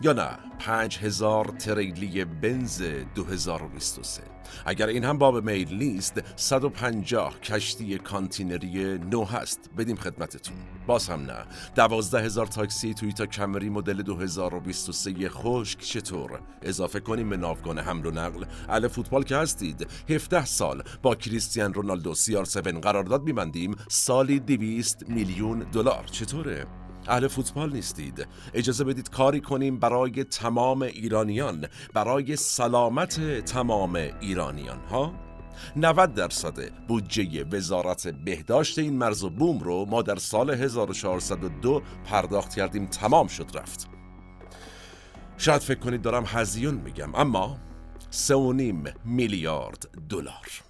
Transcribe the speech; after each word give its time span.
یا 0.00 0.12
نه؟ 0.12 0.38
5000 0.58 1.44
تریلی 1.46 2.24
بنز 2.24 2.82
2023 3.14 4.22
اگر 4.66 4.86
این 4.86 5.04
هم 5.04 5.18
باب 5.18 5.50
میل 5.50 5.74
نیست 5.74 6.20
150 6.36 7.40
کشتی 7.40 7.98
کانتینری 7.98 8.98
نو 8.98 9.24
هست. 9.24 9.70
بدیم 9.78 9.96
خدمتتون. 9.96 10.56
باز 10.86 11.08
هم 11.08 11.20
نه. 11.20 11.44
12 11.74 12.22
هزار 12.22 12.46
تاکسی 12.46 12.94
تویتا 12.94 13.26
کمری 13.26 13.70
مدل 13.70 14.02
2023 14.02 15.28
خشک 15.28 15.80
چطور؟ 15.80 16.40
اضافه 16.62 17.00
کنیم 17.00 17.30
به 17.30 17.36
ناوگان 17.36 17.78
حمل 17.78 18.06
و 18.06 18.10
نقل. 18.10 18.44
اهل 18.68 18.88
فوتبال 18.88 19.22
که 19.22 19.36
هستید. 19.36 19.86
17 20.08 20.44
سال 20.44 20.82
با 21.02 21.14
کریستیان 21.14 21.74
رونالدو 21.74 22.14
CR 22.14 22.44
7 22.44 22.66
قرارداد 22.66 23.22
میبندیم. 23.22 23.76
سالی 23.88 24.40
200 24.40 25.08
میلیون 25.08 25.58
دلار. 25.58 26.04
چطوره؟ 26.04 26.85
اهل 27.08 27.28
فوتبال 27.28 27.72
نیستید. 27.72 28.26
اجازه 28.54 28.84
بدید 28.84 29.10
کاری 29.10 29.40
کنیم 29.40 29.78
برای 29.78 30.24
تمام 30.24 30.82
ایرانیان 30.82 31.66
برای 31.94 32.36
سلامت 32.36 33.44
تمام 33.44 33.94
ایرانیان 34.20 34.78
ها؟ 34.90 35.26
90 35.76 36.14
درصد 36.14 36.86
بودجه 36.88 37.44
وزارت 37.44 38.08
بهداشت 38.08 38.78
این 38.78 38.98
مرز 38.98 39.24
و 39.24 39.30
بوم 39.30 39.58
رو 39.58 39.86
ما 39.88 40.02
در 40.02 40.16
سال 40.16 40.50
1402 40.50 41.82
پرداخت 42.04 42.54
کردیم 42.54 42.86
تمام 42.86 43.26
شد 43.26 43.50
رفت. 43.54 43.88
شاید 45.38 45.62
فکر 45.62 45.78
کنید 45.78 46.02
دارم 46.02 46.24
هزیون 46.26 46.74
میگم 46.74 47.14
اما 47.14 47.56
3.5 48.10 48.90
میلیارد 49.04 49.88
دلار. 50.08 50.65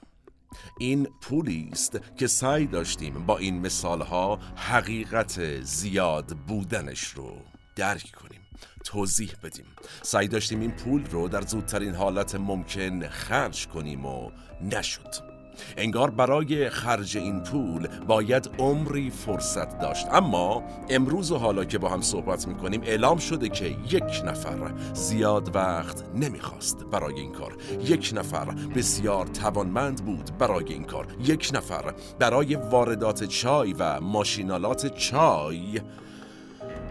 این 0.79 1.09
پولی 1.21 1.69
است 1.73 2.01
که 2.17 2.27
سعی 2.27 2.67
داشتیم 2.67 3.27
با 3.27 3.39
این 3.39 3.61
مثالها 3.61 4.39
حقیقت 4.57 5.61
زیاد 5.61 6.37
بودنش 6.47 7.05
رو 7.05 7.37
درک 7.77 8.13
کنیم 8.13 8.41
توضیح 8.85 9.33
بدیم. 9.43 9.67
سعی 10.03 10.29
داشتیم 10.29 10.61
این 10.61 10.71
پول 10.71 11.05
رو 11.05 11.29
در 11.29 11.41
زودترین 11.41 11.95
حالت 11.95 12.35
ممکن 12.35 13.09
خرج 13.09 13.67
کنیم 13.67 14.07
و 14.07 14.31
نشد. 14.63 15.36
انگار 15.77 16.11
برای 16.11 16.71
خرج 16.71 17.17
این 17.17 17.41
پول 17.41 17.89
باید 18.07 18.51
عمری 18.59 19.11
فرصت 19.11 19.79
داشت. 19.79 20.07
اما 20.13 20.63
امروز 20.91 21.33
و 21.33 21.39
حالا 21.39 21.65
که 21.65 21.79
با 21.79 21.89
هم 21.89 22.01
صحبت 22.01 22.49
می‌کنیم 22.49 22.81
اعلام 22.85 23.19
شده 23.19 23.49
که 23.49 23.77
یک 23.91 24.23
نفر 24.25 24.73
زیاد 24.95 25.57
وقت 25.57 26.05
نمی‌خواست 26.15 26.85
برای 26.85 27.15
این 27.15 27.33
کار. 27.33 27.57
یک 27.81 28.13
نفر 28.15 28.45
بسیار 28.75 29.27
توانمند 29.27 30.05
بود 30.05 30.39
برای 30.39 30.73
این 30.73 30.85
کار. 30.85 31.07
یک 31.25 31.51
نفر 31.55 31.95
برای 32.19 32.55
واردات 32.55 33.25
چای 33.25 33.73
و 33.73 34.01
ماشینالات 34.01 34.87
چای 34.87 35.81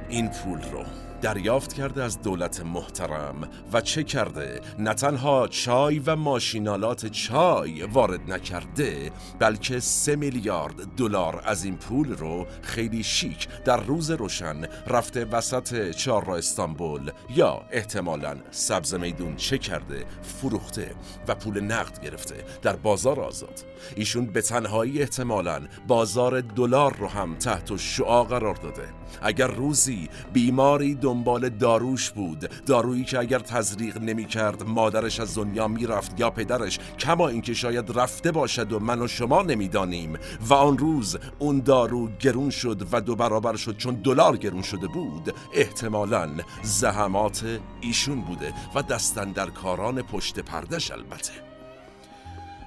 این 0.10 0.30
پول 0.30 0.60
رو 0.72 1.05
دریافت 1.26 1.74
کرده 1.74 2.04
از 2.04 2.22
دولت 2.22 2.62
محترم 2.62 3.50
و 3.74 3.82
چه 3.82 4.04
کرده؟ 4.04 4.62
نه 4.80 4.94
تنها 4.94 5.48
چای 5.48 6.00
و 6.00 6.16
ماشینالات 6.16 7.06
چای 7.06 7.84
وارد 7.84 8.32
نکرده 8.32 9.12
بلکه 9.40 9.80
سه 9.80 10.16
میلیارد 10.16 10.96
دلار 10.98 11.42
از 11.46 11.64
این 11.64 11.78
پول 11.78 12.12
رو 12.12 12.46
خیلی 12.62 13.04
شیک 13.04 13.48
در 13.66 13.78
روز 13.78 14.12
روشن 14.12 14.62
رفته 14.88 15.26
وسط 15.26 15.92
چهار 15.92 16.32
استانبول. 16.32 17.12
یا 17.36 17.62
احتمالا 17.72 18.36
سبز 18.52 18.94
میدون 18.94 19.36
چه 19.36 19.58
کرده؟ 19.58 20.06
فروخته 20.22 20.96
و 21.28 21.36
پول 21.36 21.60
نقد 21.60 22.02
گرفته 22.04 22.36
در 22.62 22.76
بازار 22.76 23.20
آزاد. 23.20 23.66
ایشون 23.96 24.26
به 24.26 24.42
تنهایی 24.42 25.02
احتمالا 25.02 25.62
بازار 25.88 26.42
دلار 26.42 26.96
رو 26.96 27.08
هم 27.08 27.36
تحت 27.36 27.76
شعا 27.76 28.24
قرار 28.24 28.56
داده. 28.56 28.90
اگر 29.22 29.48
روزی 29.48 30.10
بیماری 30.34 30.96
دنبال 31.16 31.50
داروش 31.50 32.12
بود. 32.12 32.50
دارویی 32.66 33.04
که 33.04 33.20
اگر 33.20 33.40
تزریق 33.40 33.98
نمی 33.98 34.26
کرد 34.26 34.64
مادرش 34.64 35.20
از 35.20 35.36
دنیا 35.36 35.68
می‌رفت 35.68 36.20
یا 36.20 36.30
پدرش. 36.30 36.80
کما 37.00 37.28
اینکه 37.28 37.54
شاید 37.54 37.98
رفته 37.98 38.32
باشد 38.32 38.74
و 38.74 38.80
من 38.80 39.02
و 39.02 39.08
شما 39.08 39.42
نمی‌دانیم. 39.42 40.18
و 40.50 40.54
آن 40.54 40.78
روز 40.78 41.18
اون 41.40 41.60
دارو 41.60 42.10
گرون 42.20 42.50
شد 42.50 42.88
و 42.92 43.02
دو 43.02 43.16
برابر 43.16 43.56
شد 43.56 43.78
چون 43.78 43.96
دلار 43.96 44.38
گرون 44.38 44.62
شده 44.62 44.88
بود. 44.88 45.34
احتمالا 45.54 46.30
زحمات 46.64 47.60
ایشون 47.82 48.22
بوده 48.22 48.54
و 48.76 48.82
دستن 48.82 49.32
در 49.32 49.50
کاران 49.50 50.02
پشت 50.02 50.40
پردش 50.40 50.92
البته. 50.92 51.55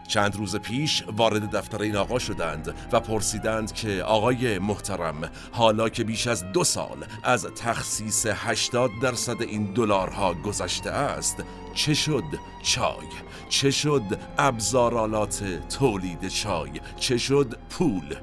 چند 0.09 0.37
روز 0.37 0.57
پیش 0.57 1.05
وارد 1.17 1.57
دفتر 1.57 1.83
این 1.83 1.97
آقا 1.97 2.19
شدند 2.19 2.75
و 2.93 3.01
پرسیدند 3.01 3.73
که 3.73 4.03
آقای 4.03 4.59
محترم 4.59 5.31
حالا 5.53 5.89
که 5.89 6.05
بیش 6.05 6.27
از 6.27 6.53
دو 6.53 6.65
سال 6.65 7.05
از 7.23 7.47
تخصیص 7.57 8.27
80 8.27 8.91
درصد 9.03 9.43
این 9.43 9.65
دلارها 9.65 10.35
گذشته 10.35 10.91
است 10.91 11.37
چه 11.75 11.95
شد 11.95 12.25
چای؟ 12.63 13.07
چه 13.49 13.71
شد 13.71 14.03
ابزارالات 14.39 15.45
تولید 15.79 16.29
چای؟ 16.29 16.81
چه 16.97 17.19
شد 17.19 17.55
پول؟ 17.71 18.17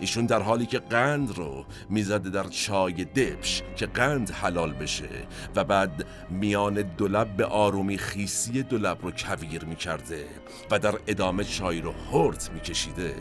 ایشون 0.00 0.26
در 0.26 0.42
حالی 0.42 0.66
که 0.66 0.78
قند 0.78 1.38
رو 1.38 1.64
می‌زده 1.90 2.30
در 2.30 2.48
چای 2.48 3.04
دبش 3.04 3.62
که 3.76 3.86
قند 3.86 4.30
حلال 4.30 4.72
بشه 4.72 5.08
و 5.56 5.64
بعد 5.64 6.06
میان 6.30 6.74
دولب 6.74 7.36
به 7.36 7.44
آرومی 7.44 7.98
خیسی 7.98 8.62
دولب 8.62 8.98
رو 9.02 9.10
کویر 9.10 9.64
می‌کرده 9.64 10.24
و 10.70 10.78
در 10.78 10.94
ادامه 11.06 11.44
چای 11.44 11.80
رو 11.80 11.92
هرت 12.12 12.50
میکشیده. 12.54 13.14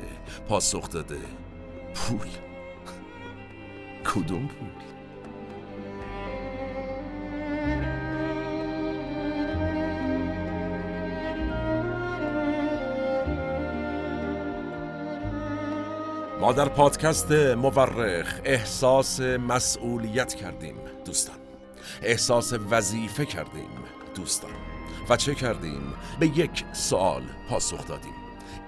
پاسخ 0.47 0.89
داده. 0.89 1.17
پول. 1.95 2.27
کدوم 4.13 4.47
پول؟ 4.47 4.94
در 16.53 16.69
پادکست 16.69 17.31
مورخ 17.31 18.39
احساس 18.45 19.19
مسئولیت 19.19 20.33
کردیم 20.33 20.75
دوستان 21.05 21.35
احساس 22.01 22.53
وظیفه 22.69 23.25
کردیم 23.25 23.69
دوستان 24.15 24.51
و 25.09 25.17
چه 25.17 25.35
کردیم؟ 25.35 25.93
به 26.19 26.27
یک 26.27 26.65
سوال 26.73 27.23
پاسخ 27.49 27.87
دادیم 27.87 28.13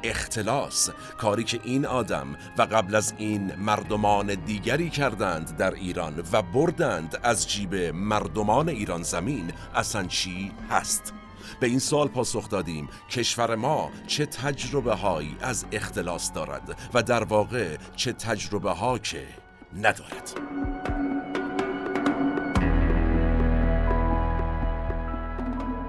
اختلاس 0.04 0.90
کاری 1.18 1.44
که 1.44 1.60
این 1.64 1.86
آدم 1.86 2.36
و 2.58 2.62
قبل 2.62 2.96
از 2.96 3.14
این 3.18 3.56
مردمان 3.56 4.36
دیگری 4.36 4.90
کردند 4.90 5.58
در 5.58 5.74
ایران 5.74 6.24
و 6.32 6.42
بردند 6.42 7.20
از 7.24 7.50
جیب 7.50 7.76
مردمان 7.96 8.70
ایران 8.70 9.04
زمین 9.04 9.52
اصلا 9.76 10.04
چی 10.04 10.52
هست؟ 10.70 11.14
به 11.60 11.68
این 11.68 11.80
سوال 11.80 12.08
پاسخ 12.08 12.50
دادیم 12.50 12.90
کشور 13.10 13.56
ما 13.56 13.92
چه 14.08 14.26
تجربه 14.26 14.94
هایی 14.94 15.38
از 15.42 15.66
اختلاس 15.72 16.34
دارد 16.34 16.80
و 16.94 17.04
در 17.04 17.24
واقع 17.24 17.78
چه 17.96 18.14
تجربه 18.14 18.72
ها 18.72 18.98
که 18.98 19.28
ندارد. 19.74 20.34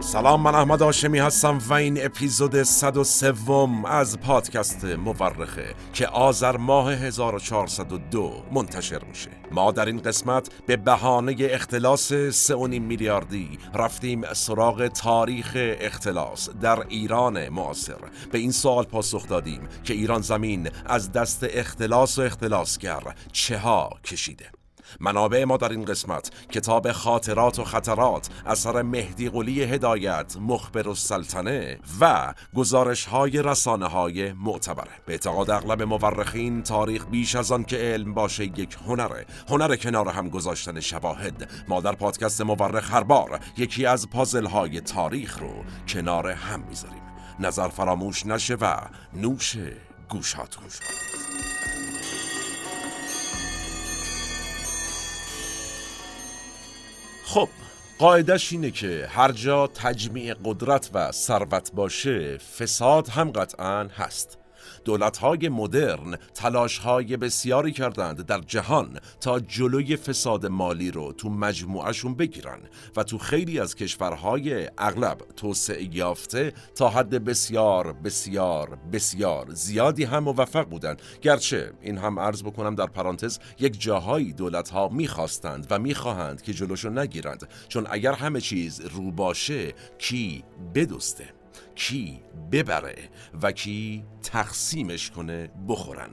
سلام 0.01 0.43
من 0.43 0.55
احمد 0.55 0.83
آشمی 0.83 1.19
هستم 1.19 1.59
و 1.69 1.73
این 1.73 2.05
اپیزود 2.05 2.63
103 2.63 3.35
از 3.85 4.21
پادکست 4.21 4.85
مورخه 4.85 5.75
که 5.93 6.07
آذر 6.07 6.57
ماه 6.57 6.93
1402 6.93 8.43
منتشر 8.53 9.05
میشه. 9.05 9.31
ما 9.51 9.73
در 9.73 9.87
این 9.87 10.03
قسمت 10.03 10.49
به 10.67 10.77
بهانه 10.77 11.37
اختلاس 11.41 12.13
3.5 12.13 12.55
میلیاردی 12.81 13.59
رفتیم 13.75 14.35
سراغ 14.35 14.89
تاریخ 14.89 15.53
اختلاس 15.57 16.51
در 16.51 16.87
ایران 16.89 17.49
معاصر. 17.49 17.99
به 18.33 18.39
این 18.39 18.53
سوال 18.53 18.85
پاسخ 18.85 19.29
دادیم 19.29 19.69
که 19.85 19.95
ایران 19.95 20.23
زمین 20.23 20.71
از 20.87 21.13
دست 21.13 21.47
اختلاس 21.51 22.19
و 22.19 22.23
اختلاسگر 22.23 23.03
چه 23.33 23.59
ها 23.59 23.91
کشیده. 24.05 24.51
منابع 25.01 25.45
ما 25.45 25.57
در 25.57 25.69
این 25.69 25.85
قسمت 25.85 26.31
کتاب 26.51 26.93
خاطرات 26.93 27.59
و 27.59 27.65
خطرات 27.65 28.29
اثر 28.47 28.83
مهدی 28.83 29.29
قلی 29.29 29.63
هدایت 29.63 30.37
مخبر 30.41 30.89
السلطنه 30.89 31.79
و 32.01 32.35
گزارش 32.55 33.05
های 33.05 33.43
رسانه 33.43 33.87
های 33.87 34.33
معتبره. 34.33 34.91
به 35.07 35.13
اعتقاد 35.13 35.51
اغلب 35.51 35.83
مورخین 35.83 36.63
تاریخ 36.63 37.07
بیش 37.07 37.37
از 37.37 37.53
آن 37.53 37.65
که 37.65 37.77
علم 37.77 38.15
باشه 38.15 38.45
یک 38.45 38.77
هنره. 38.87 39.27
هنر 39.49 39.77
کنار 39.77 40.09
هم 40.09 40.29
گذاشتن 40.29 40.81
شواهد. 40.81 41.51
ما 41.69 41.81
در 41.81 41.93
پادکست 41.93 42.41
مورخ 42.41 42.95
هر 42.95 43.03
بار 43.03 43.41
یکی 43.57 43.87
از 43.87 44.11
پازل 44.11 44.47
های 44.47 44.81
تاریخ 44.81 45.39
رو 45.39 45.65
کنار 45.89 46.29
هم 46.29 46.61
می‌ذاریم. 46.69 47.03
نظر 47.41 47.69
فراموش 47.69 48.27
نشه 48.27 48.55
و 48.55 48.77
نوش 49.15 49.57
گوشاتون. 50.09 50.65
خب 57.29 57.49
قاعدش 57.99 58.53
اینه 58.53 58.71
که 58.71 59.09
هر 59.11 59.33
جا 59.33 59.67
تجمیع 59.67 60.35
قدرت 60.45 60.91
و 60.95 61.13
ثروت 61.13 61.73
باشه 61.73 62.39
فساد 62.39 63.09
هم 63.09 63.31
قطعا 63.31 63.89
هست. 63.97 64.38
های 65.21 65.49
مدرن 65.49 66.19
های 66.85 67.17
بسیاری 67.17 67.73
کردند 67.73 68.27
در 68.27 68.41
جهان 68.41 69.01
تا 69.21 69.41
جلوی 69.41 69.97
فساد 69.97 70.47
مالی 70.47 70.91
رو 70.91 71.13
تو 71.13 71.31
مجموعهشون 71.31 72.15
بگیرن 72.15 72.59
و 72.97 73.03
تو 73.03 73.19
خیلی 73.19 73.61
از 73.61 73.75
کشورهای 73.75 74.71
اغلب 74.79 75.19
توسعه 75.37 75.97
یافته 75.97 76.53
تا 76.75 76.89
حد 76.89 77.25
بسیار 77.25 77.93
بسیار 77.93 78.79
بسیار 78.93 79.47
زیادی 79.51 80.05
هم 80.05 80.25
موفق 80.25 80.65
بودند 80.65 81.03
گرچه 81.23 81.73
این 81.81 81.99
هم 81.99 82.19
عرض 82.19 82.43
بکنم 82.43 82.75
در 82.75 82.87
پرانتز 82.87 83.39
یک 83.59 83.81
جاهایی 83.81 84.35
ها 84.73 84.89
می‌خواستند 84.89 85.67
و 85.71 85.79
می‌خواهند 85.79 86.43
که 86.43 86.53
جلوشو 86.53 86.91
نگیرند. 86.91 87.49
چون 87.69 87.87
اگر 87.91 88.13
همه 88.13 88.41
چیز 88.41 88.81
رو 88.81 89.11
باشه 89.11 89.75
کی 89.99 90.45
بدسته 90.75 91.38
کی 91.79 92.21
ببره 92.53 93.09
و 93.43 93.53
کی 93.53 94.05
تقسیمش 94.23 95.11
کنه 95.11 95.51
بخورن 95.69 96.11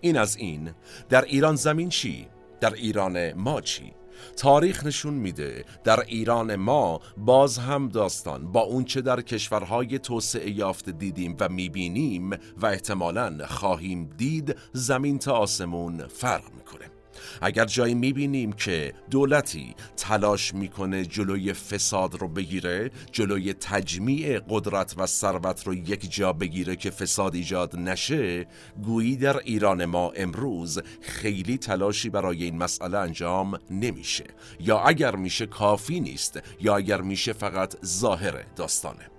این 0.00 0.18
از 0.18 0.36
این 0.36 0.70
در 1.08 1.24
ایران 1.24 1.56
زمین 1.56 1.88
چی؟ 1.88 2.28
در 2.60 2.74
ایران 2.74 3.32
ما 3.32 3.60
چی؟ 3.60 3.92
تاریخ 4.36 4.86
نشون 4.86 5.14
میده 5.14 5.64
در 5.84 6.00
ایران 6.00 6.56
ما 6.56 7.00
باز 7.16 7.58
هم 7.58 7.88
داستان 7.88 8.52
با 8.52 8.60
اونچه 8.60 9.00
در 9.00 9.20
کشورهای 9.20 9.98
توسعه 9.98 10.50
یافته 10.50 10.92
دیدیم 10.92 11.36
و 11.40 11.48
می‌بینیم 11.48 12.30
و 12.56 12.66
احتمالا 12.66 13.46
خواهیم 13.46 14.10
دید 14.16 14.56
زمین 14.72 15.18
تا 15.18 15.32
آسمون 15.32 16.06
فرق 16.06 16.44
می‌کنه 16.56 16.97
اگر 17.42 17.64
جایی 17.64 17.94
می‌بینیم 17.94 18.52
که 18.52 18.94
دولتی 19.10 19.74
تلاش 19.96 20.54
می‌کنه 20.54 21.04
جلوی 21.04 21.52
فساد 21.52 22.14
رو 22.14 22.28
بگیره 22.28 22.90
جلوی 23.12 23.52
تجمیع 23.52 24.40
قدرت 24.48 24.94
و 24.98 25.06
ثروت 25.06 25.66
رو 25.66 25.74
یک 25.74 26.12
جا 26.12 26.32
بگیره 26.32 26.76
که 26.76 26.90
فساد 26.90 27.34
ایجاد 27.34 27.76
نشه 27.76 28.46
گویی 28.82 29.16
در 29.16 29.36
ایران 29.36 29.84
ما 29.84 30.10
امروز 30.10 30.78
خیلی 31.00 31.58
تلاشی 31.58 32.10
برای 32.10 32.44
این 32.44 32.58
مسئله 32.58 32.98
انجام 32.98 33.58
نمیشه. 33.70 34.24
یا 34.60 34.78
اگر 34.78 35.16
میشه 35.16 35.46
کافی 35.46 36.00
نیست 36.00 36.40
یا 36.60 36.76
اگر 36.76 37.00
میشه 37.00 37.32
فقط 37.32 37.84
ظاهر 37.84 38.44
داستانه. 38.56 39.10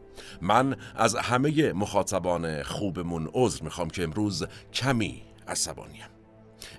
من 0.42 0.76
از 0.96 1.16
همه 1.16 1.74
مخاطبان 1.74 2.64
خوبمون 2.64 3.30
عذر 3.34 3.64
می‌خوام 3.64 3.90
که 3.90 4.04
امروز 4.04 4.46
کمی 4.74 5.24
عصبانیم. 5.48 6.04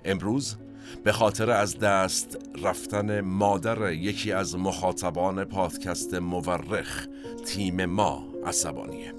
امروز 0.05 0.55
به 1.03 1.11
خاطر 1.11 1.51
از 1.51 1.79
دست 1.79 2.37
رفتن 2.63 3.21
مادر 3.21 3.91
یکی 3.91 4.31
از 4.31 4.55
مخاطبان 4.55 5.43
پادکست 5.43 6.13
مورخ 6.13 7.07
تیم 7.45 7.85
ما 7.85 8.27
عصبانیه. 8.45 9.13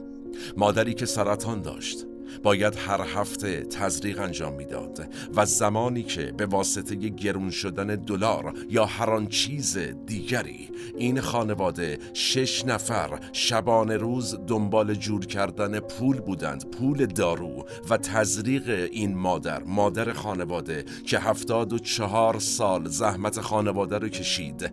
مادری 0.56 0.94
که 0.94 1.06
سرطان 1.06 1.62
داشت. 1.62 2.06
باید 2.42 2.74
هر 2.76 3.00
هفته 3.00 3.62
تزریق 3.62 4.20
انجام 4.20 4.54
می‌داد 4.54 5.08
و 5.36 5.46
زمانی 5.46 6.02
که 6.02 6.32
به 6.36 6.46
واسطه 6.46 6.94
گرون 6.94 7.50
شدن 7.50 7.86
دلار 7.86 8.54
یا 8.70 8.84
هر 8.84 9.10
آن 9.10 9.26
چیز 9.26 9.78
دیگری 10.06 10.68
این 10.98 11.20
خانواده 11.20 11.98
شش 12.14 12.64
نفر 12.64 13.20
شبانه 13.32 13.96
روز 13.96 14.36
دنبال 14.46 14.94
جور 14.94 15.26
کردن 15.26 15.80
پول 15.80 16.20
بودند 16.20 16.70
پول 16.70 17.06
دارو 17.06 17.66
و 17.90 17.96
تزریق 17.96 18.88
این 18.92 19.14
مادر 19.14 19.62
مادر 19.62 20.12
خانواده 20.12 20.84
که 21.06 21.18
هفتاد 21.18 21.72
و 21.72 21.78
چهار 21.78 22.38
سال 22.38 22.88
زحمت 22.88 23.40
خانواده 23.40 23.98
رو 23.98 24.08
کشید. 24.08 24.72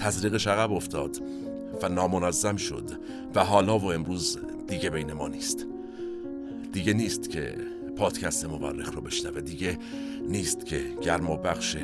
تزریق 0.00 0.48
عقب 0.48 0.72
افتاد 0.72 1.16
و 1.82 1.88
نامنظم 1.88 2.56
شد 2.56 2.90
و 3.34 3.44
حالا 3.44 3.78
و 3.78 3.92
امروز 3.92 4.38
دیگه 4.68 4.90
بین 4.90 5.12
ما 5.12 5.28
نیست. 5.28 5.66
دیگه 6.78 6.92
نیست 6.92 7.30
که 7.30 7.54
پادکست 7.96 8.44
مورخ 8.44 8.94
رو 8.94 9.00
بشنوه. 9.00 9.40
دیگه 9.40 9.78
نیست 10.28 10.66
که 10.66 10.82
گرم 11.02 11.30
و 11.30 11.36
بخش 11.36 11.76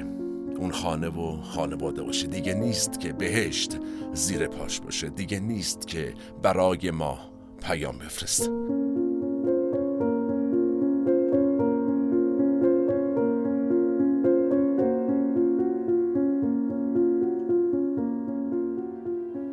اون 0.57 0.73
خانه 0.73 1.09
و 1.09 1.41
خانواده 1.43 2.03
باشه. 2.03 2.27
دیگه 2.27 2.55
نیست 2.55 3.01
که 3.01 3.13
بهشت 3.13 3.79
زیر 4.13 4.47
پاش 4.47 4.81
باشه. 4.81 5.09
دیگه 5.09 5.41
نیست 5.41 5.87
که 5.87 6.15
برای 6.43 6.91
ما 6.91 7.19
پیام 7.63 7.99
بفرست 7.99 8.51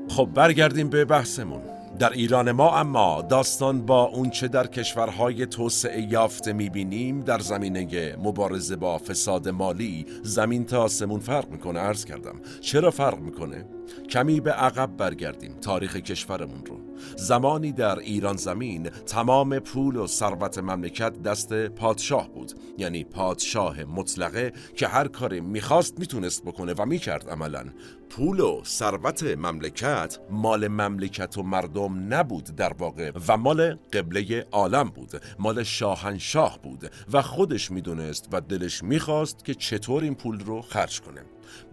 خب 0.08 0.30
برگردیم 0.34 0.90
به 0.90 1.06
بحثمون. 1.06 1.81
در 2.00 2.10
ایران 2.10 2.52
ما 2.52 2.78
اما 2.78 3.22
داستان 3.22 3.86
با 3.86 4.04
اونچه 4.04 4.48
در 4.48 4.68
کشورهای 4.68 5.46
توسعه 5.46 6.02
یافته 6.02 6.54
می‌بینیم 6.54 7.22
در 7.22 7.40
زمینه 7.40 8.16
مبارزه 8.24 8.76
با 8.76 8.98
فساد 8.98 9.50
مالی 9.50 10.06
زمین 10.24 10.66
تا 10.66 10.84
آسمون 10.84 11.20
فرق 11.20 11.50
می‌کنه 11.50 11.80
عرض 11.80 12.06
کردم 12.06 12.42
چرا 12.62 12.92
فرق 12.92 13.20
می‌کنه؟ 13.20 13.66
کمی 14.10 14.40
به 14.40 14.52
عقب 14.52 14.98
برگردیم 14.98 15.54
تاریخ 15.62 15.96
کشورمون 15.96 16.66
رو 16.66 16.81
زمانی 17.18 17.72
در 17.72 18.00
ایران 18.00 18.38
زمین 18.38 18.90
تمام 18.90 19.60
پول 19.60 19.96
و 19.96 20.08
ثروت 20.08 20.58
مملکت 20.58 21.22
دست 21.22 21.54
پادشاه 21.54 22.30
بود. 22.30 22.52
یعنی 22.78 23.04
پادشاه 23.04 23.84
مطلقه 23.84 24.54
که 24.76 24.88
هر 24.88 25.08
کاری 25.08 25.42
می‌خواست 25.42 26.00
می‌تونست 26.00 26.44
بکنه 26.44 26.74
و 26.74 26.86
می‌کرد 26.86 27.30
عملا. 27.30 27.66
پول 28.10 28.40
و 28.40 28.62
ثروت 28.66 29.24
مملکت 29.24 30.18
مال 30.30 30.68
مملکت 30.68 31.38
و 31.38 31.44
مردم 31.44 32.14
نبود 32.14 32.44
در 32.44 32.74
واقع 32.74 33.12
و 33.28 33.38
مال 33.38 33.76
قبله 33.94 34.46
عالم 34.52 34.90
بود 34.90 35.12
مال 35.40 35.64
شاهنشاه 35.64 36.60
بود 36.64 36.92
و 37.14 37.22
خودش 37.22 37.72
می‌دونست 37.72 38.28
و 38.32 38.42
دلش 38.42 38.84
می‌خواست 38.84 39.46
که 39.46 39.54
چطور 39.54 40.04
این 40.04 40.16
پول 40.16 40.40
رو 40.40 40.62
خرج 40.62 41.02
کنه. 41.02 41.22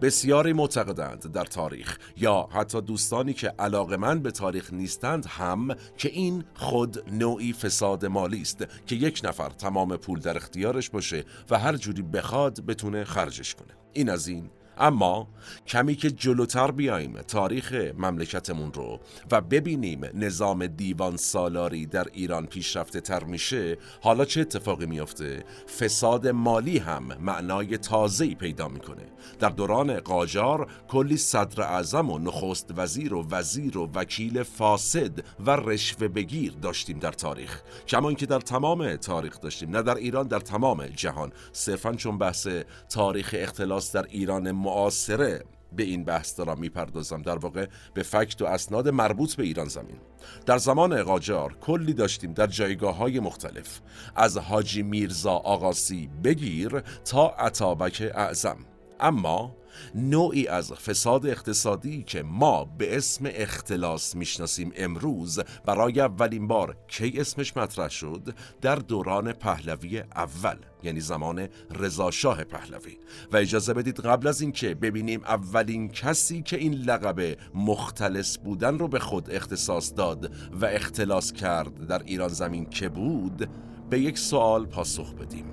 بسیاری 0.01 0.53
معتقدند 0.53 1.31
در 1.31 1.45
تاریخ 1.45 1.97
یا 2.17 2.49
حتی 2.51 2.81
دوستانی 2.81 3.33
که 3.33 3.53
علاقمند 3.59 4.23
به 4.23 4.31
تاریخ 4.31 4.73
نیستند 4.73 5.25
هم 5.25 5.75
که 5.97 6.09
این 6.09 6.43
خود 6.55 7.11
نوعی 7.11 7.53
فساد 7.53 8.05
مالی 8.05 8.41
است 8.41 8.65
که 8.85 8.95
یک 8.95 9.21
نفر 9.23 9.49
تمام 9.49 9.97
پول 9.97 10.19
در 10.19 10.37
اختیارش 10.37 10.89
باشه 10.89 11.25
و 11.49 11.59
هر 11.59 11.75
جوری 11.75 12.01
بخواد 12.01 12.65
بتونه 12.65 13.03
خرجش 13.03 13.55
کنه. 13.55 13.73
این 13.93 14.09
از 14.09 14.27
این 14.27 14.49
اما 14.79 15.27
کمی 15.67 15.95
که 15.95 16.11
جلوتر 16.11 16.71
بیایم 16.71 17.21
تاریخ 17.21 17.73
مملکتمون 17.97 18.73
رو 18.73 18.99
و 19.31 19.41
ببینیم 19.41 20.05
نظام 20.13 20.67
دیوان 20.67 21.17
سالاری 21.17 21.85
در 21.85 22.07
ایران 22.13 22.45
پیشرفته 22.45 23.01
تر 23.01 23.23
میشه 23.23 23.77
حالا 24.01 24.25
چه 24.25 24.41
اتفاقی 24.41 24.85
میافته؟ 24.85 25.43
فساد 25.79 26.27
مالی 26.27 26.77
هم 26.77 27.03
معنای 27.19 27.77
تازه‌ای 27.77 28.35
پیدا 28.35 28.67
می‌کنه. 28.67 29.03
در 29.39 29.49
دوران 29.49 29.99
قاجار 29.99 30.67
کلی 30.87 31.17
صدر 31.17 31.61
اعظم 31.61 32.09
و 32.09 32.19
نخست 32.19 32.73
وزیر 32.77 33.13
و 33.13 33.27
وزیر 33.31 33.77
و 33.77 33.89
وکیل 33.95 34.43
فاسد 34.43 35.11
و 35.45 35.51
رشوه 35.51 36.07
بگیر 36.07 36.53
داشتیم 36.61 36.99
در 36.99 37.11
تاریخ. 37.11 37.61
کمان 37.87 38.15
که 38.15 38.25
در 38.25 38.39
تمام 38.39 38.95
تاریخ 38.95 39.39
داشتیم 39.41 39.69
نه 39.69 39.81
در 39.81 39.95
ایران 39.95 40.27
در 40.27 40.39
تمام 40.39 40.87
جهان. 40.87 41.31
صرفا 41.51 41.93
چون 41.93 42.17
بحث 42.17 42.47
تاریخ 42.89 43.35
اختلاس 43.37 43.95
در 43.95 44.05
ایران 44.09 44.51
معاصره 44.69 45.43
به 45.75 45.83
این 45.83 46.03
بحث 46.03 46.37
دارم 46.39 46.59
می‌پردازم. 46.59 47.21
در 47.21 47.37
واقع 47.37 47.67
به 47.93 48.03
فکت 48.03 48.41
و 48.41 48.45
اسناد 48.45 48.89
مربوط 48.89 49.35
به 49.35 49.43
ایران 49.43 49.67
زمین. 49.67 49.97
در 50.45 50.57
زمان 50.57 51.03
قاجار 51.03 51.53
کلی 51.53 51.93
داشتیم 51.93 52.33
در 52.33 52.47
جایگاه 52.47 52.95
های 52.95 53.19
مختلف. 53.19 53.79
از 54.15 54.37
حاجی 54.37 54.83
میرزا 54.83 55.31
آقاسی 55.31 56.09
بگیر 56.23 56.79
تا 57.05 57.29
عطابک 57.29 58.11
اعظم. 58.15 58.57
اما 58.99 59.55
نوعی 59.95 60.47
از 60.47 60.73
فساد 60.73 61.25
اقتصادی 61.25 62.03
که 62.03 62.23
ما 62.23 62.65
به 62.65 62.97
اسم 62.97 63.25
اختلاس 63.29 64.15
می‌شناسیم 64.15 64.71
امروز 64.75 65.39
برای 65.65 65.99
اولین 65.99 66.47
بار 66.47 66.77
کی 66.87 67.13
اسمش 67.19 67.57
مطرح 67.57 67.89
شد؟ 67.89 68.35
در 68.61 68.75
دوران 68.75 69.33
پهلوی 69.33 69.99
اول 69.99 70.55
یعنی 70.83 70.99
زمان 70.99 71.47
رضاشاه 71.71 72.43
پهلوی. 72.43 72.97
و 73.31 73.37
اجازه 73.37 73.73
بدید 73.73 73.99
قبل 73.99 74.27
از 74.27 74.41
اینکه 74.41 74.75
ببینیم 74.75 75.21
اولین 75.23 75.89
کسی 75.89 76.41
که 76.41 76.57
این 76.57 76.73
لقب 76.73 77.37
مختلس 77.55 78.37
بودن 78.37 78.79
رو 78.79 78.87
به 78.87 78.99
خود 78.99 79.31
اختصاص 79.31 79.93
داد 79.95 80.31
و 80.61 80.65
اختلاس 80.65 81.33
کرد 81.33 81.87
در 81.87 82.03
ایران 82.03 82.29
زمین 82.29 82.69
که 82.69 82.89
بود 82.89 83.49
به 83.89 83.99
یک 83.99 84.17
سوال 84.17 84.65
پاسخ 84.65 85.13
بدیم. 85.13 85.45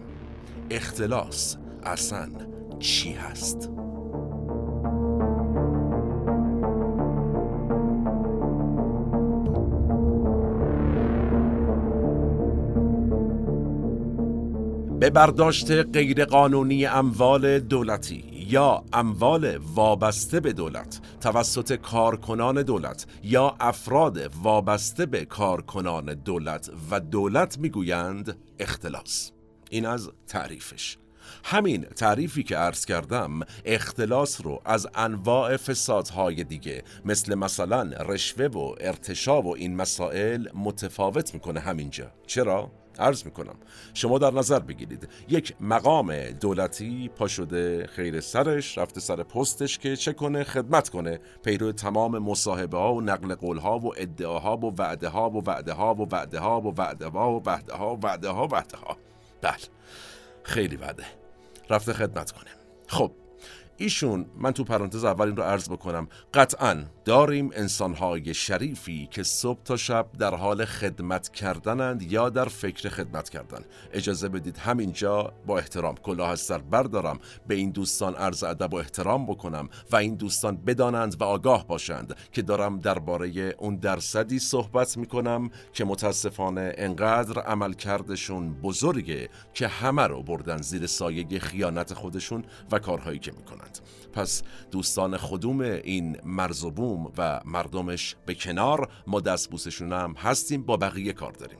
اختلاس 0.70 1.56
اصلا 1.82 2.28
چی 2.78 3.12
هست؟ 3.12 3.85
به 15.00 15.10
برداشت 15.10 15.70
غیرقانونی 15.70 16.86
اموال 16.86 17.58
دولتی 17.58 18.24
یا 18.48 18.84
اموال 18.92 19.56
وابسته 19.56 20.40
به 20.40 20.52
دولت 20.52 21.00
توسط 21.20 21.72
کارکنان 21.72 22.62
دولت 22.62 23.06
یا 23.22 23.56
افراد 23.60 24.30
وابسته 24.42 25.06
به 25.06 25.24
کارکنان 25.24 26.14
دولت 26.14 26.70
و 26.90 27.00
دولت 27.00 27.58
می‌گویند 27.58 28.38
اختلاس. 28.58 29.32
این 29.70 29.86
از 29.86 30.10
تعریفش. 30.26 30.98
همین 31.44 31.82
تعریفی 31.82 32.42
که 32.42 32.56
عرض 32.56 32.84
کردم 32.84 33.40
اختلاس 33.64 34.40
رو 34.44 34.62
از 34.64 34.86
انواع 34.94 35.56
فسادهای 35.56 36.44
دیگه 36.44 36.82
مثل 37.04 37.34
مثلا 37.34 37.82
رشوه 37.82 38.46
و 38.46 38.74
ارتشا 38.80 39.42
و 39.42 39.56
این 39.56 39.76
مسائل 39.76 40.48
متفاوت 40.54 41.34
می‌کنه 41.34 41.60
همینجا. 41.60 42.10
چرا؟ 42.26 42.70
عرض 43.00 43.24
می‌کنم. 43.24 43.54
شما 43.94 44.18
در 44.18 44.30
نظر 44.30 44.58
بگیرید. 44.58 45.08
یک 45.28 45.54
مقام 45.60 46.30
دولتی 46.30 47.08
پا 47.08 47.28
شده 47.28 47.86
خیر 47.86 48.20
سرش 48.20 48.78
رفته 48.78 49.00
سر 49.00 49.22
پستش 49.22 49.78
که 49.78 49.96
چه 49.96 50.12
کنه؟ 50.12 50.44
خدمت 50.44 50.88
کنه. 50.88 51.20
پیرو 51.44 51.72
تمام 51.72 52.18
مصاحبه 52.18 52.78
ها 52.78 52.94
و 52.94 53.00
نقل 53.00 53.34
قول 53.34 53.58
ها 53.58 53.78
و 53.78 53.92
ادعاها 53.96 54.56
و 54.56 54.74
وعده 54.78 55.08
ها 55.08 55.30
و 55.30 55.42
وعده 55.46 55.72
ها 55.72 55.94
و 55.94 56.08
وعده 56.12 56.38
ها 56.38 56.60
و 56.60 56.74
وعده 56.78 57.08
ها 57.08 57.32
و 57.32 57.42
وعده 57.46 57.74
ها 57.74 57.96
و 57.96 58.00
وعده 58.02 58.28
ها 58.28 58.46
وعده 58.46 58.76
ها 58.76 58.96
بله. 59.42 59.56
خیلی 60.42 60.76
وعده. 60.76 61.04
رفته 61.70 61.92
خدمت 61.92 62.30
کنه. 62.30 62.50
خب. 62.88 63.12
ایشون 63.78 64.26
من 64.38 64.52
تو 64.52 64.64
پرانتز 64.64 65.04
اول 65.04 65.26
این 65.26 65.36
رو 65.36 65.42
عرض 65.42 65.68
بکنم 65.68 66.08
قطعا 66.34 66.84
داریم 67.04 67.50
انسانهای 67.54 68.34
شریفی 68.34 69.08
که 69.10 69.22
صبح 69.22 69.62
تا 69.62 69.76
شب 69.76 70.06
در 70.18 70.34
حال 70.34 70.64
خدمت 70.64 71.28
کردنند 71.28 72.02
یا 72.02 72.28
در 72.30 72.44
فکر 72.44 72.88
خدمت 72.88 73.28
کردن. 73.28 73.64
اجازه 73.92 74.28
بدید 74.28 74.56
همینجا 74.56 75.32
با 75.46 75.58
احترام 75.58 75.94
کلاه 75.94 76.30
از 76.30 76.40
سر 76.40 76.58
بردارم 76.58 77.18
به 77.48 77.54
این 77.54 77.70
دوستان 77.70 78.14
عرض 78.14 78.44
ادب 78.44 78.74
و 78.74 78.76
احترام 78.76 79.26
بکنم 79.26 79.68
و 79.92 79.96
این 79.96 80.14
دوستان 80.14 80.56
بدانند 80.56 81.20
و 81.20 81.24
آگاه 81.24 81.66
باشند 81.66 82.16
که 82.32 82.42
دارم 82.42 82.78
درباره 82.78 83.54
اون 83.58 83.76
درصدی 83.76 84.38
صحبت 84.38 84.96
می‌کنم 84.96 85.50
که 85.72 85.84
متاسفانه 85.84 86.72
انقدر 86.76 87.40
عمل 87.40 87.72
کردشون 87.72 88.54
بزرگه 88.54 89.28
که 89.54 89.68
همه 89.68 90.06
رو 90.06 90.22
بردن 90.22 90.62
زیر 90.62 90.86
سایه 90.86 91.38
خیانت 91.38 91.94
خودشون 91.94 92.44
و 92.72 92.78
کارهایی 92.78 93.18
که 93.18 93.32
می‌کنند 93.66 93.78
پس 94.12 94.42
دوستان 94.70 95.16
خودوم 95.16 95.60
این 95.60 96.16
مرز 96.24 96.64
و 96.64 96.70
بوم 96.70 97.12
و 97.18 97.40
مردمش 97.44 98.16
به 98.26 98.34
کنار 98.34 98.88
ما 99.06 99.20
دستبوسشون 99.20 99.92
هم 99.92 100.14
هستیم 100.18 100.62
با 100.62 100.76
بقیه 100.76 101.12
کار 101.12 101.32
داریم. 101.32 101.58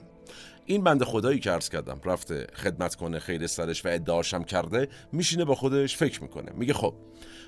این 0.67 0.85
بند 0.85 1.05
خدایی 1.05 1.39
که 1.39 1.51
عرض 1.51 1.69
کردم 1.69 2.01
رفته 2.05 2.47
خدمت 2.55 2.95
کنه 2.95 3.19
خیر 3.19 3.47
سرش 3.47 3.87
و 3.87 3.89
ادعاشم 3.89 4.43
کرده 4.43 4.89
میشینه 5.13 5.45
با 5.45 5.55
خودش 5.55 5.97
فکر 5.97 6.23
می‌کنه. 6.23 6.53
میگه 6.53 6.73
خب 6.73 6.95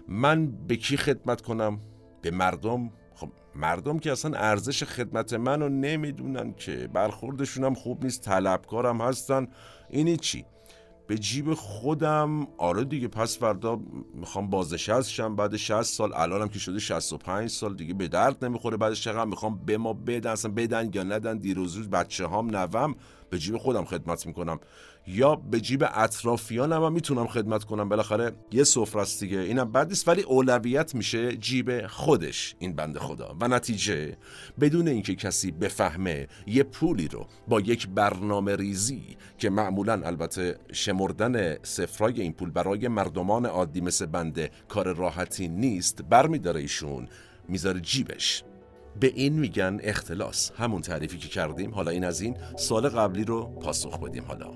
من 0.09 0.67
به 0.67 0.77
کی 0.77 0.97
خدمت 0.97 1.41
کنم؟ 1.41 1.81
به 2.23 2.31
مردم؟ 2.31 2.91
خب 3.15 3.29
مردم 3.55 3.99
که 3.99 4.12
اصلا 4.12 4.38
ارزش 4.38 4.85
خدمت 4.85 5.33
منو 5.33 5.69
نمی‌دونن 5.69 6.55
که. 6.55 6.88
برخوردشون 6.93 7.65
هم 7.65 7.75
خوب 7.75 8.05
نیست 8.05 8.23
طلبکارم 8.23 9.00
هستن. 9.00 9.49
اینی 9.91 10.17
چی؟ 10.17 10.45
به 11.09 11.19
جیب 11.19 11.55
خودم. 11.55 12.47
آره 12.59 12.85
دیگه 12.85 13.09
پس 13.09 13.38
فردا 13.38 13.81
می‌خوام 14.15 14.50
بازنشست 14.50 15.11
شم. 15.11 15.37
بعد 15.37 15.57
60 15.57 15.83
سال 15.83 16.12
الانم 16.15 16.49
که 16.49 16.59
شده 16.59 16.79
65 16.79 17.50
سال 17.50 17.77
دیگه 17.77 17.95
به 17.95 18.09
درد 18.09 18.45
نمی‌خوره 18.45 18.77
بعدش 18.77 19.03
چقدر 19.03 19.25
می‌خوام 19.25 19.59
به 19.67 19.79
ما 19.79 19.93
بدن 19.93 20.31
اصلا 20.31 20.50
بدن 20.50 20.91
یا 20.95 21.03
ندن 21.03 21.38
دیروز 21.38 21.75
روز 21.75 21.91
بچه 21.91 22.27
هام 22.27 22.57
نوم 22.57 22.95
به 23.31 23.38
جیب 23.38 23.59
خودم 23.59 23.85
خدمت 23.85 24.27
می‌کنم. 24.27 24.61
یا 25.09 25.37
به 25.37 25.61
جیب 25.61 25.85
اطرافیانم 25.95 26.85
هم 26.85 26.93
می‌تونم 26.93 27.27
خدمت 27.27 27.65
کنم. 27.65 27.88
بالاخره 27.88 28.33
یه 28.53 28.65
سفره 28.65 29.03
است 29.03 29.21
دیگه. 29.21 29.38
اینم 29.38 29.73
بد 29.73 29.88
نیست 29.88 30.09
ولی 30.09 30.23
اولویت 30.23 30.95
میشه 30.95 31.37
جیب 31.37 31.87
خودش 31.87 32.55
این 32.59 32.73
بند 32.73 32.99
خدا. 32.99 33.37
و 33.41 33.49
نتیجه 33.49 34.17
بدون 34.61 34.88
اینکه 34.88 35.15
کسی 35.15 35.50
بفهمه 35.50 36.29
یه 36.47 36.62
پولی 36.62 37.09
رو 37.09 37.27
با 37.49 37.61
یک 37.61 37.88
برنامه 37.88 38.57
ریزی 38.57 39.17
که 39.38 39.50
معمولا 39.50 40.00
البته 40.05 40.59
شمردن 40.73 41.57
سفرای 41.62 42.21
این 42.21 42.33
پول 42.33 42.50
برای 42.50 42.88
مردمان 42.88 43.47
عادی 43.47 43.81
مثل 43.81 44.07
بنده 44.07 44.50
کار 44.69 44.97
راحتی 44.97 45.49
نیست 45.49 46.03
برمیداره 46.03 46.61
ایشون 46.61 47.09
می‌ذاره 47.49 47.81
جیبش. 47.81 48.45
به 49.00 49.07
این 49.07 49.33
میگن 49.33 49.78
اختلاس. 49.83 50.50
همون 50.57 50.83
تعریفی 50.83 51.19
که 51.19 51.28
کردیم. 51.28 51.75
حالا 51.75 51.90
این 51.90 52.05
از 52.05 52.21
این 52.21 52.37
سال 52.57 52.88
قبلی 52.88 53.25
رو 53.25 53.45
پاسخ 53.45 54.00
بدیم 54.00 54.25
حالا. 54.25 54.50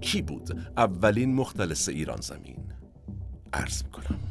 کی 0.00 0.22
بود 0.22 0.58
اولین 0.76 1.34
مختلس 1.34 1.88
ایران 1.88 2.20
زمین؟ 2.20 2.56
عرض 3.52 3.84
می‌کنم. 3.84 4.29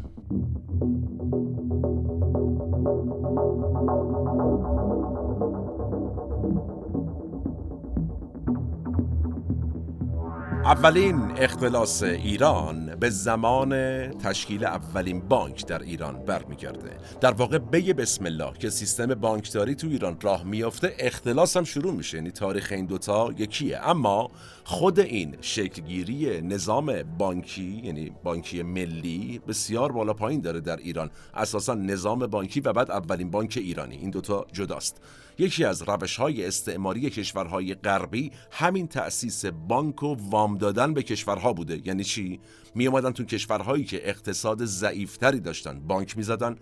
اولین 10.70 11.32
اختلاس 11.38 12.04
ایران 12.04 12.96
به 12.96 13.10
زمان 13.10 13.72
تشکیل 14.12 14.66
اولین 14.66 15.20
بانک 15.20 15.66
در 15.66 15.82
ایران 15.82 16.26
برمیگرده. 16.26 16.98
در 17.22 17.32
واقع 17.32 17.58
بگه 17.58 17.94
بسم 17.94 18.26
الله 18.26 18.54
که 18.54 18.70
سیستم 18.70 19.06
بانکداری 19.06 19.76
تو 19.76 19.88
ایران 19.88 20.18
راه 20.22 20.44
میافته 20.44 20.96
اختلاس 21.00 21.58
هم 21.58 21.64
شروع 21.64 21.94
میشه. 21.94 22.18
یعنی 22.18 22.32
تاریخ 22.32 22.72
این 22.72 22.86
دوتا 22.86 23.30
یکیه. 23.38 23.90
اما 23.90 24.32
خود 24.64 25.00
این 25.00 25.36
شکلگیری 25.42 26.42
نظام 26.42 27.04
بانکی 27.04 27.82
یعنی 27.84 28.12
بانکی 28.24 28.64
ملی 28.64 29.42
بسیار 29.48 29.92
بالا 29.92 30.14
پایین 30.14 30.42
داره 30.42 30.60
در 30.60 30.78
ایران. 30.78 31.10
اساسا 31.34 31.74
نظام 31.74 32.28
بانکی 32.28 32.60
و 32.60 32.74
بعد 32.74 32.92
اولین 32.92 33.32
بانک 33.32 33.54
ایرانی. 33.62 33.96
این 33.96 34.10
دوتا 34.10 34.46
جداست. 34.54 35.02
یکی 35.40 35.66
از 35.66 35.82
روش 35.82 36.18
های 36.18 36.46
استعماری 36.46 37.10
کشورهای 37.10 37.74
غربی 37.74 38.32
همین 38.52 38.88
تأسیس 38.88 39.46
بانک 39.46 40.04
و 40.04 40.16
وام 40.20 40.58
دادن 40.58 40.94
به 40.94 41.04
کشورها 41.04 41.54
بوده. 41.54 41.82
یعنی 41.86 42.04
چی؟ 42.04 42.40
می 42.76 42.88
اومدن 42.88 43.12
تو 43.12 43.24
کشورهایی 43.24 43.84
که 43.84 44.10
اقتصاد 44.10 44.66
ضعیفتری 44.66 45.40
داشتن. 45.40 45.80
بانک 45.80 46.18
می‌زدن 46.18 46.56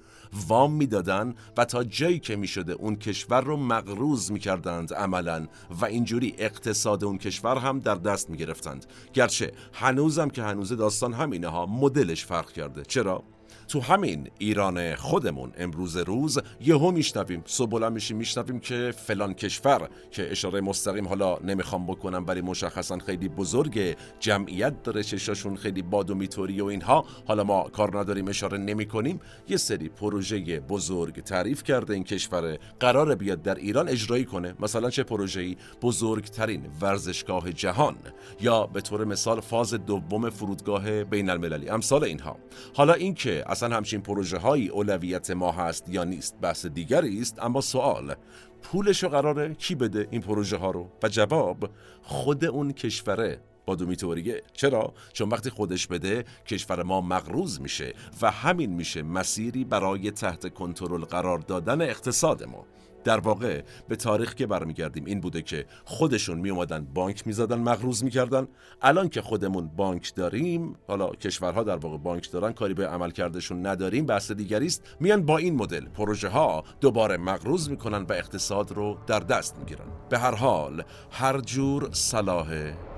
وام 0.47 0.73
می‌دادن 0.73 1.35
و 1.57 1.65
تا 1.65 1.83
جایی 1.83 2.19
که 2.19 2.35
می‌شده 2.35 2.73
اون 2.73 2.95
کشور 2.95 3.41
رو 3.41 3.57
مقروض 3.57 4.31
می‌کردند 4.31 4.93
عملا 4.93 5.47
و 5.81 5.85
اینجوری 5.85 6.35
اقتصاد 6.37 7.03
اون 7.03 7.17
کشور 7.17 7.57
هم 7.57 7.79
در 7.79 7.95
دست 7.95 8.29
می‌گرفتند. 8.29 8.85
گرچه 9.13 9.51
هنوزم 9.73 10.29
که 10.29 10.43
هنوز 10.43 10.73
داستان 10.73 11.13
همینه 11.13 11.47
ها 11.47 11.65
مدلش 11.65 12.25
فرق 12.25 12.51
کرده. 12.51 12.83
چرا؟ 12.83 13.23
تو 13.67 13.79
همین 13.79 14.29
ایران 14.37 14.95
خودمون 14.95 15.51
امروز 15.57 15.97
روز 15.97 16.39
یهو 16.61 16.91
میشنویم 16.91 17.43
صبح 17.45 17.69
بلند 17.69 17.93
میشیم 17.93 18.17
میشنویم 18.17 18.59
که 18.59 18.93
فلان 18.97 19.33
کشور 19.33 19.89
که 20.11 20.31
اشاره 20.31 20.61
مستقیم 20.61 21.07
حالا 21.07 21.37
نمی‌خوام 21.37 21.85
بکنم 21.85 22.25
ولی 22.27 22.41
مشخصا 22.41 22.97
خیلی 22.97 23.29
بزرگ 23.29 23.97
جمعیت 24.19 24.83
داره 24.83 25.03
چشاشون 25.03 25.55
خیلی 25.55 25.81
باد 25.81 26.09
و 26.09 26.15
میتوری 26.15 26.61
و 26.61 26.65
اینها. 26.65 27.05
حالا 27.27 27.43
ما 27.43 27.63
کار 27.63 27.99
نداریم 27.99 28.27
اشاره 28.27 28.57
نمی 28.57 28.85
کنیم 28.85 29.19
یه 29.49 29.57
سری 29.57 29.89
پروژه 29.89 30.59
بزرگ 30.59 31.23
تعریف 31.23 31.63
کرده 31.63 31.93
این 31.93 32.03
کشور. 32.03 32.57
قرار 32.79 33.15
بیاد 33.15 33.41
در 33.41 33.55
ایران 33.55 33.89
اجرایی 33.89 34.25
کنه. 34.25 34.55
مثلا 34.59 34.89
چه 34.89 35.03
پروژه‌ای؟ 35.03 35.57
بزرگترین 35.81 36.65
ورزشگاه 36.81 37.51
جهان. 37.51 37.95
یا 38.41 38.65
به 38.67 38.81
طور 38.81 39.05
مثال 39.05 39.39
فاز 39.39 39.73
دوم 39.73 40.29
فرودگاه 40.29 41.03
بین 41.03 41.29
المللی 41.29 41.69
امثال 41.69 42.03
اینها. 42.03 42.37
حالا 42.75 42.93
اینکه 42.93 43.43
اصلا 43.57 43.75
همچین 43.75 44.01
پروژه 44.01 44.37
هایی 44.37 44.69
اولویت 44.69 45.31
ما 45.31 45.51
هست 45.51 45.89
یا 45.89 46.03
نیست؟ 46.03 46.35
بحث 46.41 46.65
دیگری 46.65 47.21
است 47.21 47.39
اما 47.43 47.61
سوال 47.61 48.15
پولش 48.63 49.03
رو 49.03 49.09
قراره 49.09 49.53
کی 49.53 49.75
بده 49.75 50.07
این 50.11 50.21
پروژه 50.21 50.57
ها 50.57 50.71
رو؟ 50.71 50.89
و 51.03 51.09
جواب 51.09 51.69
خود 52.01 52.45
اون 52.45 52.71
کشوره 52.71 53.41
با 53.65 53.75
دومیتوریه 53.75 54.43
چرا؟ 54.53 54.93
چون 55.13 55.29
وقتی 55.29 55.49
خودش 55.49 55.87
بده 55.87 56.25
کشور 56.47 56.83
ما 56.83 57.01
مغروز 57.01 57.61
میشه 57.61 57.93
و 58.21 58.31
همین 58.31 58.73
میشه 58.73 59.01
مسیری 59.01 59.63
برای 59.63 60.11
تحت 60.11 60.53
کنترل 60.53 61.05
قرار 61.05 61.39
دادن 61.39 61.81
اقتصاد 61.81 62.43
ما. 62.43 62.65
در 63.07 63.19
واقع 63.19 63.61
به 63.87 63.95
تاریخ 63.95 64.35
که 64.35 64.47
برمیگردیم 64.47 65.05
این 65.05 65.21
بوده 65.21 65.41
که 65.41 65.65
خودشون 65.85 66.37
می 66.37 66.49
اومدن 66.49 66.87
بانک 66.93 67.27
می‌زدن 67.27 67.59
مغروز 67.59 68.03
می‌کردن. 68.03 68.47
الان 68.81 69.09
که 69.09 69.21
خودمون 69.21 69.67
بانک 69.67 70.15
داریم 70.15 70.75
حالا 70.87 71.09
کشورها 71.09 71.63
در 71.63 71.75
واقع 71.75 71.97
بانک 71.97 72.31
دارن 72.31 72.51
کاری 72.51 72.73
به 72.73 72.87
عمل 72.87 73.11
کردشون 73.11 73.65
نداریم 73.65 74.05
بحث 74.05 74.31
دیگری 74.31 74.65
است. 74.65 74.83
میان 74.99 75.25
با 75.25 75.37
این 75.37 75.55
مدل 75.55 75.85
پروژه 75.85 76.29
ها 76.29 76.63
دوباره 76.81 77.17
مغروز 77.17 77.69
می‌کنن 77.69 78.01
و 78.01 78.13
اقتصاد 78.13 78.71
رو 78.71 78.97
در 79.07 79.19
دست 79.19 79.57
می‌گیرن. 79.59 79.87
به 80.09 80.19
هر 80.19 80.35
حال 80.35 80.83
هر 81.11 81.39
جور 81.39 81.89
صلاح 81.91 82.47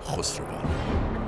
خسروان. 0.04 1.19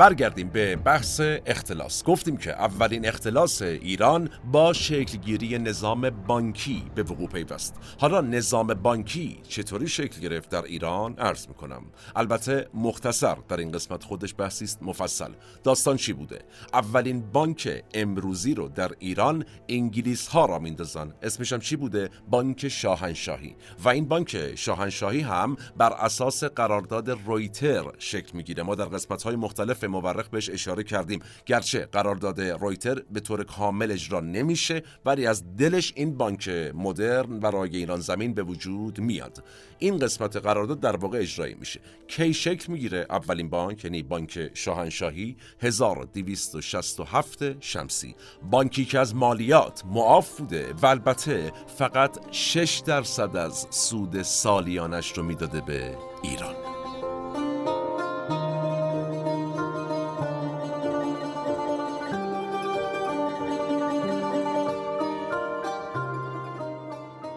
برگردیم 0.00 0.48
به 0.48 0.76
بحث 0.76 1.20
اختلاس. 1.46 2.04
گفتیم 2.04 2.36
که 2.36 2.50
اولین 2.52 3.08
اختلاس 3.08 3.62
ایران 3.62 4.30
با 4.52 4.72
شکلگیری 4.72 5.58
نظام 5.58 6.10
بانکی 6.10 6.82
به 6.94 7.02
وقوع 7.02 7.28
پیوست. 7.28 7.74
حالا 7.98 8.20
نظام 8.20 8.74
بانکی 8.74 9.40
چطوری 9.48 9.88
شکل 9.88 10.20
گرفت 10.20 10.48
در 10.48 10.62
ایران؟ 10.62 11.14
عرض 11.18 11.48
می‌کنم. 11.48 11.82
البته 12.16 12.68
مختصر 12.74 13.36
در 13.48 13.56
این 13.56 13.72
قسمت 13.72 14.04
خودش 14.04 14.34
بحثی 14.38 14.64
است 14.64 14.82
مفصل. 14.82 15.32
داستان 15.64 15.96
چی 15.96 16.12
بوده؟ 16.12 16.38
اولین 16.72 17.20
بانک 17.32 17.84
امروزی 17.94 18.54
رو 18.54 18.68
در 18.68 18.90
ایران 18.98 19.44
انگلیس 19.68 20.28
ها 20.28 20.46
را 20.46 20.58
میندازن. 20.58 21.12
اسمش 21.22 21.52
هم 21.52 21.60
چی 21.60 21.76
بوده؟ 21.76 22.10
بانک 22.30 22.68
شاهنشاهی. 22.68 23.56
و 23.84 23.88
این 23.88 24.08
بانک 24.08 24.54
شاهنشاهی 24.56 25.20
هم 25.20 25.56
بر 25.76 25.92
اساس 25.92 26.44
قرارداد 26.44 27.10
رویتر 27.10 27.84
شکل 27.98 28.36
می‌گیره. 28.36 28.62
ما 28.62 28.74
در 28.74 28.84
قسمت 28.84 29.22
های 29.22 29.36
مختلف 29.36 29.89
مورخ 29.90 30.28
بهش 30.28 30.50
اشاره 30.50 30.82
کردیم. 30.82 31.20
گرچه 31.46 31.88
قرارداد 31.92 32.40
رویتر 32.40 33.02
به 33.10 33.20
طور 33.20 33.44
کامل 33.44 33.92
اجرا 33.92 34.20
نمیشه 34.20 34.82
ولی 35.04 35.26
از 35.26 35.56
دلش 35.56 35.92
این 35.96 36.16
بانک 36.16 36.48
مدرن 36.74 37.40
برای 37.40 37.76
ایران 37.76 38.00
زمین 38.00 38.34
به 38.34 38.42
وجود 38.42 39.00
میاد. 39.00 39.44
این 39.78 39.98
قسمت 39.98 40.36
قرارداد 40.36 40.80
در 40.80 40.96
واقع 40.96 41.18
اجرایی 41.18 41.54
میشه. 41.54 41.80
کی 42.08 42.34
شکل 42.34 42.72
می‌گیره؟ 42.72 43.06
اولین 43.10 43.50
بانک 43.50 43.84
یعنی 43.84 44.02
بانک 44.02 44.50
شاهنشاهی 44.54 45.36
1267 45.60 47.60
شمسی. 47.60 48.14
بانکی 48.50 48.84
که 48.84 48.98
از 48.98 49.14
مالیات 49.14 49.82
معاف 49.86 50.38
بوده 50.38 50.74
و 50.82 50.86
البته 50.86 51.52
فقط 51.78 52.18
6 52.30 52.82
درصد 52.86 53.36
از 53.36 53.66
سود 53.70 54.22
سالیانش 54.22 55.18
رو 55.18 55.22
می‌داده 55.22 55.60
به 55.60 55.96
ایران. 56.22 56.69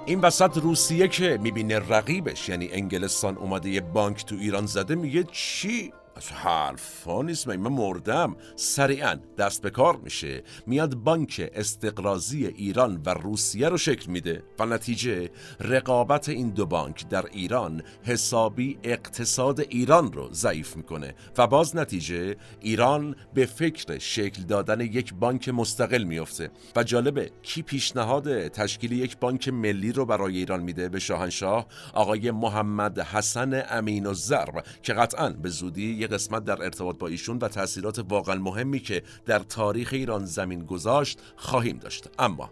این 0.05 0.19
وسط 0.19 0.57
روسیه 0.57 1.07
که 1.07 1.39
می‌بینه 1.41 1.79
رقیبش 1.79 2.49
یعنی 2.49 2.69
انگلستان 2.71 3.37
اومده 3.37 3.69
یه 3.69 3.81
بانک 3.81 4.25
تو 4.25 4.35
ایران 4.35 4.65
زده 4.65 4.95
میگه 4.95 5.23
چی؟ 5.31 5.93
حرفا 6.21 7.21
نیست 7.21 7.47
من 7.47 7.57
مردم. 7.57 8.35
سریعا 8.55 9.19
دست 9.37 9.61
به 9.61 9.69
کار 9.69 9.95
میشه. 9.95 10.43
میاد 10.67 10.95
بانک 10.95 11.49
استقرازی 11.53 12.45
ایران 12.45 13.01
و 13.05 13.09
روسیه 13.09 13.69
رو 13.69 13.77
شکل 13.77 14.11
میده. 14.11 14.43
و 14.59 14.65
نتیجه 14.65 15.29
رقابت 15.59 16.29
این 16.29 16.49
دو 16.49 16.65
بانک 16.65 17.09
در 17.09 17.25
ایران 17.31 17.83
حسابی 18.03 18.77
اقتصاد 18.83 19.59
ایران 19.59 20.13
رو 20.13 20.29
ضعیف 20.33 20.77
می‌کنه. 20.77 21.15
و 21.37 21.47
باز 21.47 21.75
نتیجه 21.75 22.35
ایران 22.59 23.15
به 23.33 23.45
فکر 23.45 23.97
شکل 23.99 24.43
دادن 24.43 24.81
یک 24.81 25.13
بانک 25.13 25.49
مستقل 25.49 26.03
میفته 26.03 26.49
و 26.75 26.83
جالبه 26.83 27.31
کی 27.41 27.61
پیشنهاد 27.61 28.47
تشکیل 28.47 28.91
یک 28.91 29.17
بانک 29.17 29.49
ملی 29.49 29.91
رو 29.91 30.05
برای 30.05 30.37
ایران 30.37 30.63
میده 30.63 30.89
به 30.89 30.99
شاهنشاه؟ 30.99 31.67
آقای 31.93 32.31
محمد 32.31 32.99
حسن 32.99 33.63
امین 33.69 34.05
و 34.05 34.13
زرب 34.13 34.65
که 34.83 34.93
قطعا 34.93 35.29
به 35.29 35.49
زودی 35.49 36.02
یه 36.03 36.07
قسمت 36.07 36.45
در 36.45 36.63
ارتباط 36.63 36.97
با 36.97 37.07
ایشون 37.07 37.37
و 37.37 37.47
تاثیرات 37.47 38.05
واقعا 38.09 38.35
مهمی 38.35 38.79
که 38.79 39.03
در 39.25 39.39
تاریخ 39.39 39.89
ایران 39.93 40.25
زمین 40.25 40.65
گذاشت 40.65 41.19
خواهیم 41.35 41.77
داشت. 41.77 42.09
اما 42.19 42.49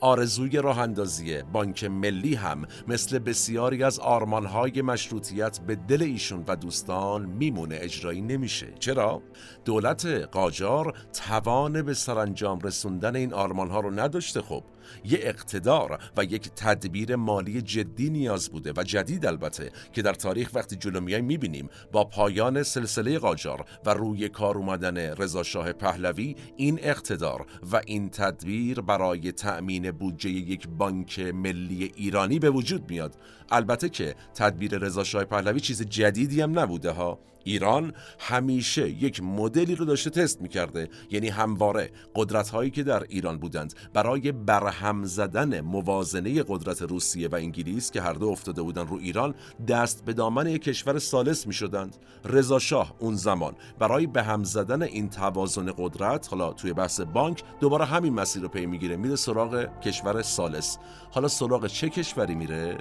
آرزوی 0.00 0.58
راه 0.58 0.78
اندازی 0.78 1.42
بانک 1.42 1.84
ملی 1.84 2.34
هم 2.34 2.66
مثل 2.88 3.18
بسیاری 3.18 3.82
از 3.82 3.98
آرمانهای 3.98 4.82
مشروطیت 4.82 5.60
به 5.60 5.76
دل 5.76 6.02
ایشون 6.02 6.44
و 6.48 6.56
دوستان 6.56 7.26
میمونه 7.26 7.78
اجرایی 7.80 8.20
نمیشه. 8.20 8.66
چرا؟ 8.78 9.22
دولت 9.64 10.06
قاجار 10.06 10.94
توان 11.12 11.82
به 11.82 11.94
سرانجام 11.94 12.58
رسوندن 12.58 13.16
این 13.16 13.32
آرمانها 13.34 13.80
رو 13.80 13.90
نداشته. 13.90 14.42
خب 14.42 14.62
یه 15.04 15.18
اقتدار 15.22 15.98
و 16.16 16.24
یک 16.24 16.50
تدبیر 16.56 17.16
مالی 17.16 17.62
جدی 17.62 18.10
نیاز 18.10 18.50
بوده 18.50 18.72
و 18.76 18.82
جدید 18.82 19.26
البته 19.26 19.70
که 19.92 20.02
در 20.02 20.14
تاریخ 20.14 20.50
وقتی 20.54 20.76
جلو 20.76 21.00
میای 21.00 21.22
می‌بینیم 21.22 21.68
با 21.92 22.04
پایان 22.04 22.62
سلسله 22.62 23.18
قاجار 23.18 23.64
و 23.86 23.90
روی 23.90 24.28
کار 24.28 24.58
اومدن 24.58 24.96
رضا 24.96 25.42
شاه 25.42 25.72
پهلوی 25.72 26.36
این 26.56 26.78
اقتدار 26.82 27.46
و 27.72 27.80
این 27.86 28.10
تدبیر 28.10 28.80
برای 28.80 29.32
تأمین 29.32 29.90
بودجه 29.90 30.30
یک 30.30 30.68
بانک 30.68 31.18
ملی 31.18 31.92
ایرانی 31.96 32.38
به 32.38 32.50
وجود 32.50 32.90
میاد. 32.90 33.16
البته 33.50 33.88
که 33.88 34.14
تدبیر 34.34 34.78
رضا 34.78 35.04
شاه 35.04 35.24
پهلوی 35.24 35.60
چیز 35.60 35.82
جدیدی 35.82 36.40
هم 36.40 36.58
نبوده 36.58 36.90
ها. 36.90 37.18
ایران 37.44 37.92
همیشه 38.18 38.90
یک 38.90 39.22
مدلی 39.22 39.74
رو 39.74 39.84
داشته 39.84 40.10
تست 40.10 40.40
می‌کرده 40.40 40.88
یعنی 41.10 41.28
همواره 41.28 41.90
قدرت 42.14 42.48
هایی 42.48 42.70
که 42.70 42.82
در 42.82 43.02
ایران 43.02 43.38
بودند 43.38 43.74
برای 43.92 44.32
برهم 44.32 45.04
زدن 45.04 45.60
موازنه 45.60 46.42
قدرت 46.42 46.82
روسیه 46.82 47.28
و 47.28 47.34
انگلیس 47.34 47.90
که 47.90 48.00
هر 48.00 48.12
دو 48.12 48.28
افتاده 48.28 48.62
بودن 48.62 48.86
رو 48.86 48.96
ایران 48.96 49.34
دست 49.68 50.04
به 50.04 50.12
دامن 50.12 50.46
یک 50.46 50.62
کشور 50.62 50.98
سالس 50.98 51.46
می‌شدند. 51.46 51.96
رضا 52.24 52.58
شاه 52.58 52.94
اون 52.98 53.14
زمان 53.14 53.54
برای 53.78 54.06
به 54.06 54.22
هم 54.22 54.44
زدن 54.44 54.82
این 54.82 55.08
توازن 55.08 55.72
قدرت 55.78 56.28
حالا 56.30 56.52
توی 56.52 56.72
بحث 56.72 57.00
بانک 57.00 57.42
دوباره 57.60 57.84
همین 57.84 58.14
مسیر 58.14 58.42
رو 58.42 58.48
پی 58.48 58.66
می‌گیره 58.66 58.96
میره 58.96 59.16
سراغ 59.16 59.80
کشور 59.80 60.22
سالس 60.22 60.78
حالا 61.10 61.28
سراغ 61.28 61.66
چه 61.66 61.88
کشوری 61.88 62.34
میره؟ 62.34 62.78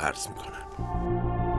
عرض 0.00 0.28
می‌کنم. 0.28 1.53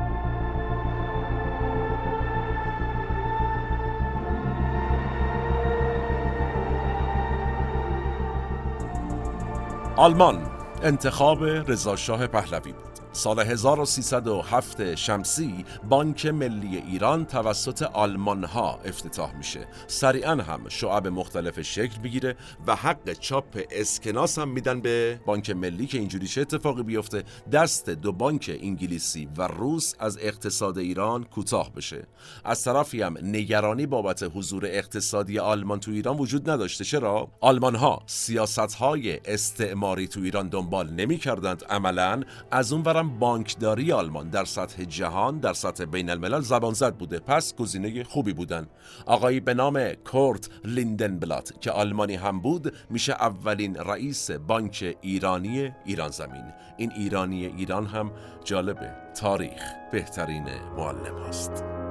آلمان 9.97 10.41
انتخاب 10.83 11.43
رضاشاه 11.43 12.27
پهلوی 12.27 12.71
بود. 12.71 12.94
سال 13.15 13.39
1307 13.39 14.95
شمسی 14.95 15.65
بانک 15.89 16.25
ملی 16.25 16.77
ایران 16.77 17.25
توسط 17.25 17.81
آلمان 17.81 18.43
ها 18.43 18.79
افتتاح 18.85 19.37
میشه. 19.37 19.67
سریعا 19.87 20.35
هم 20.35 20.69
شعب 20.69 21.07
مختلف 21.07 21.61
شکل 21.61 22.01
بگیره 22.01 22.35
و 22.67 22.75
حق 22.75 23.13
چاپ 23.13 23.59
اسکناس 23.71 24.39
هم 24.39 24.49
میدن 24.49 24.81
به 24.81 25.19
بانک 25.25 25.49
ملی 25.49 25.85
که 25.85 25.97
اینجوری 25.97 26.27
چه 26.27 26.41
اتفاقی 26.41 26.83
بیفته. 26.83 27.23
دست 27.51 27.89
دو 27.89 28.11
بانک 28.11 28.57
انگلیسی 28.61 29.29
و 29.37 29.47
روس 29.47 29.93
از 29.99 30.17
اقتصاد 30.21 30.77
ایران 30.77 31.23
کوتاه 31.23 31.73
بشه. 31.73 32.07
از 32.43 32.63
طرفی 32.63 33.01
هم 33.01 33.17
نگرانی 33.23 33.85
بابت 33.85 34.23
حضور 34.35 34.65
اقتصادی 34.65 35.39
آلمان 35.39 35.79
تو 35.79 35.91
ایران 35.91 36.17
وجود 36.17 36.49
نداشته. 36.49 36.83
چرا؟ 36.83 37.27
آلمان 37.41 37.75
ها 37.75 38.03
سیاست 38.05 38.73
های 38.73 39.19
استعماری 39.25 40.07
تو 40.07 40.19
ایران 40.19 40.49
دنبال 40.49 40.89
نمی 40.89 41.17
کردند 41.17 41.63
عملا 41.63 42.23
از 42.51 42.73
اون 42.73 42.83
بانکداری 43.09 43.91
آلمان. 43.91 44.29
در 44.29 44.45
سطح 44.45 44.83
جهان 44.83 45.39
در 45.39 45.53
سطح 45.53 45.85
بین 45.85 46.09
الملل 46.09 46.41
زبان 46.41 46.73
زد 46.73 46.95
بوده. 46.95 47.19
پس 47.19 47.55
گزینه 47.55 48.03
خوبی 48.03 48.33
بودن. 48.33 48.67
آقایی 49.05 49.39
به 49.39 49.53
نام 49.53 49.93
کورت 49.93 50.49
لیندنبلات 50.65 51.61
که 51.61 51.71
آلمانی 51.71 52.15
هم 52.15 52.39
بود 52.39 52.73
میشه 52.89 53.13
اولین 53.13 53.75
رئیس 53.75 54.31
بانک 54.31 54.97
ایرانی 55.01 55.71
ایران 55.85 56.09
زمین. 56.09 56.43
این 56.77 56.91
ایرانی 56.91 57.45
ایران 57.45 57.85
هم 57.85 58.11
جالبه. 58.43 58.91
تاریخ 59.15 59.61
بهترین 59.91 60.45
معلم 60.77 61.15
است 61.15 61.84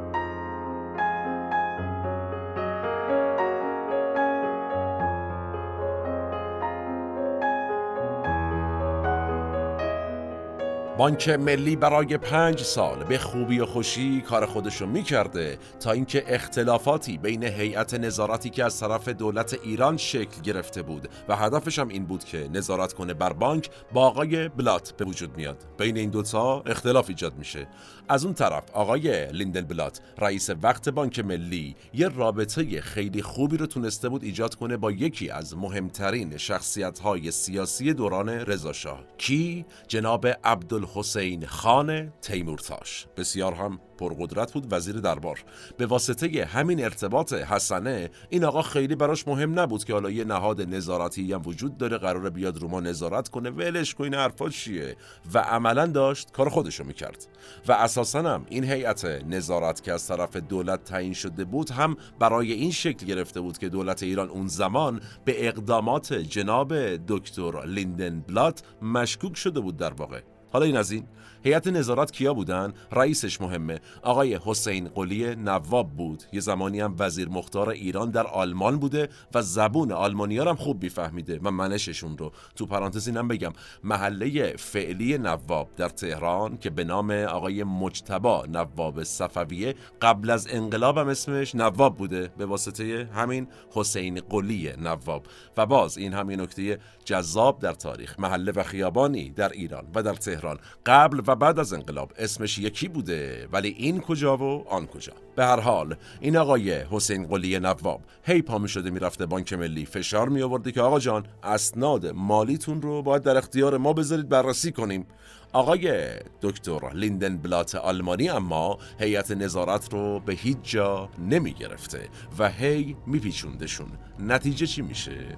بانک 10.99 11.29
ملی 11.29 11.77
برای 11.77 12.19
پنج 12.19 12.63
سال 12.63 13.05
به 13.05 13.19
خوبی 13.19 13.61
و 13.61 13.67
خوشی 13.67 14.21
کار 14.21 14.47
خودشو 14.47 14.87
می‌کرده 14.87 15.59
تا 15.81 15.93
اینکه 15.93 16.25
اختلافاتی 16.27 17.19
بین 17.19 17.45
هیئت 17.45 17.95
نظارتی 17.95 18.51
که 18.51 18.65
از 18.65 18.81
طرف 18.81 19.09
دولت 19.09 19.59
ایران 19.63 19.97
شکل 19.97 20.41
گرفته 20.43 20.83
بود 20.83 21.09
و 21.29 21.37
هدفش 21.37 21.79
هم 21.79 21.89
این 21.89 22.05
بود 22.05 22.25
که 22.25 22.49
نظارت 22.53 22.93
کنه 22.93 23.15
بر 23.15 23.33
بانک 23.33 23.71
با 23.93 24.07
آقای 24.07 24.49
بلات 24.49 24.93
به 24.97 25.05
وجود 25.05 25.37
میاد. 25.37 25.57
بین 25.79 25.97
این 25.97 26.11
دوتا 26.11 26.63
اختلاف 26.67 27.09
ایجاد 27.09 27.39
میشه. 27.39 27.67
از 28.09 28.25
اون 28.25 28.35
طرف 28.35 28.65
آقای 28.73 29.33
لیندل 29.33 29.63
بلات 29.63 30.01
رئیس 30.19 30.51
وقت 30.63 30.89
بانک 30.89 31.19
ملی 31.19 31.77
یه 31.95 32.09
رابطه 32.09 32.81
خیلی 32.81 33.23
خوبی 33.23 33.57
رو 33.57 33.67
تونسته 33.67 34.09
بود 34.09 34.25
ایجاد 34.25 34.55
کنه 34.55 34.77
با 34.77 34.91
یکی 34.91 35.31
از 35.31 35.57
مهمترین 35.57 36.37
شخصیت 36.37 36.99
های 36.99 37.31
سیاسی 37.31 37.95
دوران 37.95 38.29
رضاشاه. 38.29 39.05
کی؟ 39.19 39.65
جناب 39.89 40.27
عبدال 40.27 40.85
الحسین 40.85 41.47
خان 41.47 42.13
تیمورتاش. 42.21 43.07
بسیار 43.17 43.55
هم 43.55 43.81
پرقدرت 43.97 44.53
بود 44.53 44.73
وزیر 44.73 45.01
دربار. 45.01 45.45
به 45.77 45.87
واسطه 45.87 46.45
همین 46.45 46.85
ارتباط 46.85 47.33
حسنه 47.33 48.11
این 48.29 48.45
آقا 48.45 48.63
خیلی 48.63 48.95
براش 48.95 49.29
مهم 49.29 49.59
نبود 49.59 49.85
که 49.85 49.93
حالا 49.93 50.11
یه 50.11 50.25
نهاد 50.25 50.61
نظارتی 50.61 51.33
هم 51.33 51.43
وجود 51.47 51.77
داره 51.77 51.99
قرار 51.99 52.31
بیاد 52.31 52.59
رو 52.59 52.81
نظارت 52.81 53.29
کنه. 53.29 53.51
ولش 53.51 53.95
کن 53.95 54.05
این 54.05 54.15
حرفا 54.15 54.49
چیه؟ 54.49 54.97
و 55.35 55.39
عملا 55.39 55.87
داشت 55.87 56.33
کار 56.33 56.49
خودشو 56.49 56.85
می‌کرد. 56.85 57.27
و 57.69 57.73
اساسا 57.73 58.23
هم 58.23 58.47
این 58.49 58.65
هیئت 58.65 59.05
نظارت 59.05 59.83
که 59.83 59.93
از 59.93 60.09
طرف 60.09 60.37
دولت 60.37 60.85
تعیین 60.85 61.13
شده 61.13 61.45
بود 61.45 61.71
هم 61.71 61.97
برای 62.19 62.53
این 62.53 62.71
شکل 62.71 63.07
گرفته 63.07 63.41
بود 63.41 63.59
که 63.59 63.69
دولت 63.69 64.03
ایران 64.03 64.29
اون 64.29 64.49
زمان 64.49 65.01
به 65.25 65.49
اقدامات 65.49 66.13
جناب 66.13 66.75
دکتر 66.97 67.67
لیندن 67.67 68.21
بلات 68.21 68.63
مشکوک 68.83 69.37
شده 69.37 69.61
بود 69.61 69.77
در 69.77 69.93
واقع. 69.93 70.34
حالا 70.55 70.67
این 70.67 70.77
از 70.77 70.91
این. 70.91 71.05
هیئت 71.45 71.67
نظارت 71.67 72.13
کیا 72.13 72.35
بودن؟ 72.35 72.73
رئیسش 72.93 73.41
مهمه. 73.41 73.81
آقای 74.03 74.39
حسین 74.45 74.89
قلی 74.89 75.35
نواب 75.35 75.91
بود. 75.97 76.23
یه 76.33 76.41
زمانی 76.41 76.81
هم 76.81 76.97
وزیر 76.99 77.29
مختار 77.29 77.69
ایران 77.69 78.11
در 78.11 78.27
آلمان 78.27 78.79
بوده 78.79 79.09
و 79.35 79.43
زبون 79.43 79.93
آلمانیا 79.93 80.45
هم 80.45 80.57
خوب 80.57 80.83
میفهمیده 80.83 81.41
و 81.43 81.51
منششون 81.51 82.19
رو. 82.19 82.33
تو 82.57 82.67
پرانتز 82.67 83.09
اینم 83.09 83.29
بگم. 83.29 83.53
محله 83.85 84.57
فعلی 84.57 85.19
نواب 85.19 85.69
در 85.77 85.89
تهران 85.89 86.57
که 86.57 86.71
به 86.71 86.85
نام 86.85 87.11
آقای 87.11 87.65
مجتبا 87.65 88.47
نواب 88.47 89.03
صفویه 89.03 89.75
قبل 90.03 90.31
از 90.31 90.49
انقلاب 90.51 90.99
هم 90.99 91.09
اسمش 91.09 91.55
نواب 91.55 91.97
بوده. 91.97 92.31
به 92.39 92.47
واسطه 92.47 93.09
همین 93.15 93.47
حسین 93.71 94.21
قلی 94.21 94.73
نواب. 94.79 95.27
و 95.57 95.67
باز 95.67 95.99
این 95.99 96.13
همین 96.13 96.41
نکته 96.41 96.79
جذاب 97.05 97.59
در 97.59 97.73
تاریخ 97.73 98.21
محله 98.21 98.53
و 98.53 98.63
خیابانی 98.63 99.31
در 99.31 99.49
ایران 99.49 99.87
و 99.95 100.03
در 100.03 100.15
تهران. 100.15 100.59
قبل 100.87 101.23
و 101.27 101.37
بعد 101.37 101.59
از 101.59 101.73
انقلاب 101.73 102.13
اسمش 102.19 102.59
یکی 102.59 102.89
بوده 102.89 103.49
ولی 103.53 103.69
این 103.69 104.01
کجا 104.01 104.37
و 104.37 104.69
آن 104.69 104.87
کجا؟ 104.87 105.13
به 105.37 105.45
هر 105.45 105.61
حال 105.61 105.97
این 106.21 106.37
آقای 106.37 106.73
حسین 106.73 107.27
قلی 107.27 107.59
نواب 107.59 108.01
هی 108.23 108.43
پا 108.43 108.59
می 108.59 108.69
شده 108.69 108.91
می‌رفته 108.91 109.27
بانک 109.27 109.53
ملی. 109.53 109.87
فشار 109.87 110.29
می 110.29 110.43
آورده 110.43 110.73
که 110.73 110.81
آقا 110.81 110.99
جان 110.99 111.27
اسناد 111.43 112.07
مالیتون 112.07 112.83
رو 112.83 113.03
باید 113.03 113.23
در 113.23 113.37
اختیار 113.37 113.79
ما 113.79 113.93
بذارید 113.93 114.29
بررسی 114.29 114.73
کنیم. 114.73 115.07
آقای 115.53 116.07
دکتر 116.43 116.93
لیندن 116.95 117.39
بلات 117.39 117.75
آلمانی 117.75 118.29
اما 118.29 118.79
هیئت 118.99 119.31
نظارت 119.31 119.93
رو 119.93 120.21
به 120.21 120.33
هیچ 120.33 120.59
جا 120.63 121.09
نمی 121.19 121.53
گرفته 121.53 122.09
و 122.39 122.51
هی 122.51 122.97
میپیچوندشون 123.07 123.89
نتیجه 124.19 124.67
چی 124.67 124.83
میشه؟ 124.83 125.37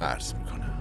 عرض 0.00 0.34
می‌کنم. 0.34 0.75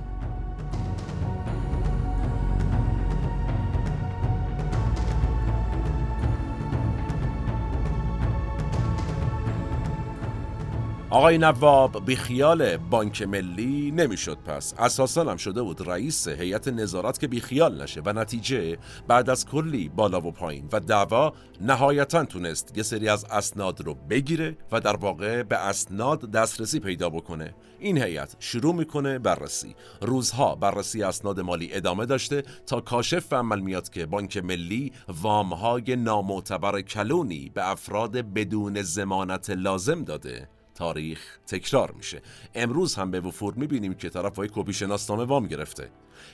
آقای 11.09 11.37
نواب 11.37 12.05
بیخیال 12.05 12.77
بانک 12.77 13.21
ملی 13.21 13.91
نمی‌شد 13.91 14.37
پس. 14.37 14.73
اساسا 14.79 15.23
هم 15.23 15.37
شده 15.37 15.61
بود 15.61 15.89
رئیس 15.89 16.27
هیئت 16.27 16.67
نظارت 16.67 17.19
که 17.19 17.27
بیخیال 17.27 17.81
نشه 17.81 18.01
و 18.05 18.13
نتیجه 18.13 18.77
بعد 19.07 19.29
از 19.29 19.45
کلی 19.45 19.89
بالا 19.89 20.21
و 20.21 20.31
پایین 20.31 20.69
و 20.71 20.79
دعوا 20.79 21.33
نهایتا 21.61 22.25
تونست 22.25 22.77
یه 22.77 22.83
سری 22.83 23.09
از 23.09 23.25
اسناد 23.25 23.81
رو 23.81 23.93
بگیره 23.93 24.57
و 24.71 24.79
در 24.79 24.95
واقع 24.95 25.43
به 25.43 25.57
اسناد 25.57 26.31
دسترسی 26.31 26.79
پیدا 26.79 27.09
بکنه. 27.09 27.55
این 27.79 27.97
هیئت 27.97 28.35
شروع 28.39 28.75
می‌کنه 28.75 29.19
بررسی. 29.19 29.75
روزها 30.01 30.55
بررسی 30.55 31.03
اسناد 31.03 31.39
مالی 31.39 31.73
ادامه 31.73 32.05
داشته 32.05 32.43
تا 32.67 32.81
کاشف 32.81 33.33
عمل 33.33 33.59
میاد 33.59 33.89
که 33.89 34.05
بانک 34.05 34.37
ملی 34.37 34.91
وامهای 35.21 35.95
نامعتبر 35.95 36.81
کلونی 36.81 37.51
به 37.53 37.71
افراد 37.71 38.17
بدون 38.17 38.81
زمانت 38.81 39.49
لازم 39.49 40.03
داده. 40.03 40.49
تاریخ 40.75 41.37
تکرار 41.47 41.91
میشه. 41.91 42.21
امروز 42.55 42.95
هم 42.95 43.11
به 43.11 43.19
وفور 43.19 43.53
می‌بینیم 43.53 43.93
که 43.93 44.09
طرف 44.09 44.35
های 44.35 44.49
کپی 44.53 44.73
شناسنامه 44.73 45.23
وام 45.23 45.47
گرفته. 45.47 45.89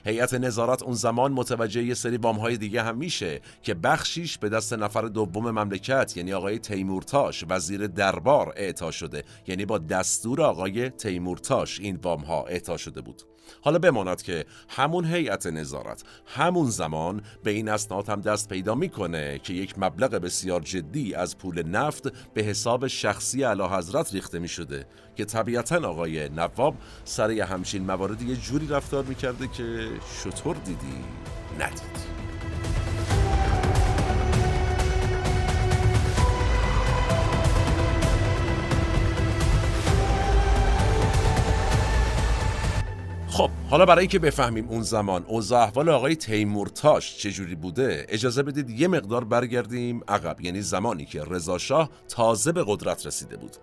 هیئت 0.05 0.33
نظارت 0.33 0.83
اون 0.83 0.93
زمان 0.93 1.31
متوجه 1.31 1.83
یه 1.83 1.93
سری 1.93 2.17
وام 2.17 2.35
های 2.35 2.57
دیگه 2.57 2.83
هم 2.83 2.97
میشه 2.97 3.41
که 3.63 3.73
بخشیش 3.73 4.37
به 4.37 4.49
دست 4.49 4.73
نفر 4.73 5.01
دوم 5.01 5.51
مملکت 5.51 6.17
یعنی 6.17 6.33
آقای 6.33 6.59
تیمورتاش 6.59 7.45
وزیر 7.49 7.87
دربار 7.87 8.53
اعطا 8.55 8.91
شده. 8.91 9.23
یعنی 9.47 9.65
با 9.65 9.77
دستور 9.77 10.41
آقای 10.41 10.89
تیمورتاش 10.89 11.79
این 11.79 11.95
وام 11.95 12.21
ها 12.21 12.43
اعطا 12.43 12.77
شده 12.77 13.01
بود. 13.01 13.30
حالا 13.61 13.79
بماند 13.79 14.21
که 14.21 14.45
همون 14.69 15.05
هیئت 15.05 15.47
نظارت 15.47 16.03
همون 16.25 16.69
زمان 16.69 17.21
به 17.43 17.51
این 17.51 17.69
اسناد 17.69 18.09
هم 18.09 18.21
دست 18.21 18.49
پیدا 18.49 18.75
می‌کنه 18.75 19.39
که 19.39 19.53
یک 19.53 19.73
مبلغ 19.77 20.11
بسیار 20.11 20.61
جدی 20.61 21.15
از 21.15 21.37
پول 21.37 21.63
نفت 21.63 22.33
به 22.33 22.41
حساب 22.41 22.87
شخصی 22.87 23.43
اعلی 23.43 23.63
حضرت 23.63 24.13
ریخته 24.13 24.39
می 24.39 24.47
شده 24.47 24.85
که 25.15 25.25
طبیعتا 25.25 25.89
آقای 25.89 26.29
نواب 26.29 26.75
سر 27.05 27.31
همچین 27.31 27.85
مواردی 27.85 28.25
یه 28.25 28.35
جوری 28.35 28.67
رفتار 28.67 29.03
می‌کرده 29.03 29.47
که 29.47 29.87
شطور 30.23 30.55
دیدی؟ 30.55 31.03
ندید. 31.59 32.21
خب 43.31 43.49
حالا 43.69 43.85
برای 43.85 43.99
اینکه 43.99 44.19
بفهمیم 44.19 44.67
اون 44.69 44.81
زمان 44.81 45.25
اوضاع 45.27 45.61
احوال 45.61 45.89
آقای 45.89 46.15
تیمورتاش 46.15 47.17
چجوری 47.17 47.55
بوده 47.55 48.05
اجازه 48.09 48.43
بدید 48.43 48.69
یه 48.69 48.87
مقدار 48.87 49.23
برگردیم 49.23 50.01
عقب 50.07 50.41
یعنی 50.41 50.61
زمانی 50.61 51.05
که 51.05 51.23
رضا 51.23 51.57
شاه 51.57 51.89
تازه 52.07 52.51
به 52.51 52.63
قدرت 52.67 53.05
رسیده 53.05 53.37
بود. 53.37 53.55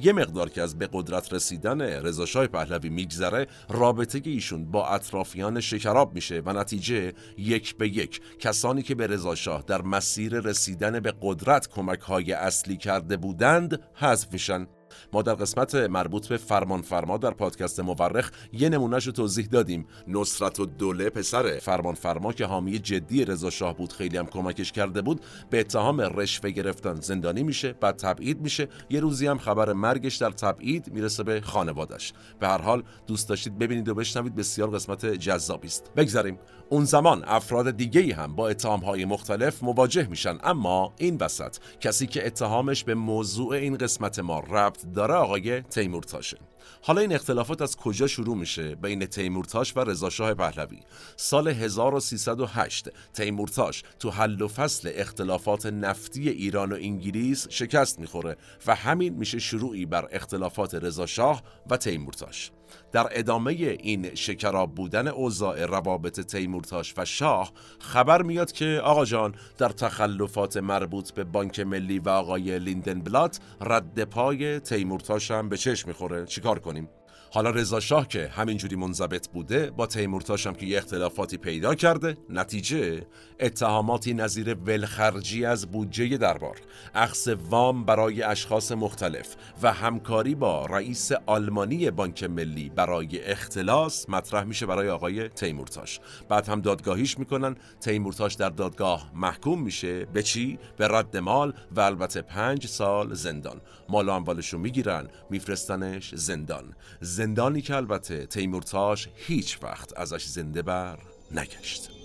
یه 0.00 0.12
مقدار 0.12 0.48
که 0.48 0.62
از 0.62 0.78
به 0.78 0.88
قدرت 0.92 1.32
رسیدن 1.32 1.80
رضا 1.80 2.46
پهلوی 2.46 2.88
میگذره 2.88 3.46
رابطه 3.68 4.20
ایشون 4.24 4.70
با 4.70 4.88
اطرافیان 4.88 5.60
شکراب 5.60 6.14
میشه 6.14 6.42
و 6.46 6.52
نتیجه 6.52 7.12
یک 7.38 7.76
به 7.76 7.88
یک. 7.88 8.20
کسانی 8.38 8.82
که 8.82 8.94
به 8.94 9.06
رضا 9.06 9.34
در 9.66 9.82
مسیر 9.82 10.40
رسیدن 10.40 11.00
به 11.00 11.14
قدرت 11.22 11.68
کمک 11.68 12.00
های 12.00 12.32
اصلی 12.32 12.76
کرده 12.76 13.16
بودند 13.16 13.80
حذف 13.94 14.32
میشن. 14.32 14.66
ما 15.12 15.22
در 15.22 15.34
قسمت 15.34 15.74
مربوط 15.74 16.28
به 16.28 16.36
فرمان 16.36 16.82
فرما 16.82 17.18
در 17.18 17.30
پادکست 17.30 17.80
مورخ 17.80 18.30
یه 18.52 18.68
نمونهش 18.68 19.06
رو 19.06 19.12
توضیح 19.12 19.46
دادیم. 19.46 19.86
نصرت 20.08 20.60
و 20.60 20.66
دوله 20.66 21.10
پسر 21.10 21.58
فرمان 21.58 21.94
فرما 21.94 22.32
که 22.32 22.46
حامی 22.46 22.78
جدی 22.78 23.24
رضا 23.24 23.50
شاه 23.50 23.76
بود 23.76 23.92
خیلی 23.92 24.16
هم 24.16 24.26
کمکش 24.26 24.72
کرده 24.72 25.02
بود 25.02 25.20
به 25.50 25.60
اتهام 25.60 26.00
رشوه 26.00 26.50
گرفتن 26.50 26.94
زندانی 26.94 27.42
میشه 27.42 27.72
بعد 27.72 27.96
تبعید 27.96 28.40
میشه. 28.40 28.68
یه 28.90 29.00
روزی 29.00 29.26
هم 29.26 29.38
خبر 29.38 29.72
مرگش 29.72 30.16
در 30.16 30.30
تبعید 30.30 30.92
می‌رسه 30.92 31.22
به 31.22 31.40
خانوادش 31.40 32.12
به 32.40 32.48
هر 32.48 32.62
حال 32.62 32.82
دوست 33.06 33.28
داشتید 33.28 33.58
ببینید 33.58 33.88
و 33.88 33.94
بشنوید 33.94 34.34
بسیار 34.34 34.70
قسمت 34.70 35.06
جذابی 35.06 35.68
است. 35.68 35.90
بگذاریم 35.96 36.38
اون 36.68 36.84
زمان 36.84 37.24
افراد 37.26 37.70
دیگه 37.70 38.14
هم 38.14 38.36
با 38.36 38.54
های 38.86 39.04
مختلف 39.04 39.62
مواجه 39.62 40.08
میشن. 40.08 40.38
اما 40.44 40.92
این 40.98 41.16
وسط 41.20 41.56
کسی 41.80 42.06
که 42.06 42.26
اتهامش 42.26 42.84
به 42.84 42.94
موضوع 42.94 43.52
این 43.54 43.76
قسمت 43.76 44.18
ما 44.18 44.40
ربط 44.40 44.86
داره 44.98 45.14
آقای 45.14 45.60
تیمورتاشه. 45.60 46.38
حالا 46.82 47.00
این 47.00 47.12
اختلافات 47.12 47.62
از 47.62 47.76
کجا 47.76 48.06
شروع 48.06 48.36
میشه؟ 48.36 48.74
بین 48.74 49.06
تیمورتاش 49.06 49.76
و 49.76 49.80
رضاشاه 49.80 50.34
پهلوی. 50.34 50.80
سال 51.16 51.48
1308 51.48 52.88
تیمورتاش 53.12 53.82
تو 53.98 54.10
حل 54.10 54.42
و 54.42 54.48
فصل 54.48 54.92
اختلافات 54.94 55.66
نفتی 55.66 56.28
ایران 56.28 56.72
و 56.72 56.74
انگلیس 56.74 57.46
شکست 57.50 57.98
می‌خوره 57.98 58.36
و 58.66 58.74
همین 58.74 59.14
میشه 59.14 59.38
شروعی 59.38 59.86
بر 59.86 60.08
اختلافات 60.12 60.74
رضاشاه 60.74 61.42
و 61.70 61.76
تیمورتاش. 61.76 62.50
در 62.92 63.08
ادامه 63.10 63.52
این 63.52 64.14
شکراب 64.14 64.74
بودن 64.74 65.08
اوضاع 65.08 65.66
روابط 65.66 66.20
تیمورتاش 66.20 66.94
و 66.96 67.04
شاه 67.04 67.52
خبر 67.80 68.22
میاد 68.22 68.52
که 68.52 68.80
آقا 68.84 69.04
جان 69.04 69.34
در 69.58 69.68
تخلفات 69.68 70.56
مربوط 70.56 71.10
به 71.10 71.24
بانک 71.24 71.60
ملی 71.60 71.98
و 71.98 72.08
آقای 72.08 72.58
لیندن 72.58 73.00
بلات 73.00 73.40
رد 73.60 74.04
پای 74.04 74.60
تیمورتاش 74.60 75.30
هم 75.30 75.48
به 75.48 75.56
چشم 75.56 75.88
می‌خوره. 75.88 76.26
چیکار 76.26 76.58
کنیم؟ 76.58 76.88
حالا 77.30 77.50
رضا 77.50 77.80
شاه 77.80 78.08
که 78.08 78.28
همینجوری 78.28 78.76
منضبط 78.76 79.28
بوده 79.28 79.70
با 79.70 79.86
تیمورتاش 79.86 80.46
هم 80.46 80.54
که 80.54 80.66
یه 80.66 80.78
اختلافاتی 80.78 81.36
پیدا 81.36 81.74
کرده. 81.74 82.16
نتیجه؟ 82.28 83.06
اتهاماتی 83.40 84.14
نظیر 84.14 84.54
ولخرجی 84.54 85.44
از 85.44 85.66
بودجه 85.66 86.16
دربار. 86.16 86.56
اخص 86.94 87.28
وام 87.28 87.84
برای 87.84 88.22
اشخاص 88.22 88.72
مختلف 88.72 89.36
و 89.62 89.72
همکاری 89.72 90.34
با 90.34 90.66
رئیس 90.66 91.12
آلمانی 91.26 91.90
بانک 91.90 92.24
ملی 92.24 92.68
برای 92.68 93.24
اختلاس 93.24 94.08
مطرح 94.08 94.44
میشه 94.44 94.66
برای 94.66 94.88
آقای 94.88 95.28
تیمورتاش. 95.28 96.00
بعد 96.28 96.48
هم 96.48 96.60
دادگاهیش 96.60 97.18
می‌کنن. 97.18 97.56
تیمورتاش 97.80 98.34
در 98.34 98.48
دادگاه 98.48 99.10
محکوم 99.14 99.62
میشه. 99.62 100.04
به 100.04 100.22
چی؟ 100.22 100.58
به 100.76 100.88
رد 100.88 101.16
مال 101.16 101.52
و 101.76 101.80
البته 101.80 102.22
پنج 102.22 102.66
سال 102.66 103.14
زندان. 103.14 103.60
مال 103.88 104.08
و 104.08 104.12
اموالش 104.12 104.52
رو 104.52 104.58
می‌گیرن. 104.58 105.08
میفرستنش 105.30 106.14
زندان. 106.14 106.74
زندانی 107.18 107.60
که 107.60 107.76
البته 107.76 108.26
تیمورتاش 108.26 109.08
هیچ 109.14 109.58
وقت 109.62 109.98
ازش 109.98 110.24
زنده 110.24 110.62
بر 110.62 110.98
نگشت. 111.30 111.97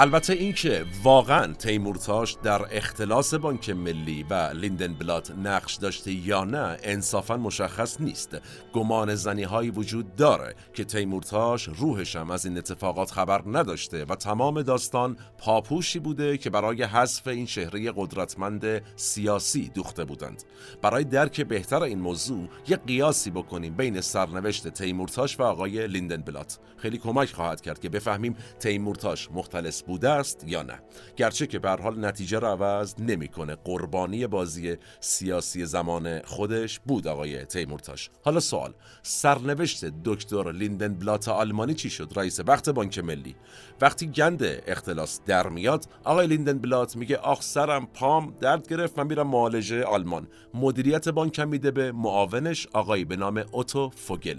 البته 0.00 0.32
اینکه 0.32 0.84
واقعا 1.02 1.52
تیمورتاش 1.52 2.36
در 2.42 2.76
اختلاس 2.76 3.34
بانک 3.34 3.70
ملی 3.70 4.22
و 4.30 4.34
لیندن 4.34 4.94
بلات 4.94 5.30
نقش 5.30 5.74
داشته 5.74 6.12
یا 6.12 6.44
نه 6.44 6.76
انصافا 6.82 7.36
مشخص 7.36 8.00
نیست. 8.00 8.36
گمان 8.72 9.14
زنی 9.14 9.42
هایی 9.42 9.70
وجود 9.70 10.16
داره 10.16 10.54
که 10.74 10.84
تیمورتاش 10.84 11.68
روحش 11.68 12.16
هم 12.16 12.30
از 12.30 12.46
این 12.46 12.58
اتفاقات 12.58 13.10
خبر 13.10 13.42
نداشته 13.46 14.04
و 14.04 14.14
تمام 14.14 14.62
داستان 14.62 15.16
پاپوشی 15.38 15.98
بوده 15.98 16.38
که 16.38 16.50
برای 16.50 16.82
حذف 16.82 17.28
این 17.28 17.46
شهره 17.46 17.92
قدرتمند 17.96 18.82
سیاسی 18.96 19.68
دوخته 19.68 20.04
بودند. 20.04 20.42
برای 20.82 21.04
درک 21.04 21.40
بهتر 21.40 21.82
این 21.82 22.00
موضوع 22.00 22.48
یه 22.68 22.76
قیاسی 22.76 23.30
بکنیم 23.30 23.74
بین 23.74 24.00
سرنوشت 24.00 24.68
تیمورتاش 24.68 25.40
و 25.40 25.42
آقای 25.42 25.86
لیندن 25.86 26.22
بلات 26.22 26.58
خیلی 26.76 26.98
کمک 26.98 27.32
خواهد 27.32 27.60
کرد 27.60 27.80
که 27.80 27.88
بفهمیم 27.88 28.36
تیمورتاش 28.60 29.30
مختلس 29.30 29.87
بوده 29.88 30.10
است 30.10 30.44
یا 30.46 30.62
نه. 30.62 30.80
گرچه 31.16 31.46
که 31.46 31.58
به 31.58 31.70
حال 31.70 32.04
نتیجه 32.04 32.38
رو 32.38 32.46
عوض 32.46 32.94
نمی‌کنه. 32.98 33.56
قربانی 33.64 34.26
بازی 34.26 34.76
سیاسی 35.00 35.66
زمان 35.66 36.22
خودش 36.22 36.80
بود 36.80 37.06
آقای 37.06 37.44
تیمورتاش. 37.44 38.10
حالا 38.24 38.40
سوال 38.40 38.74
سرنوشت 39.02 39.84
دکتر 40.04 40.52
لیندن 40.52 40.94
بلات 40.94 41.28
آلمانی 41.28 41.74
چی 41.74 41.90
شد؟ 41.90 42.12
رئیس 42.16 42.40
وقت 42.46 42.70
بانک 42.70 42.98
ملی. 42.98 43.36
وقتی 43.80 44.06
گند 44.06 44.42
اختلاس 44.66 45.20
در 45.26 45.48
میاد 45.48 45.84
آقای 46.04 46.26
لیندن 46.26 46.58
بلات 46.58 46.96
میگه 46.96 47.16
آخ 47.16 47.42
سرم 47.42 47.86
پام 47.86 48.34
درد 48.40 48.68
گرفت 48.68 48.98
من 48.98 49.06
میرم 49.06 49.26
معالجه 49.26 49.84
آلمان. 49.84 50.28
مدیریت 50.54 51.08
بانک 51.08 51.40
میده 51.40 51.70
به 51.70 51.92
معاونش 51.92 52.66
آقایی 52.72 53.04
به 53.04 53.16
نام 53.16 53.44
اوتو 53.52 53.90
فوگل. 53.90 54.38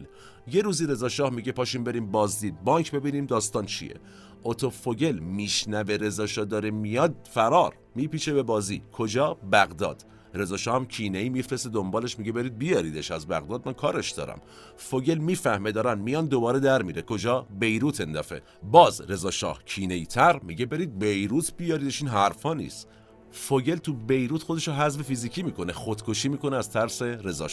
یه 0.51 0.61
روزی 0.61 0.87
رضا 0.87 1.09
شاه 1.09 1.29
میگه 1.29 1.51
پاشیم 1.51 1.83
بریم 1.83 2.11
بازدید. 2.11 2.63
بانک 2.63 2.91
ببینیم 2.91 3.25
داستان 3.25 3.65
چیه. 3.65 3.95
اوتو 4.43 4.69
فوگل 4.69 5.19
میشنوه 5.19 5.95
رضا 5.95 6.27
شاه 6.27 6.45
داره 6.45 6.71
میاد 6.71 7.15
فرار 7.31 7.73
میپیچه 7.95 8.33
به 8.33 8.43
بازی. 8.43 8.81
کجا؟ 8.91 9.33
بغداد. 9.33 10.05
رضا 10.33 10.75
هم 10.75 10.85
کینه 10.85 11.17
ای 11.17 11.29
میفرسته 11.29 11.69
دنبالش 11.69 12.19
میگه 12.19 12.31
برید 12.31 12.57
بیاریدش. 12.57 13.11
از 13.11 13.27
بغداد 13.27 13.61
من 13.65 13.73
کارش 13.73 14.11
دارم. 14.11 14.41
فوگل 14.77 15.17
می‌فهمه 15.17 15.71
دارن 15.71 15.99
میان 15.99 16.25
دوباره 16.25 16.59
در 16.59 16.81
میره. 16.81 17.01
کجا؟ 17.01 17.47
بیروت 17.59 18.01
این 18.01 18.15
دفعه 18.15 18.41
باز 18.63 19.01
رضا 19.01 19.31
شاه 19.31 19.63
کینه 19.65 19.93
ای 19.93 20.05
تر 20.05 20.39
میگه 20.39 20.65
برید 20.65 20.99
بیروت 20.99 21.53
بیاریدش. 21.57 22.01
این 22.01 22.11
حرفا 22.11 22.53
نیست. 22.53 22.87
فوگل 23.31 23.75
تو 23.75 23.93
بیروت 23.93 24.43
خودش 24.43 24.67
رو 24.67 24.73
حذف 24.73 25.01
فیزیکی 25.01 25.43
می‌کنه 25.43 25.73
خودکشی 25.73 26.29
می‌کنه 26.29 26.57
از 26.57 26.69
ترس 26.69 27.01
رضا 27.01 27.47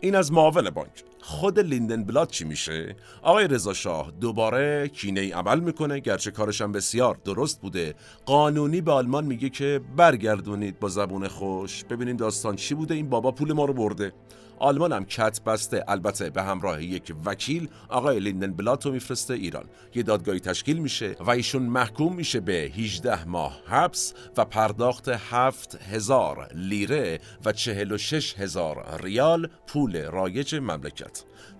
این 0.00 0.14
از 0.14 0.32
معاون 0.32 0.70
بانک. 0.70 1.04
خود 1.20 1.58
لیندن 1.58 2.04
بلات 2.04 2.30
چی 2.30 2.44
میشه؟ 2.44 2.96
آقای 3.22 3.48
رضا 3.48 3.74
شاه 3.74 4.12
دوباره 4.20 4.88
کینه 4.88 5.20
ای 5.20 5.32
عمل 5.32 5.60
می‌کنه 5.60 5.98
گرچه 5.98 6.30
کارش 6.30 6.60
هم 6.60 6.72
بسیار 6.72 7.18
درست 7.24 7.60
بوده. 7.60 7.94
قانونی 8.26 8.80
به 8.80 8.92
آلمان 8.92 9.24
میگه 9.24 9.48
که 9.48 9.80
برگردونید 9.96 10.80
با 10.80 10.88
زبون 10.88 11.28
خوش. 11.28 11.84
ببینین 11.84 12.16
داستان 12.16 12.56
چی 12.56 12.74
بوده 12.74 12.94
این 12.94 13.08
بابا 13.08 13.32
پول 13.32 13.52
ما 13.52 13.64
رو 13.64 13.74
برده. 13.74 14.12
آلمان 14.60 14.92
هم 14.92 15.04
کت 15.04 15.40
بسته 15.44 15.84
البته 15.88 16.30
به 16.30 16.42
همراه 16.42 16.84
یک 16.84 17.14
وکیل 17.24 17.68
آقای 17.88 18.20
لیندن 18.20 18.52
بلاتو 18.52 18.92
میفرسته 18.92 19.34
ایران. 19.34 19.64
یه 19.94 20.02
دادگاهی 20.02 20.40
تشکیل 20.40 20.78
میشه 20.78 21.16
و 21.20 21.30
ایشون 21.30 21.62
محکوم 21.62 22.14
میشه 22.14 22.40
به 22.40 22.52
18 22.52 23.28
ماه 23.28 23.60
حبس 23.66 24.14
و 24.36 24.44
پرداخت 24.44 25.08
7000 25.08 26.48
لیره 26.54 27.20
و 27.44 27.52
46 27.52 28.34
هزار 28.38 29.00
ریال 29.02 29.48
پول 29.66 30.04
رایج 30.04 30.54
مملکت. 30.54 31.07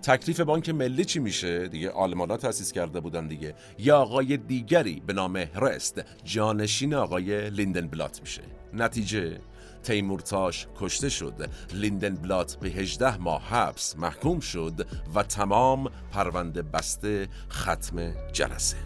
تکلیف 0.02 0.40
بانک 0.40 0.68
ملی 0.68 1.04
چی 1.04 1.18
میشه؟ 1.18 1.68
دیگه 1.68 1.90
آلمانا 1.90 2.36
تأسیس 2.36 2.72
کرده 2.72 3.00
بودن 3.00 3.26
دیگه. 3.26 3.54
یا 3.78 3.98
آقای 3.98 4.36
دیگری 4.36 5.02
به 5.06 5.12
نام 5.12 5.36
رست 5.36 6.02
جانشین 6.24 6.94
آقای 6.94 7.50
لیندن 7.50 7.86
بلات 7.86 8.20
میشه. 8.20 8.42
نتیجه؟ 8.72 9.40
تیمورتاش 9.82 10.66
کشته 10.76 11.08
شد. 11.08 11.50
لیندن 11.74 12.14
بلات 12.14 12.56
به 12.56 12.68
18 12.68 13.18
ماه 13.18 13.42
حبس 13.42 13.96
محکوم 13.96 14.40
شد 14.40 14.86
و 15.14 15.22
تمام 15.22 15.90
پرونده 16.12 16.62
بسته 16.62 17.28
ختم 17.50 18.14
جلسه. 18.32 18.76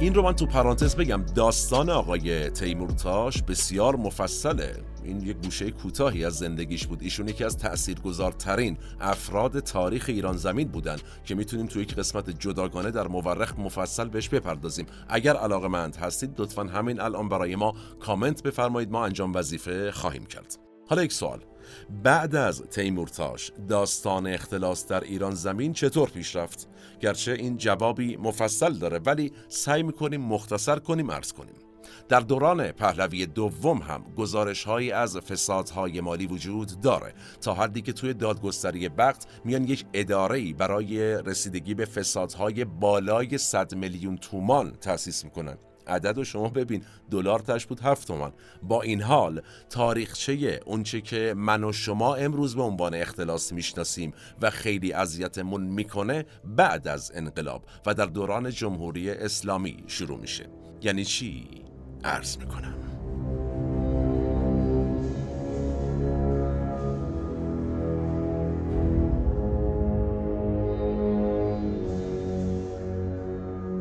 این 0.00 0.14
رو 0.14 0.22
من 0.22 0.32
تو 0.32 0.46
پرانتز 0.46 0.96
بگم. 0.96 1.22
داستان 1.34 1.90
آقای 1.90 2.50
تیمورتاش 2.50 3.42
بسیار 3.42 3.96
مفصله. 3.96 4.76
این 5.04 5.20
یک 5.20 5.36
گوشه 5.36 5.70
کوتاهی 5.70 6.24
از 6.24 6.34
زندگیش 6.34 6.86
بود. 6.86 7.02
ایشون 7.02 7.28
یکی 7.28 7.44
از 7.44 7.58
تاثیرگذارترین 7.58 8.78
افراد 9.00 9.60
تاریخ 9.60 10.04
ایران 10.08 10.36
زمین 10.36 10.68
بودن 10.68 10.96
که 11.24 11.34
می‌تونیم 11.34 11.66
تو 11.66 11.80
یک 11.80 11.94
قسمت 11.94 12.30
جداگانه 12.30 12.90
در 12.90 13.08
مورخ 13.08 13.58
مفصل 13.58 14.08
بهش 14.08 14.28
بپردازیم. 14.28 14.86
اگر 15.08 15.36
علاقه 15.36 15.68
مند 15.68 15.96
هستید 15.96 16.40
لطفا 16.40 16.64
همین 16.64 17.00
الان 17.00 17.28
برای 17.28 17.56
ما 17.56 17.74
کامنت 18.00 18.42
بفرمایید. 18.42 18.90
ما 18.90 19.04
انجام 19.04 19.34
وظیفه 19.34 19.92
خواهیم 19.92 20.26
کرد. 20.26 20.56
حالا 20.88 21.02
یک 21.02 21.12
سوال. 21.12 21.40
بعد 22.02 22.36
از 22.36 22.62
تیمورتاش 22.62 23.52
داستان 23.68 24.26
اختلاس 24.26 24.86
در 24.86 25.00
ایران 25.00 25.34
زمین 25.34 25.72
چطور 25.72 26.08
پیش 26.08 26.36
رفت؟ 26.36 26.68
گرچه 27.00 27.32
این 27.32 27.56
جوابی 27.56 28.16
مفصل 28.16 28.72
داره 28.72 28.98
ولی 28.98 29.32
سعی 29.48 29.82
می‌کنیم 29.82 30.20
مختصر 30.20 30.78
کنیم 30.78 31.10
ارز 31.10 31.32
کنیم. 31.32 31.54
در 32.08 32.20
دوران 32.20 32.72
پهلوی 32.72 33.26
دوم 33.26 33.78
هم 33.78 34.04
گزارش 34.16 34.64
هایی 34.64 34.92
از 34.92 35.16
فسادهای 35.16 36.00
مالی 36.00 36.26
وجود 36.26 36.80
داره. 36.80 37.14
تا 37.40 37.54
حدی 37.54 37.82
که 37.82 37.92
توی 37.92 38.14
دادگستری 38.14 38.88
وقت 38.88 39.26
میان 39.44 39.64
یک 39.64 39.84
اداره 39.92 40.52
برای 40.52 41.22
رسیدگی 41.22 41.74
به 41.74 41.84
فسادهای 41.84 42.64
بالای 42.64 43.38
100 43.38 43.74
میلیون 43.74 44.16
تومان 44.16 44.72
تأسیس 44.72 45.24
می‌کنن. 45.24 45.58
عدد 45.86 46.18
و 46.18 46.24
شما 46.24 46.48
ببین. 46.48 46.84
دلار 47.10 47.38
تش 47.38 47.66
بود 47.66 47.80
هفت 47.80 48.06
تومن 48.06 48.32
با 48.62 48.82
این 48.82 49.02
حال 49.02 49.42
تاریخچه 49.70 50.60
اونچه 50.66 51.00
که 51.00 51.34
من 51.36 51.64
و 51.64 51.72
شما 51.72 52.14
امروز 52.14 52.56
به 52.56 52.62
عنوان 52.62 52.94
اختلاس 52.94 53.52
می‌شناسیم 53.52 54.12
و 54.42 54.50
خیلی 54.50 54.92
اذیتمون 54.92 55.62
می‌کنه 55.62 56.26
بعد 56.44 56.88
از 56.88 57.12
انقلاب 57.14 57.64
و 57.86 57.94
در 57.94 58.06
دوران 58.06 58.50
جمهوری 58.50 59.10
اسلامی 59.10 59.84
شروع 59.86 60.20
میشه. 60.20 60.48
یعنی 60.82 61.04
چی؟ 61.04 61.48
عرض 62.04 62.38
می‌کنم. 62.38 63.01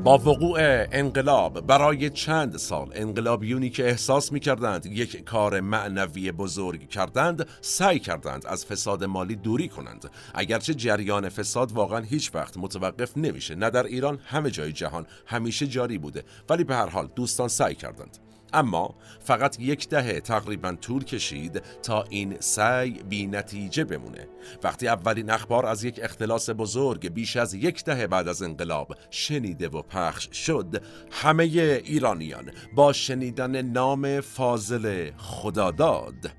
با 0.04 0.18
وقوع 0.18 0.60
انقلاب 0.92 1.68
برای 1.68 2.10
چند 2.10 2.58
سال 2.58 2.92
انقلابیونی 2.96 3.70
که 3.70 3.86
احساس 3.86 4.32
می 4.32 4.40
کردند 4.40 4.86
یک 4.86 5.26
کار 5.26 5.60
معنوی 5.60 6.32
بزرگ 6.32 6.90
کردند 6.90 7.48
سعی 7.62 8.00
کردند 8.00 8.46
از 8.48 8.66
فساد 8.66 9.04
مالی 9.04 9.36
دوری 9.36 9.68
کنند. 9.68 10.10
اگرچه 10.34 10.74
جریان 10.74 11.30
فساد 11.30 11.72
واقعا 11.72 12.00
هیچ 12.00 12.36
وقت 12.36 12.58
متوقف 12.58 13.18
نمیشه 13.18 13.56
نه 13.56 13.70
در 13.70 13.84
ایران 13.84 14.20
همه 14.26 14.52
جای 14.52 14.72
جهان 14.72 15.06
همیشه 15.26 15.68
جاری 15.68 15.98
بوده 15.98 16.24
ولی 16.50 16.64
به 16.64 16.76
هر 16.76 16.90
حال 16.90 17.10
دوستان 17.16 17.48
سعی 17.48 17.76
کردند. 17.76 18.18
اما 18.54 18.96
فقط 19.20 19.60
یک 19.60 19.90
دهه 19.90 20.20
تقریبا 20.20 20.78
طول 20.82 21.04
کشید 21.04 21.62
تا 21.84 22.04
این 22.10 22.38
سعی 22.40 22.92
بی 22.92 23.28
نتیجه 23.28 23.84
بمونه. 23.84 24.28
وقتی 24.64 24.88
اولین 24.88 25.30
اخبار 25.30 25.66
از 25.66 25.84
یک 25.84 26.00
اختلاس 26.04 26.50
بزرگ 26.50 27.14
بیش 27.14 27.38
از 27.38 27.54
یک 27.54 27.84
دهه 27.84 28.08
بعد 28.08 28.28
از 28.28 28.42
انقلاب 28.42 28.96
شنیده 29.10 29.68
و 29.70 29.82
پخش 29.82 30.30
شد 30.46 30.84
همه 31.12 31.44
ایرانیان 31.44 32.52
با 32.76 32.94
شنیدن 32.94 33.62
نام 33.62 34.22
فاضل 34.22 35.12
خداداد 35.18 36.32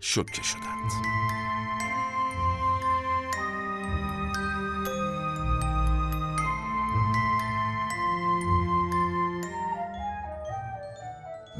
شکه 0.00 0.42
شدند. 0.42 1.49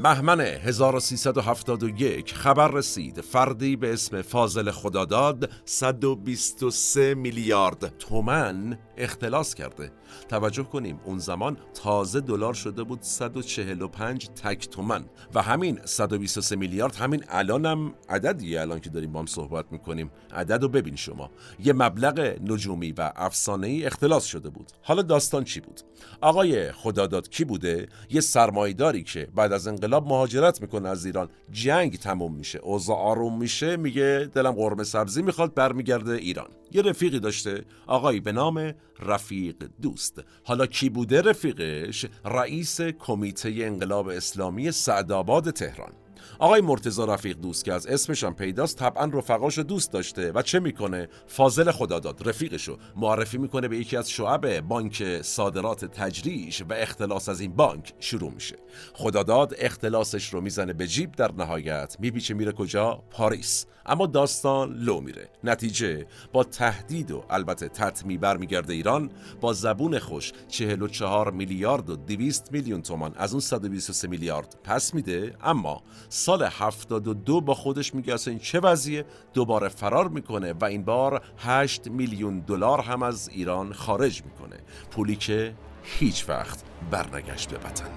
بهمن 0.03 0.41
1371 0.41 2.33
خبر 2.33 2.67
رسید. 2.67 3.21
فردی 3.21 3.75
به 3.75 3.93
اسم 3.93 4.21
فاضل 4.21 4.71
خداداد 4.71 5.49
123 5.65 7.15
میلیارد 7.15 7.97
تومن 7.97 8.77
اختلاس 8.97 9.55
کرده. 9.55 9.91
توجه 10.29 10.63
کنیم 10.63 10.99
اون 11.03 11.17
زمان 11.17 11.57
تازه 11.73 12.21
دلار 12.21 12.53
شده 12.53 12.83
بود 12.83 13.01
145 13.01 14.29
تک 14.29 14.69
تومن. 14.69 15.05
و 15.33 15.41
همین 15.41 15.79
123 15.85 16.55
میلیارد 16.55 16.95
همین 16.95 17.23
الانم 17.29 17.93
عددیه 18.09 18.61
الان 18.61 18.79
که 18.79 18.89
داریم 18.89 19.11
با 19.11 19.19
هم 19.19 19.25
صحبت 19.25 19.65
می‌کنیم. 19.71 20.11
عدد 20.33 20.61
رو 20.63 20.69
ببین 20.69 20.95
شما. 20.95 21.31
یه 21.59 21.73
مبلغ 21.73 22.19
نجومی 22.47 22.91
و 22.91 23.11
افسانه 23.15 23.67
ای 23.67 23.85
اختلاس 23.85 24.25
شده 24.25 24.49
بود. 24.49 24.71
حالا 24.81 25.01
داستان 25.01 25.43
چی 25.43 25.59
بود؟ 25.59 25.81
آقای 26.21 26.71
خداداد 26.71 27.29
کی 27.29 27.43
بوده؟ 27.43 27.87
یه 28.09 28.21
سرمایداری 28.21 29.03
که 29.03 29.27
بعد 29.35 29.53
از 29.53 29.67
انقلاب 29.67 29.90
انقلاب 29.91 30.07
مهاجرت 30.07 30.61
می‌کنه 30.61 30.89
از 30.89 31.05
ایران. 31.05 31.29
جنگ 31.51 31.97
تموم 31.97 32.35
میشه 32.35 32.59
اوضاع 32.59 32.97
آروم 32.97 33.37
میشه 33.37 33.77
میگه 33.77 34.29
دلم 34.33 34.51
قرمه 34.51 34.83
سبزی 34.83 35.21
می‌خواد 35.21 35.53
برمیگرده 35.53 36.11
ایران. 36.11 36.47
یه 36.71 36.81
رفیقی 36.81 37.19
داشته 37.19 37.65
آقایی 37.87 38.19
به 38.19 38.31
نام 38.31 38.73
رفیق 38.99 39.55
دوست. 39.81 40.23
حالا 40.43 40.65
کی 40.65 40.89
بوده 40.89 41.21
رفیقش؟ 41.21 42.05
رئیس 42.25 42.81
کمیته 42.81 43.53
انقلاب 43.57 44.07
اسلامی 44.07 44.71
سعدآباد 44.71 45.49
تهران. 45.49 45.91
آقای 46.39 46.61
مرتزا 46.61 47.05
رفیق 47.05 47.37
دوست 47.37 47.65
که 47.65 47.73
از 47.73 47.87
اسمش 47.87 48.23
هم 48.23 48.35
پیداست 48.35 48.77
طبعا 48.77 49.05
رفقاشو 49.05 49.61
دوست 49.61 49.91
داشته. 49.91 50.31
و 50.31 50.41
چه 50.41 50.59
می‌کنه؟ 50.59 51.09
فاضل 51.27 51.71
خداداد 51.71 52.27
رفیقشو 52.29 52.77
معرفی 52.95 53.37
می‌کنه 53.37 53.67
به 53.67 53.77
یکی 53.77 53.97
از 53.97 54.09
شعب 54.09 54.59
بانک 54.59 55.21
صادرات 55.21 55.85
تجریش 55.85 56.61
و 56.61 56.73
اختلاس 56.73 57.29
از 57.29 57.39
این 57.39 57.53
بانک 57.55 57.93
شروع 57.99 58.31
میشه. 58.31 58.55
خداداد 58.93 59.55
اختلاسش 59.57 60.33
رو 60.33 60.41
می‌زنه 60.41 60.73
به 60.73 60.87
جیب 60.87 61.11
در 61.11 61.31
نهایت. 61.31 61.95
میپیچه 61.99 62.33
میره 62.33 62.51
کجا؟ 62.51 63.03
پاریس. 63.11 63.65
اما 63.85 64.05
داستان 64.05 64.73
لو 64.73 65.01
میره. 65.01 65.29
نتیجه 65.43 66.05
با 66.33 66.43
تهدید 66.43 67.11
و 67.11 67.23
البته 67.29 67.67
تطمی 67.67 68.17
برمیگرده 68.17 68.73
ایران 68.73 69.11
با 69.41 69.53
زبون 69.53 69.99
خوش 69.99 70.31
44 70.47 71.31
میلیارد 71.31 71.89
و 71.89 71.95
200 71.95 72.51
میلیون 72.51 72.81
تومان. 72.81 73.13
از 73.15 73.31
اون 73.31 73.39
123 73.39 74.07
میلیارد 74.07 74.59
پس 74.63 74.93
میده. 74.93 75.35
اما 75.43 75.81
سال 76.21 76.43
72 76.43 77.41
با 77.41 77.53
خودش 77.53 77.95
میگه 77.95 78.13
اصلا 78.13 78.31
این 78.31 78.39
چه 78.39 78.59
وضعیه؟ 78.59 79.05
دوباره 79.33 79.69
فرار 79.69 80.07
می‌کنه 80.07 80.53
و 80.53 80.65
این 80.65 80.83
بار 80.83 81.21
8 81.37 81.87
میلیون 81.87 82.39
دلار 82.39 82.81
هم 82.81 83.03
از 83.03 83.29
ایران 83.29 83.73
خارج 83.73 84.23
می‌کنه. 84.23 84.59
پولی 84.91 85.15
که 85.15 85.53
هیچ 85.83 86.29
وقت 86.29 86.63
برنگشت 86.91 87.49
به 87.49 87.57
وطن. 87.57 87.89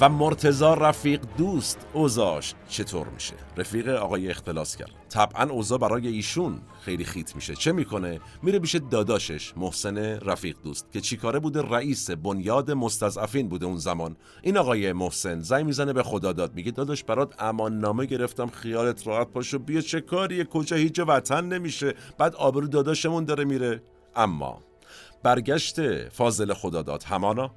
و 0.00 0.08
مرتزا 0.08 0.74
رفیق 0.74 1.20
دوست 1.36 1.86
اوزاش 1.92 2.54
چطور 2.68 3.08
میشه؟ 3.08 3.34
رفیق 3.56 3.88
آقای 3.88 4.30
اختلاس 4.30 4.76
کرد 4.76 5.03
طبعا 5.14 5.50
اوزا 5.50 5.78
برای 5.78 6.08
ایشون 6.08 6.60
خیلی 6.80 7.04
خیت 7.04 7.36
میشه. 7.36 7.54
چه 7.54 7.72
می‌کنه؟ 7.72 8.20
میره 8.42 8.58
بیشه 8.58 8.78
داداشش 8.78 9.52
محسن 9.56 9.98
رفیق 9.98 10.56
دوست 10.62 10.92
که 10.92 11.00
چیکاره 11.00 11.38
بوده؟ 11.38 11.62
رئیس 11.62 12.10
بنیاد 12.10 12.70
مستضعفین 12.70 13.48
بوده 13.48 13.66
اون 13.66 13.78
زمان. 13.78 14.16
این 14.42 14.56
آقای 14.56 14.92
محسن 14.92 15.40
زنگ 15.40 15.66
می‌زنه 15.66 15.92
به 15.92 16.02
خدا 16.02 16.32
داد 16.32 16.54
میگه 16.54 16.70
داداش 16.70 17.04
برات 17.04 17.42
امان 17.42 17.78
نامه 17.78 18.06
گرفتم 18.06 18.46
خیالت 18.46 19.06
راحت 19.06 19.28
پاشو 19.28 19.58
بیا 19.58 19.80
چه 19.80 20.00
کاریه؟ 20.00 20.44
کجا؟ 20.44 20.76
هیچ 20.76 20.98
وطن 20.98 21.44
نمیشه. 21.44 21.94
بعد 22.18 22.34
آبرو 22.34 22.66
داداشمون 22.66 23.24
داره 23.24 23.44
میره. 23.44 23.82
اما 24.16 24.62
برگشت 25.22 26.08
فاضل 26.08 26.52
خداداد 26.52 27.02
همانا. 27.02 27.50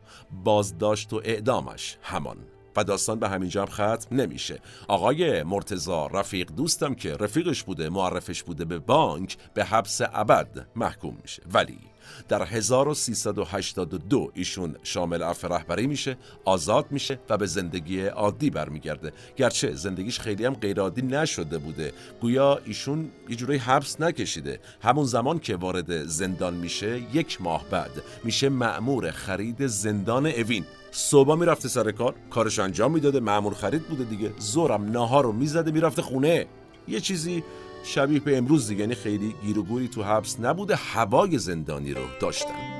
بازداشت 0.43 1.13
و 1.13 1.21
اعدامش 1.23 1.97
همان. 2.01 2.37
و 2.77 2.83
داستان 2.83 3.19
به 3.19 3.29
همینجا 3.29 3.61
هم 3.61 3.69
ختم 3.69 4.15
نمیشه. 4.15 4.59
آقای 4.87 5.43
مرتزا 5.43 6.07
رفیق 6.07 6.51
دوستم 6.51 6.95
که 6.95 7.13
رفیقش 7.13 7.63
بوده 7.63 7.89
معرفش 7.89 8.43
بوده 8.43 8.65
به 8.65 8.79
بانک 8.79 9.37
به 9.53 9.65
حبس 9.65 10.01
ابد 10.13 10.67
محکوم 10.75 11.17
میشه. 11.21 11.43
ولی 11.53 11.79
در 12.27 12.43
1382 12.43 14.31
ایشون 14.33 14.75
شامل 14.83 15.23
عفو 15.23 15.47
رهبری 15.47 15.87
میشه 15.87 16.17
آزاد 16.45 16.85
میشه 16.91 17.19
و 17.29 17.37
به 17.37 17.45
زندگی 17.45 18.05
عادی 18.05 18.49
برمیگرده. 18.49 19.13
گرچه 19.35 19.73
زندگیش 19.73 20.19
خیلی 20.19 20.45
هم 20.45 20.53
غیرعادی 20.53 21.01
نشده 21.01 21.57
بوده. 21.57 21.93
گویا 22.21 22.59
ایشون 22.65 23.09
یه 23.29 23.35
جورایی 23.35 23.59
حبس 23.59 24.01
نکشیده. 24.01 24.59
همون 24.81 25.05
زمان 25.05 25.39
که 25.39 25.55
وارد 25.55 26.03
زندان 26.03 26.53
میشه 26.53 27.01
یک 27.13 27.41
ماه 27.41 27.65
بعد 27.71 27.91
میشه 28.23 28.49
معمور 28.49 29.11
خرید 29.11 29.67
زندان 29.67 30.25
اوین. 30.25 30.65
صبح 30.91 31.35
می‌رفته 31.35 31.67
سر 31.67 31.91
کار 31.91 32.15
کارش 32.29 32.59
انجام 32.59 32.91
می‌داده. 32.91 33.19
معمور 33.19 33.53
خرید 33.53 33.83
بوده 33.83 34.03
دیگه. 34.03 34.33
زورم 34.39 34.91
ناهار 34.91 35.23
رو 35.23 35.31
می‌زده 35.31 35.71
می‌رفته 35.71 36.01
خونه. 36.01 36.45
یه 36.87 36.99
چیزی 36.99 37.43
شبیه 37.83 38.19
به 38.19 38.37
امروز 38.37 38.67
دیگه 38.67 38.81
یعنی 38.81 38.95
خیلی 38.95 39.35
گیر 39.45 39.59
و 39.59 39.63
گوری 39.63 39.87
تو 39.87 40.03
حبس 40.03 40.39
نبوده. 40.39 40.75
هوای 40.75 41.37
زندانی 41.37 41.93
رو 41.93 42.01
داشتن. 42.19 42.77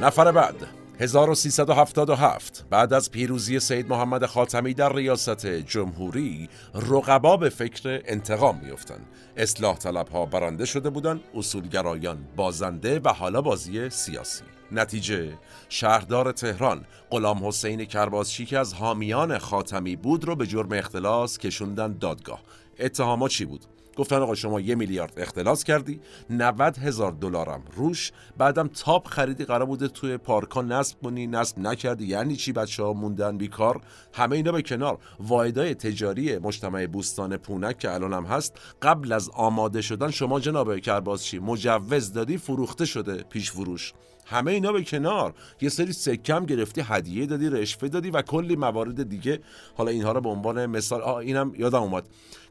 نفر 0.00 0.32
بعد. 0.32 0.77
1377 1.00 2.64
بعد 2.70 2.92
از 2.92 3.10
پیروزی 3.10 3.60
سید 3.60 3.88
محمد 3.88 4.26
خاتمی 4.26 4.74
در 4.74 4.92
ریاست 4.92 5.46
جمهوری 5.46 6.48
رقبا 6.74 7.36
به 7.36 7.48
فکر 7.48 8.02
انتقام 8.06 8.60
میافتند. 8.64 9.06
اصلاح 9.36 9.76
طلب 9.76 10.08
ها 10.08 10.26
برنده 10.26 10.64
شده 10.64 10.90
بودند 10.90 11.20
اصولگرایان 11.34 12.18
بازنده 12.36 13.00
و 13.04 13.08
حالا 13.08 13.42
بازی 13.42 13.90
سیاسی. 13.90 14.44
نتیجه 14.72 15.38
شهردار 15.68 16.32
تهران 16.32 16.84
غلام 17.10 17.46
حسین 17.46 17.84
کرباسچی 17.84 18.46
که 18.46 18.58
از 18.58 18.74
حامیان 18.74 19.38
خاتمی 19.38 19.96
بود 19.96 20.24
رو 20.24 20.36
به 20.36 20.46
جرم 20.46 20.72
اختلاس 20.72 21.38
کشوندن 21.38 21.98
دادگاه. 21.98 22.42
اتهامات 22.78 23.30
چی 23.30 23.44
بود؟ 23.44 23.77
گفتن 23.98 24.16
آقا 24.16 24.34
شما 24.34 24.60
یه 24.60 24.74
میلیارد 24.74 25.12
اختلاس 25.16 25.64
کردی 25.64 26.00
90 26.30 26.78
هزار 26.78 27.12
دلارم 27.12 27.62
روش. 27.76 28.12
بعدم 28.36 28.68
تاپ 28.68 29.06
خریدی 29.06 29.44
قرار 29.44 29.64
بوده 29.64 29.88
توی 29.88 30.16
پارکا 30.16 30.62
نصب 30.62 30.96
کنی 31.02 31.26
نصب 31.26 31.58
نکردی. 31.58 32.06
یعنی 32.06 32.36
چی 32.36 32.52
بچه 32.52 32.82
ها 32.82 32.92
موندن 32.92 33.38
بیکار؟ 33.38 33.80
همه 34.14 34.36
اینا 34.36 34.52
به 34.52 34.62
کنار. 34.62 34.98
واحدای 35.20 35.74
تجاری 35.74 36.38
مجتمع 36.38 36.86
بوستان 36.86 37.36
پونک 37.36 37.78
که 37.78 37.94
الان 37.94 38.12
هم 38.12 38.24
هست 38.24 38.60
قبل 38.82 39.12
از 39.12 39.30
آماده 39.34 39.82
شدن 39.82 40.10
شما 40.10 40.40
جناب 40.40 40.78
کربازچی 40.78 41.38
مجوز 41.38 42.12
دادی 42.12 42.36
فروخته 42.36 42.84
شده 42.84 43.22
پیش 43.22 43.50
فروش. 43.50 43.92
همه 44.30 44.50
اینا 44.50 44.72
به 44.72 44.82
کنار. 44.82 45.34
یه 45.60 45.68
سری 45.68 45.92
سکم 45.92 46.46
گرفتی 46.46 46.80
هدیه 46.84 47.26
دادی 47.26 47.50
رشوه 47.50 47.88
دادی 47.88 48.10
و 48.10 48.22
کلی 48.22 48.56
موارد 48.56 49.08
دیگه. 49.08 49.40
حالا 49.76 49.90
اینها 49.90 50.12
رو 50.12 50.20
به 50.20 50.28
عنوان 50.28 50.66
مثال 50.66 51.02
آه 51.02 51.16
اینم 51.16 51.52
یادم 51.58 51.82
اومد. 51.82 52.08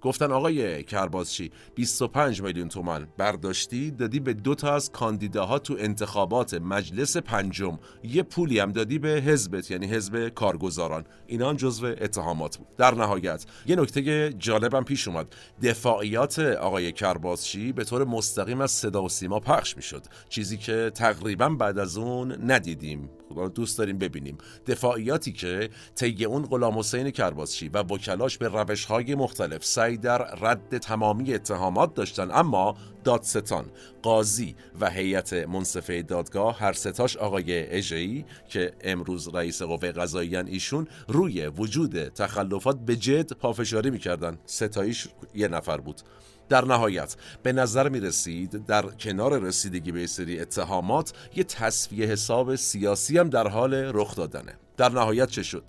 گفتن 0.08 0.32
آقای 0.32 0.84
کربازچی 0.84 1.52
25 1.76 2.42
میلیون 2.42 2.70
تومن 2.70 3.08
برداشتی 3.18 3.92
دادی 3.92 4.20
به 4.20 4.34
دو 4.34 4.56
تا 4.56 4.76
از 4.76 4.92
کاندیداها 4.92 5.60
تو 5.60 5.76
انتخابات 5.80 6.54
مجلس 6.54 7.18
پنجم. 7.18 7.80
یه 8.04 8.24
پولی 8.24 8.60
هم 8.60 8.72
دادی 8.72 9.00
به 9.00 9.10
حزبت 9.10 9.72
یعنی 9.72 9.88
حزب 9.88 10.30
کارگزاران. 10.30 11.06
اینا 11.28 11.54
جزو 11.54 11.86
اتهامات 11.86 12.58
بود. 12.58 12.68
در 12.78 12.96
نهایت 12.96 13.46
یه 13.66 13.76
نکته 13.76 14.34
جالبم 14.34 14.84
پیش 14.84 15.08
اومد. 15.08 15.36
دفاعیات 15.64 16.40
آقای 16.40 16.92
کربازچی 16.92 17.72
به 17.72 17.84
طور 17.84 18.04
مستقیم 18.04 18.62
از 18.62 18.72
صدا 18.72 19.04
و 19.04 19.10
سیما 19.10 19.40
پخش 19.40 19.76
می‌شد. 19.76 20.04
چیزی 20.30 20.58
که 20.58 20.92
تقریبا 20.96 21.50
بعد 21.50 21.80
از 21.80 21.98
اون 21.98 22.52
ندیدیم. 22.52 23.10
دوست 23.56 23.78
داریم 23.78 23.98
ببینیم. 23.98 24.38
دفاعیاتی 24.68 25.32
که 25.32 25.70
طی 25.96 26.26
اون 26.26 26.46
غلام 26.46 26.80
حسین 26.80 27.12
کربازچی 27.12 27.70
و 27.70 27.78
وکلاش 27.78 28.38
به 28.38 28.48
روش 28.48 28.86
های 28.86 29.16
مختلف 29.16 29.66
سعی 29.66 29.97
در 30.02 30.18
رد 30.18 30.78
تمامی 30.78 31.34
اتهامات 31.34 31.94
داشتن. 31.94 32.32
اما 32.32 32.76
دادستان 33.04 33.66
قاضی 34.02 34.56
و 34.82 34.90
هیئت 34.90 35.34
منصفه 35.34 36.02
دادگاه 36.02 36.60
هر 36.60 36.74
ستاش 36.74 37.18
آقای 37.18 37.78
اژه‌ای 37.78 38.26
که 38.50 38.74
امروز 38.82 39.28
رئیس 39.28 39.62
قوه 39.62 39.92
قضاییان 39.92 40.48
ایشون 40.48 40.88
روی 41.08 41.48
وجود 41.48 42.10
تخلفات 42.10 42.80
به 42.80 42.96
جد 42.96 43.34
پافشاری 43.34 43.90
می‌کردن. 43.90 44.38
ستایش 44.46 45.08
یه 45.36 45.48
نفر 45.48 45.78
بود. 45.78 46.02
در 46.50 46.66
نهایت 46.66 47.16
به 47.44 47.54
نظر 47.54 47.90
می 47.90 48.00
رسید 48.00 48.66
در 48.66 48.82
کنار 48.82 49.40
رسیدگی 49.40 49.92
به 49.92 50.08
سری 50.08 50.40
اتهامات 50.40 51.14
یه 51.36 51.44
تصفیه 51.44 52.06
حساب 52.06 52.56
سیاسی 52.56 53.18
هم 53.18 53.30
در 53.30 53.48
حال 53.48 53.74
رخ 53.74 54.16
دادنه. 54.16 54.54
در 54.78 54.90
نهایت 54.90 55.30
چه 55.30 55.44
شد؟ 55.44 55.64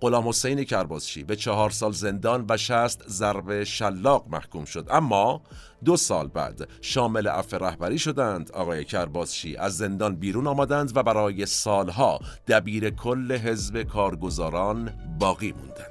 غلام 0.00 0.28
حسین 0.28 0.64
کربازچی 0.64 1.24
به 1.24 1.36
چهار 1.36 1.70
سال 1.70 1.92
زندان 1.92 2.44
و 2.48 2.56
شست 2.56 3.08
ضرب 3.08 3.64
شلاق 3.64 4.28
محکوم 4.28 4.64
شد. 4.64 4.86
اما 4.90 5.42
دو 5.84 5.96
سال 5.96 6.28
بعد 6.28 6.68
شامل 6.80 7.28
عفو 7.28 7.56
رهبری 7.56 7.98
شدند. 7.98 8.52
آقای 8.52 8.84
کربازچی 8.84 9.56
از 9.56 9.76
زندان 9.76 10.16
بیرون 10.16 10.46
آمدند 10.46 10.96
و 10.96 11.02
برای 11.02 11.46
سالها 11.46 12.18
دبیر 12.48 12.90
کل 12.90 13.32
حزب 13.32 13.82
کارگزاران 13.82 14.92
باقی 15.20 15.52
موندند. 15.52 15.88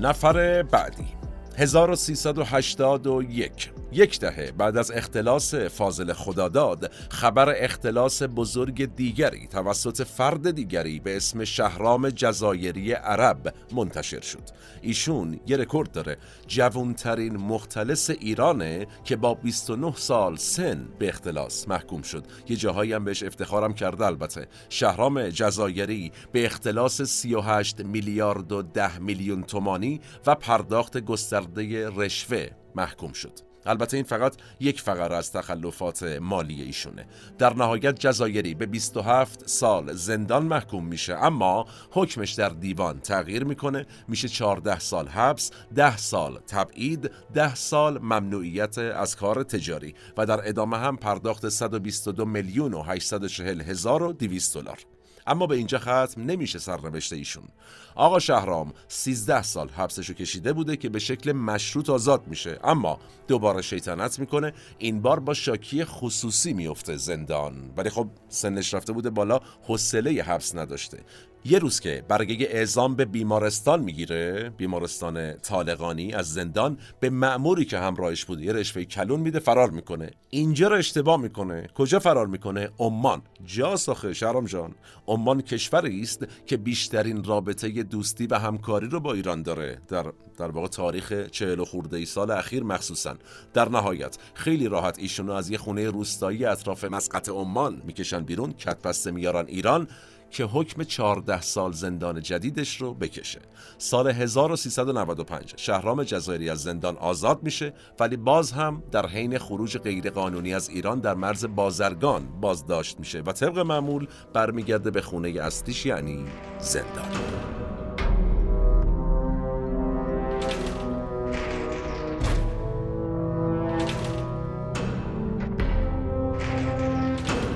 نفر 0.00 0.62
بعدی. 0.62 1.21
1381 1.56 3.72
یک 3.94 4.20
دهه 4.20 4.52
بعد 4.52 4.76
از 4.76 4.90
اختلاس 4.90 5.54
فاضل 5.54 6.12
خداداد 6.12 6.92
خبر 7.10 7.54
اختلاس 7.58 8.22
بزرگ 8.22 8.94
دیگری 8.94 9.46
توسط 9.46 10.02
فرد 10.02 10.50
دیگری 10.50 11.00
به 11.00 11.16
اسم 11.16 11.44
شهرام 11.44 12.10
جزایری 12.10 12.92
عرب 12.92 13.54
منتشر 13.72 14.20
شد. 14.20 14.42
ایشون 14.82 15.40
یه 15.46 15.56
رکورد 15.56 15.92
داره. 15.92 16.16
جوانترین 16.46 17.36
مختلس 17.36 18.10
ایرانه 18.10 18.86
که 19.04 19.16
با 19.16 19.34
29 19.34 19.92
سال 19.96 20.36
سن 20.36 20.88
به 20.98 21.08
اختلاس 21.08 21.68
محکوم 21.68 22.02
شد. 22.02 22.24
یه 22.48 22.56
جاهایی 22.56 22.92
هم 22.92 23.04
بهش 23.04 23.22
افتخارم 23.22 23.74
کرده 23.74 24.06
البته. 24.06 24.48
شهرام 24.68 25.28
جزایری 25.28 26.12
به 26.32 26.44
اختلاس 26.44 27.02
38 27.02 27.80
میلیارد 27.80 28.52
و 28.52 28.62
10 28.62 28.98
میلیون 28.98 29.42
تومانی 29.42 30.00
و 30.26 30.34
پرداخت 30.34 30.98
گسترده 30.98 31.88
رشوه 31.88 32.48
محکوم 32.74 33.12
شد. 33.12 33.51
البته 33.66 33.96
این 33.96 34.04
فقط 34.04 34.34
یک 34.60 34.80
فقره 34.80 35.16
از 35.16 35.32
تخلفات 35.32 36.02
مالی 36.02 36.62
ایشونه. 36.62 37.06
در 37.38 37.54
نهایت 37.54 37.98
جزایری 37.98 38.54
به 38.54 38.66
27 38.66 39.48
سال 39.48 39.92
زندان 39.92 40.44
محکوم 40.46 40.84
میشه 40.84 41.14
اما 41.14 41.66
حکمش 41.90 42.32
در 42.32 42.48
دیوان 42.48 43.00
تغییر 43.00 43.44
می‌کنه. 43.44 43.86
میشه 44.08 44.28
14 44.28 44.78
سال 44.78 45.08
حبس 45.08 45.50
10 45.74 45.96
سال 45.96 46.38
تبعید 46.46 47.10
10 47.34 47.54
سال 47.54 47.98
ممنوعیت 47.98 48.78
از 48.78 49.16
کار 49.16 49.42
تجاری 49.42 49.94
و 50.16 50.26
در 50.26 50.48
ادامه 50.48 50.78
هم 50.78 50.96
پرداخت 50.96 51.48
122 51.48 52.24
میلیون 52.24 52.74
و 52.74 52.82
840 52.82 53.60
هزار 53.60 54.02
و 54.02 54.12
200 54.12 54.58
دلار. 54.58 54.78
اما 55.26 55.46
به 55.46 55.56
اینجا 55.56 55.78
ختم 55.78 56.22
نمیشه 56.22 56.58
سرنوشت 56.58 57.12
ایشون. 57.12 57.48
آقا 57.94 58.18
شهرام 58.18 58.72
13 58.88 59.42
سال 59.42 59.68
حبسشو 59.68 60.14
کشیده 60.14 60.52
بوده 60.52 60.76
که 60.76 60.88
به 60.88 60.98
شکل 60.98 61.32
مشروط 61.32 61.90
آزاد 61.90 62.26
میشه. 62.26 62.58
اما 62.64 62.98
دوباره 63.28 63.62
شیطنت 63.62 64.18
می‌کنه 64.18 64.52
این 64.78 65.02
بار 65.02 65.20
با 65.20 65.34
شاکی 65.34 65.84
خصوصی 65.84 66.52
میفته 66.52 66.96
زندان. 66.96 67.72
ولی 67.76 67.90
خب 67.90 68.08
سنش 68.28 68.74
رفته 68.74 68.92
بوده 68.92 69.10
بالا 69.10 69.40
حوصله 69.62 70.22
حبس 70.22 70.54
نداشته. 70.54 70.98
یه 71.44 71.58
روز 71.58 71.80
که 71.80 72.04
برگه 72.08 72.46
اعزام 72.50 72.94
به 72.94 73.04
بیمارستان 73.04 73.80
می‌گیره 73.80 74.50
بیمارستان 74.56 75.34
طالقانی 75.34 76.12
از 76.12 76.32
زندان 76.32 76.78
به 77.00 77.10
معموری 77.10 77.64
که 77.64 77.78
همراهش 77.78 78.24
بود 78.24 78.40
یه 78.40 78.52
رشوه 78.52 78.84
کلون 78.84 79.20
میده 79.20 79.38
فرار 79.38 79.70
می‌کنه. 79.70 80.10
اینجا 80.30 80.68
رو 80.68 80.76
اشتباه 80.76 81.20
می‌کنه. 81.20 81.68
کجا 81.74 81.98
فرار 81.98 82.26
می‌کنه؟ 82.26 82.70
عمان. 82.78 83.22
جا 83.46 83.76
ساخه 83.76 84.12
شهرام 84.12 84.44
جان. 84.44 84.74
عمان 85.06 85.40
کشوری 85.40 86.00
است 86.00 86.26
که 86.46 86.56
بیشترین 86.56 87.24
رابطه 87.24 87.82
دوستی 87.82 88.26
و 88.26 88.38
همکاری 88.38 88.88
رو 88.88 89.00
با 89.00 89.12
ایران 89.12 89.42
داره. 89.42 89.78
در 89.88 90.12
در 90.38 90.50
واقع 90.50 90.68
تاریخ 90.68 91.12
چهل 91.30 91.64
خورده 91.64 91.96
ای 91.96 92.06
سال 92.06 92.30
اخیر 92.30 92.62
مخصوصا. 92.62 93.16
در 93.54 93.68
نهایت 93.68 94.18
خیلی 94.34 94.68
راحت 94.68 94.98
ایشونو 94.98 95.32
از 95.32 95.50
یه 95.50 95.58
خونه 95.58 95.90
روستایی 95.90 96.44
اطراف 96.44 96.84
مسقط 96.84 97.28
عمان 97.28 97.82
می‌کشن 97.84 98.24
بیرون. 98.24 98.52
کت 98.52 99.06
میارن 99.06 99.46
ایران. 99.46 99.88
که 100.32 100.44
حکم 100.44 100.84
14 100.84 101.40
سال 101.40 101.72
زندان 101.72 102.22
جدیدش 102.22 102.80
رو 102.80 102.94
بکشه. 102.94 103.40
سال 103.78 104.08
1395 104.08 105.54
شهرام 105.56 106.02
جزایری 106.02 106.50
از 106.50 106.62
زندان 106.62 106.96
آزاد 106.96 107.42
میشه 107.42 107.74
ولی 108.00 108.16
باز 108.16 108.52
هم 108.52 108.82
در 108.90 109.06
حین 109.06 109.38
خروج 109.38 109.78
غیرقانونی 109.78 110.54
از 110.54 110.68
ایران 110.68 111.00
در 111.00 111.14
مرز 111.14 111.44
بازرگان 111.44 112.40
بازداشت 112.40 113.00
میشه 113.00 113.20
و 113.20 113.32
طبق 113.32 113.58
معمول 113.58 114.06
برمیگرده 114.32 114.90
به 114.90 115.00
خونه 115.00 115.28
اصلیش 115.28 115.86
یعنی 115.86 116.24
زندان. 116.58 117.08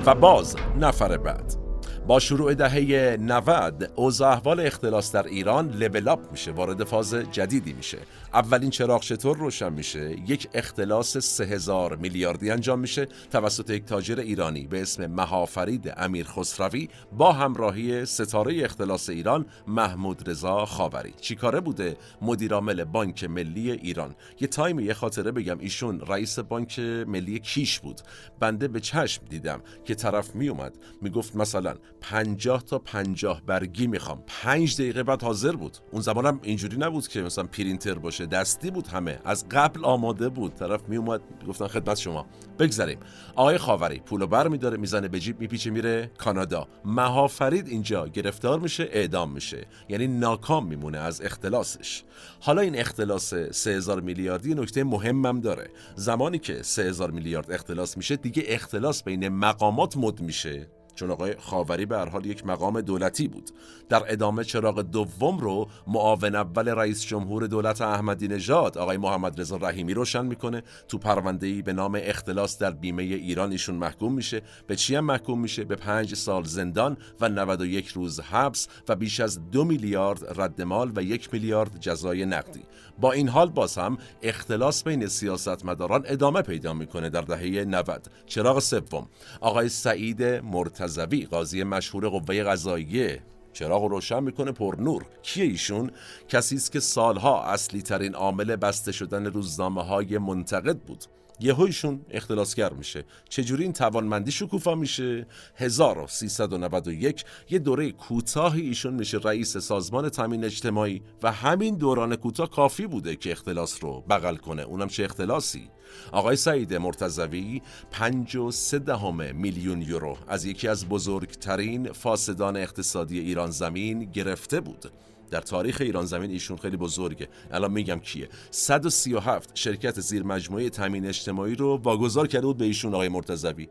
و 0.05 0.15
باز 0.15 0.55
نفر 0.79 1.17
بعد. 1.17 1.66
با 2.07 2.19
شروع 2.19 2.53
دهه 2.53 3.17
90 3.21 3.91
اوضاع 3.95 4.31
احوال 4.31 4.59
اختلاس 4.59 5.11
در 5.11 5.27
ایران 5.27 5.71
لول 5.71 6.07
اپ 6.07 6.19
میشه 6.31 6.51
وارد 6.51 6.83
فاز 6.83 7.15
جدیدی 7.15 7.73
میشه. 7.73 7.97
اولین 8.33 8.69
چراغ 8.69 9.01
چطور 9.01 9.37
روشن 9.37 9.73
میشه؟ 9.73 10.15
یک 10.27 10.47
اختلاس 10.53 11.17
3000 11.17 11.95
میلیاردی 11.95 12.51
انجام 12.51 12.79
میشه 12.79 13.07
توسط 13.31 13.69
یک 13.69 13.85
تاجر 13.85 14.19
ایرانی 14.19 14.67
به 14.67 14.81
اسم 14.81 15.05
مهافرید 15.05 15.93
امیر 15.97 16.25
خسروی 16.25 16.89
با 17.17 17.31
همراهی 17.31 18.05
ستاره 18.05 18.63
اختلاس 18.63 19.09
ایران 19.09 19.45
محمود 19.67 20.29
رضا 20.29 20.65
خاوری. 20.65 21.13
چیکاره 21.21 21.59
بوده؟ 21.59 21.97
مدیرعامل 22.21 22.83
بانک 22.83 23.23
ملی 23.23 23.71
ایران. 23.71 24.15
یه 24.39 24.47
تایم 24.47 24.79
یه 24.79 24.93
خاطره 24.93 25.31
بگم. 25.31 25.59
ایشون 25.59 25.99
رئیس 26.07 26.39
بانک 26.39 26.79
ملی 26.79 27.39
کیش 27.39 27.79
بود. 27.79 28.01
بنده 28.39 28.67
به 28.67 28.79
چشم 28.79 29.25
دیدم 29.29 29.61
که 29.85 29.95
طرف 29.95 30.35
میومد. 30.35 30.77
می‌گفت 31.01 31.35
مثلا 31.35 31.75
50 32.01 32.63
تا 32.63 32.79
50 32.79 33.41
برگی 33.45 33.87
می‌خوام. 33.87 34.23
5 34.27 34.75
دقیقه 34.75 35.03
بعد 35.03 35.23
حاضر 35.23 35.51
بود. 35.51 35.77
اون 35.91 36.01
زمانم 36.01 36.39
اینجوری 36.43 36.77
نبود 36.77 37.07
که 37.07 37.21
مثلا 37.21 37.43
پرینتر 37.43 37.93
باشه. 37.93 38.16
دستی 38.25 38.71
بود 38.71 38.87
همه. 38.87 39.19
از 39.25 39.45
قبل 39.51 39.85
آماده 39.85 40.29
بود. 40.29 40.55
طرف 40.55 40.81
میومد 40.89 41.21
گفتن 41.47 41.67
خدمت 41.67 41.97
شما. 41.97 42.25
بگذریم. 42.59 42.99
آقای 43.35 43.57
خاوری 43.57 43.99
پولو 43.99 44.27
بر 44.27 44.47
میداره 44.47 44.77
می‌زنه 44.77 45.07
به 45.07 45.19
جیب 45.19 45.39
میپیچه 45.39 45.69
میره 45.69 46.11
کانادا. 46.17 46.67
مهافرید 46.85 47.67
اینجا. 47.67 48.07
گرفتار 48.07 48.59
میشه 48.59 48.89
اعدام 48.91 49.31
میشه. 49.31 49.65
یعنی 49.89 50.07
ناکام 50.07 50.67
میمونه 50.67 50.97
از 50.97 51.21
اختلاسش. 51.21 52.03
حالا 52.39 52.61
این 52.61 52.79
اختلاس 52.79 53.33
3000 53.33 54.01
میلیاردی 54.01 54.55
نکته 54.55 54.83
مهمم 54.83 55.39
داره. 55.39 55.69
زمانی 55.95 56.39
که 56.39 56.63
3000 56.63 57.11
میلیارد 57.11 57.51
اختلاس 57.51 57.97
میشه 57.97 58.15
دیگه 58.15 58.43
اختلاس 58.47 59.03
بین 59.03 59.29
مقامات 59.29 59.97
مد 59.97 60.21
میشه. 60.21 60.67
چون 60.97 61.11
آقای 61.11 61.35
خاوری 61.39 61.85
به 61.85 61.97
هر 61.97 62.09
حال 62.09 62.25
یک 62.25 62.45
مقام 62.45 62.81
دولتی 62.81 63.27
بود. 63.27 63.49
در 63.89 64.03
ادامه 64.07 64.43
چراغ 64.43 64.81
دوم 64.81 65.37
رو 65.37 65.67
معاون 65.87 66.35
اول 66.35 66.69
رئیس 66.69 67.05
جمهور 67.05 67.47
دولت 67.47 67.81
احمدی 67.81 68.27
نژاد 68.27 68.77
آقای 68.77 68.97
محمد 68.97 69.41
رضا 69.41 69.57
رحیمی 69.57 69.93
روشن 69.93 70.25
می‌کنه. 70.25 70.63
تو 70.87 70.99
ای 71.41 71.61
به 71.61 71.73
نام 71.73 71.99
اختلاس 72.03 72.57
در 72.57 72.71
بیمه 72.71 73.03
ایران 73.03 73.51
ایشون 73.51 73.75
محکوم 73.75 74.13
میشه. 74.13 74.41
به 74.67 74.75
چی 74.75 74.95
هم 74.95 75.05
محکوم 75.05 75.41
میشه؟ 75.41 75.63
به 75.63 75.75
پنج 75.75 76.15
سال 76.15 76.43
زندان 76.43 76.97
و 77.21 77.29
91 77.29 77.87
روز 77.87 78.19
حبس 78.19 78.67
و 78.89 78.95
بیش 78.95 79.19
از 79.19 79.51
دو 79.51 79.63
میلیارد 79.63 80.41
رد 80.41 80.61
مال 80.61 80.91
و 80.95 81.03
یک 81.03 81.33
میلیارد 81.33 81.79
جزای 81.79 82.25
نقدی. 82.25 82.63
با 82.99 83.11
این 83.11 83.29
حال 83.29 83.49
باز 83.49 83.77
هم 83.77 83.97
اختلاس 84.21 84.83
بین 84.83 85.07
سیاستمداران 85.07 86.03
ادامه 86.07 86.41
پیدا 86.41 86.73
می‌کنه 86.73 87.09
در 87.09 87.21
دهه 87.21 87.65
90 87.65 88.07
چراغ 88.25 88.59
سوم. 88.59 89.07
آقای 89.41 89.69
سعید 89.69 90.23
مرتضوی 90.23 91.25
قاضی 91.25 91.63
مشهور 91.63 92.09
قوه 92.09 92.43
قضاییه. 92.43 93.23
چراغ 93.53 93.83
روشن 93.83 94.23
می‌کنه 94.23 94.51
پر 94.51 94.75
نور. 94.79 95.05
کیه 95.21 95.45
ایشون؟ 95.45 95.91
کسی 96.29 96.55
است 96.55 96.71
که 96.71 96.79
سالها 96.79 97.43
اصلی 97.43 97.81
ترین 97.81 98.15
عامل 98.15 98.55
بسته 98.55 98.91
شدن 98.91 99.25
روزنامه 99.25 99.83
های 99.83 100.17
منتقد 100.17 100.77
بود. 100.77 101.03
یهویشون 101.39 102.01
اختلاسگر 102.11 102.73
میشه. 102.73 103.05
چجوری 103.29 103.63
این 103.63 103.73
توانمندی 103.73 104.31
شکوفا 104.31 104.75
میشه؟ 104.75 105.27
1391 105.55 107.25
یه 107.49 107.59
دوره 107.59 107.91
کوتاهی 107.91 108.61
ایشون 108.61 108.93
میشه 108.93 109.17
رئیس 109.17 109.57
سازمان 109.57 110.09
تامین 110.09 110.43
اجتماعی 110.43 111.01
و 111.23 111.31
همین 111.31 111.75
دوران 111.75 112.15
کوتاه 112.15 112.49
کافی 112.49 112.87
بوده 112.87 113.15
که 113.15 113.31
اختلاس 113.31 113.83
رو 113.83 114.03
بغل 114.09 114.35
کنه. 114.35 114.61
اونم 114.61 114.87
چه 114.87 115.03
اختلاسی؟ 115.03 115.69
آقای 116.11 116.35
سعید 116.35 116.73
مرتزوی 116.73 117.61
53 117.91 118.79
دهم 118.79 119.35
میلیون 119.35 119.81
یورو 119.81 120.17
از 120.27 120.45
یکی 120.45 120.67
از 120.67 120.89
بزرگترین 120.89 121.91
فاسدان 121.91 122.57
اقتصادی 122.57 123.19
ایران 123.19 123.51
زمین 123.51 124.03
گرفته 124.03 124.59
بود. 124.59 124.91
در 125.31 125.41
تاریخ 125.41 125.77
ایران 125.81 126.05
زمین 126.05 126.31
ایشون 126.31 126.57
خیلی 126.57 126.77
بزرگه. 126.77 127.27
الان 127.51 127.71
میگم 127.71 127.99
کیه. 127.99 128.29
137 128.51 129.51
شرکت 129.53 129.99
زیر 129.99 130.23
مجموعه 130.23 130.69
تامین 130.69 131.05
اجتماعی 131.05 131.55
رو 131.55 131.77
واگذار 131.77 132.27
کرده 132.27 132.45
بود 132.45 132.57
به 132.57 132.65
ایشون 132.65 132.93
آقای 132.93 133.09
مرتضوی. 133.09 133.67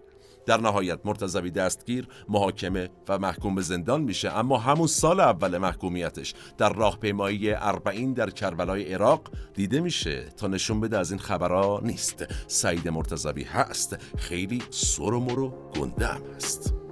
در 0.46 0.60
نهایت 0.60 0.98
مرتضوی 1.04 1.50
دستگیر 1.50 2.08
محاکمه 2.28 2.88
و 3.08 3.18
محکوم 3.18 3.54
به 3.54 3.62
زندان 3.62 4.00
میشه. 4.00 4.38
اما 4.38 4.58
همون 4.58 4.86
سال 4.86 5.20
اول 5.20 5.58
محکومیتش 5.58 6.34
در 6.58 6.72
راهپیمایی 6.72 7.52
اربعین 7.52 8.12
در 8.12 8.30
کربلای 8.30 8.94
عراق 8.94 9.30
دیده 9.54 9.80
میشه. 9.80 10.24
تا 10.36 10.46
نشون 10.46 10.80
بده 10.80 10.98
از 10.98 11.10
این 11.10 11.20
خبرها 11.20 11.80
نیست. 11.84 12.24
سعید 12.46 12.88
مرتضوی 12.88 13.42
هست. 13.42 13.96
خیلی 14.18 14.62
سر 14.70 15.02
و 15.02 15.20
مرو 15.20 15.72
گنده 15.74 16.06
هم 16.06 16.22
هست. 16.36 16.85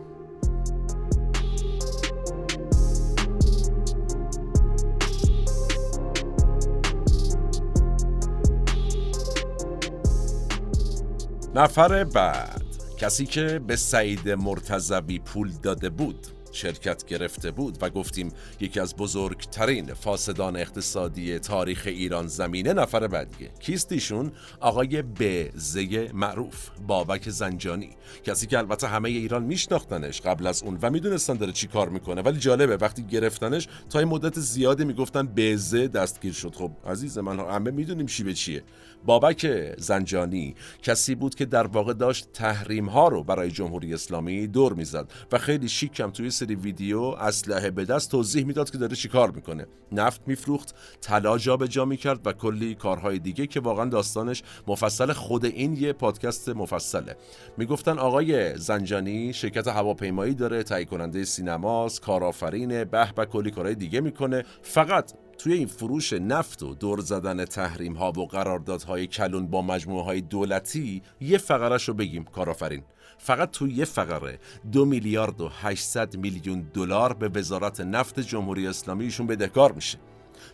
نفر 11.56 12.04
بعد. 12.04 12.62
کسی 12.98 13.26
که 13.26 13.60
به 13.66 13.76
سعید 13.76 14.28
مرتزوی 14.28 15.18
پول 15.18 15.50
داده 15.62 15.90
بود 15.90 16.26
شرکت 16.52 17.04
گرفته 17.04 17.50
بود 17.50 17.78
و 17.82 17.90
گفتیم 17.90 18.32
یکی 18.60 18.80
از 18.80 18.96
بزرگترین 18.96 19.94
فاسدان 19.94 20.56
اقتصادی 20.56 21.38
تاریخ 21.38 21.82
ایران 21.86 22.26
زمینه 22.26 22.72
نفر 22.72 23.06
بعدیه. 23.06 23.50
کیست 23.60 23.92
ایشون؟ 23.92 24.32
آقای 24.60 25.02
بزه 25.02 26.12
معروف 26.12 26.68
بابک 26.86 27.30
زنجانی. 27.30 27.90
کسی 28.24 28.46
که 28.46 28.58
البته 28.58 28.86
همه 28.86 29.08
ایران 29.08 29.42
میشناختنش 29.42 30.20
قبل 30.20 30.46
از 30.46 30.62
اون 30.62 30.78
و 30.82 30.90
می‌دونستن 30.90 31.34
داره 31.34 31.52
چی 31.52 31.66
کار 31.66 31.88
می‌کنه. 31.88 32.22
ولی 32.22 32.38
جالبه 32.38 32.76
وقتی 32.76 33.02
گرفتنش 33.02 33.68
تا 33.90 34.00
مدت 34.04 34.40
زیادی 34.40 34.84
می‌گفتن 34.84 35.26
بزه 35.26 35.88
دستگیر 35.88 36.32
شد. 36.32 36.54
خب 36.54 36.70
عزیز 36.86 37.18
من 37.18 37.38
همه 37.38 37.70
می‌دونیم 37.70 38.06
چی 38.06 38.24
به 38.24 38.34
چیه. 38.34 38.62
بابک 39.04 39.74
زنجانی 39.78 40.54
کسی 40.82 41.14
بود 41.14 41.34
که 41.34 41.44
در 41.44 41.66
واقع 41.66 41.92
داشت 41.92 42.32
تحریم 42.32 42.88
ها 42.88 43.08
رو 43.08 43.24
برای 43.24 43.50
جمهوری 43.50 43.94
اسلامی 43.94 44.46
دور 44.46 44.72
می‌زد 44.72 45.12
و 45.32 45.38
خیلی 45.38 45.68
شیکم 45.68 46.10
توی 46.10 46.30
سری 46.30 46.54
ویدیو 46.54 47.00
اسلحه 47.00 47.70
به 47.70 47.84
دست 47.84 48.10
توضیح 48.10 48.44
می‌داد 48.44 48.70
که 48.70 48.78
داره 48.78 48.96
چیکار 48.96 49.30
می‌کنه. 49.30 49.66
نفت 49.92 50.20
میفروخت 50.26 50.74
طلا 51.00 51.38
جابجا 51.38 51.84
می‌کرد 51.84 52.26
و 52.26 52.32
کلی 52.32 52.74
کارهای 52.74 53.18
دیگه 53.18 53.46
که 53.46 53.60
واقعا 53.60 53.84
داستانش 53.84 54.42
مفصل 54.66 55.12
خود 55.12 55.44
این 55.44 55.76
یه 55.76 55.92
پادکست 55.92 56.48
مفصله. 56.48 57.16
می‌گفتن 57.56 57.98
آقای 57.98 58.58
زنجانی 58.58 59.32
شرکت 59.32 59.68
هواپیمایی 59.68 60.34
داره 60.34 60.62
تهیه 60.62 60.84
کننده 60.84 61.24
سینماست 61.24 62.00
کارآفرین 62.00 62.84
به 62.84 63.08
و 63.16 63.24
کلی 63.24 63.50
کارهای 63.50 63.74
دیگه 63.74 64.00
می‌کنه. 64.00 64.44
فقط 64.62 65.12
توی 65.38 65.52
این 65.52 65.66
فروش 65.66 66.12
نفت 66.12 66.62
و 66.62 66.74
دور 66.74 67.00
زدن 67.00 67.44
تحریم 67.44 67.94
ها 67.94 68.12
و 68.12 68.26
قراردادهای 68.26 69.06
کلون 69.06 69.46
با 69.46 69.62
مجموعه 69.62 70.04
های 70.04 70.20
دولتی 70.20 71.02
یه 71.20 71.38
فقرش 71.38 71.88
رو 71.88 71.94
بگیم 71.94 72.24
کارآفرین. 72.24 72.82
فقط 73.18 73.50
توی 73.50 73.72
یه 73.72 73.84
فقره 73.84 74.38
دو 74.72 74.84
میلیارد 74.84 75.40
و 75.40 75.50
800 75.62 76.16
میلیون 76.16 76.70
دلار 76.74 77.12
به 77.12 77.28
وزارت 77.28 77.80
نفت 77.80 78.20
جمهوری 78.20 78.66
اسلامی 78.66 79.04
ایشون 79.04 79.26
بدهکار 79.26 79.72
میشه. 79.72 79.98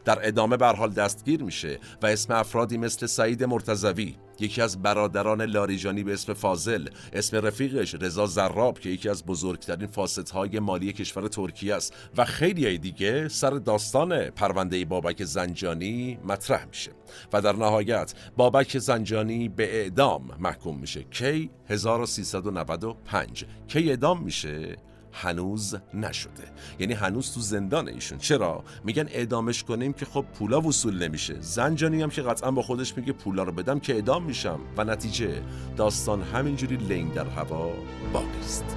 در 0.05 0.19
ادامه 0.29 0.57
بر 0.57 0.77
حال 0.77 0.91
دستگیر 0.91 1.43
میشه 1.43 1.79
و 2.03 2.07
اسم 2.07 2.35
افرادی 2.35 2.79
مثل 2.79 3.07
سعید 3.07 3.45
مرتزوی 3.45 4.15
یکی 4.41 4.63
از 4.63 4.83
برادران 4.83 5.43
لاریجانی 5.43 6.05
به 6.05 6.13
اسم 6.13 6.33
فاضل 6.33 6.89
اسم 7.13 7.37
رفیقش 7.37 7.95
رضا 7.95 8.27
زراب 8.27 8.79
که 8.79 8.89
یکی 8.89 9.09
از 9.09 9.27
بزرگترین 9.27 9.87
فاسدهای 9.87 10.59
مالی 10.59 10.93
کشور 10.93 11.29
ترکیه 11.29 11.75
است 11.75 11.95
و 12.17 12.25
خیلی 12.25 12.79
دیگه 12.79 13.29
سر 13.29 13.51
داستان 13.51 14.31
پرونده 14.31 14.85
بابک 14.85 15.25
زنجانی 15.25 16.19
مطرح 16.25 16.67
میشه. 16.67 16.91
و 17.33 17.43
در 17.43 17.57
نهایت 17.57 18.15
بابک 18.37 18.79
زنجانی 18.79 19.49
به 19.49 19.75
اعدام 19.75 20.31
محکوم 20.39 20.79
میشه. 20.79 21.03
کی؟ 21.03 21.51
1395 21.69 23.45
کی 23.69 23.91
اعدام 23.91 24.23
میشه؟ 24.23 24.77
هنوز 25.13 25.77
نشده. 25.95 26.45
یعنی 26.79 26.93
هنوز 26.93 27.35
تو 27.35 27.41
زندان 27.41 27.89
ایشون. 27.89 28.19
چرا؟ 28.19 28.65
میگن 28.85 29.09
اعدامش 29.09 29.65
کنیم 29.65 29.93
که 29.93 30.05
خب 30.05 30.25
پولا 30.35 30.61
وصول 30.61 31.03
نمیشه. 31.03 31.41
زنجانی 31.41 32.03
هم 32.03 32.11
که 32.11 32.23
قطعا 32.23 32.51
با 32.51 32.63
خودش 32.63 32.97
میگه 32.97 33.13
پولا 33.13 33.43
رو 33.43 33.53
بدم 33.53 33.81
که 33.81 33.95
اعدام 33.95 34.25
میشم. 34.25 34.61
و 34.77 34.85
نتیجه 34.85 35.43
داستان 35.77 36.23
همینجوری 36.23 36.77
لنگ 36.77 37.13
در 37.13 37.27
هوا 37.27 37.73
باقی 38.13 38.39
است. 38.41 38.77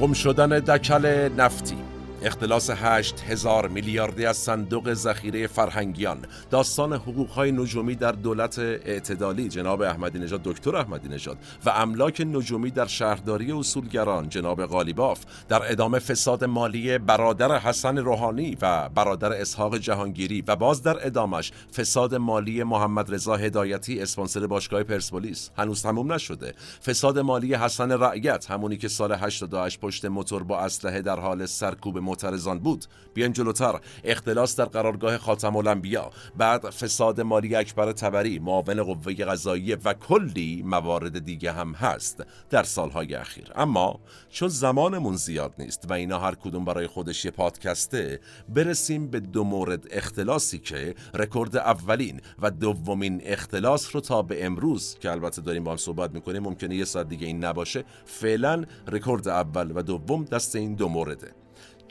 گم 0.00 0.12
شدن 0.12 0.48
دکل 0.48 1.28
نفتی. 1.36 1.91
اختلاس 2.24 2.70
8 2.70 3.20
هزار 3.20 3.68
میلیاردی 3.68 4.26
از 4.26 4.36
صندوق 4.36 4.94
ذخیره 4.94 5.46
فرهنگیان. 5.46 6.18
داستان 6.50 6.92
حقوقهای 6.92 7.52
نجومی 7.52 7.94
در 7.94 8.12
دولت 8.12 8.58
اعتدالی 8.58 9.48
جناب 9.48 9.82
احمدی 9.82 10.18
نژاد 10.18 10.42
دکتر 10.42 10.76
احمدی 10.76 11.08
نژاد. 11.08 11.38
و 11.64 11.70
املاک 11.70 12.20
نجومی 12.20 12.70
در 12.70 12.86
شهرداری 12.86 13.52
اصولگران 13.52 14.28
جناب 14.28 14.66
غالیباف. 14.66 15.20
در 15.48 15.72
ادامه 15.72 15.98
فساد 15.98 16.44
مالی 16.44 16.98
برادر 16.98 17.58
حسن 17.58 17.98
روحانی 17.98 18.56
و 18.62 18.88
برادر 18.88 19.32
اسحاق 19.32 19.76
جهانگیری. 19.76 20.44
و 20.46 20.56
باز 20.56 20.82
در 20.82 21.06
ادامش 21.06 21.52
فساد 21.76 22.14
مالی 22.14 22.62
محمد 22.62 23.14
رضا 23.14 23.36
هدایتی 23.36 24.00
اسپانسر 24.00 24.46
باشگاه 24.46 24.82
پرسپولیس. 24.82 25.50
هنوز 25.58 25.82
تموم 25.82 26.12
نشده. 26.12 26.54
فساد 26.86 27.18
مالی 27.18 27.54
حسن 27.54 27.92
رعیت 27.92 28.50
همونی 28.50 28.76
که 28.76 28.88
سال 28.88 29.12
88 29.12 29.80
پشت 29.80 30.04
موتور 30.04 30.42
با 30.42 30.58
اسلحه 30.58 31.02
در 31.02 31.20
حال 31.20 31.46
سرکوب 31.46 31.98
معترضان 32.12 32.58
بود. 32.58 32.84
بیان 33.14 33.32
جلوتر. 33.32 33.80
اختلاس 34.04 34.56
در 34.56 34.64
قرارگاه 34.64 35.18
خاتم 35.18 35.56
الانبیا. 35.56 36.10
بعد 36.36 36.70
فساد 36.70 37.20
مالی 37.20 37.54
اکبر 37.54 37.92
تبری 37.92 38.38
معاون 38.38 38.82
قوه 38.82 39.14
قضاییه 39.14 39.78
و 39.84 39.94
کلی 39.94 40.62
موارد 40.66 41.24
دیگه 41.24 41.52
هم 41.52 41.72
هست 41.72 42.24
در 42.50 42.62
سالهای 42.62 43.14
اخیر. 43.14 43.52
اما 43.54 44.00
چون 44.30 44.48
زمانمون 44.48 45.16
زیاد 45.16 45.54
نیست 45.58 45.90
و 45.90 45.92
اینا 45.92 46.18
هر 46.18 46.34
کدوم 46.34 46.64
برای 46.64 46.86
خودش 46.86 47.24
یه 47.24 47.30
پادکسته 47.30 48.20
برسیم 48.48 49.10
به 49.10 49.20
دو 49.20 49.44
مورد 49.44 49.86
اختلاسی 49.90 50.58
که 50.58 50.94
رکورد 51.14 51.56
اولین 51.56 52.20
و 52.38 52.50
دومین 52.50 53.20
اختلاس 53.24 53.94
رو 53.94 54.00
تا 54.00 54.22
به 54.22 54.46
امروز 54.46 54.98
که 55.00 55.10
البته 55.10 55.42
داریم 55.42 55.64
با 55.64 55.70
هم 55.70 55.76
صحبت 55.76 56.14
می‌کنیم 56.14 56.42
ممکنه 56.42 56.74
یه 56.76 56.84
ساعت 56.84 57.08
دیگه 57.08 57.26
این 57.26 57.44
نباشه 57.44 57.84
فعلا 58.04 58.64
رکورد 58.88 59.28
اول 59.28 59.72
و 59.74 59.82
دوم 59.82 60.24
دست 60.24 60.56
این 60.56 60.74
دو 60.74 60.88
مورده. 60.88 61.41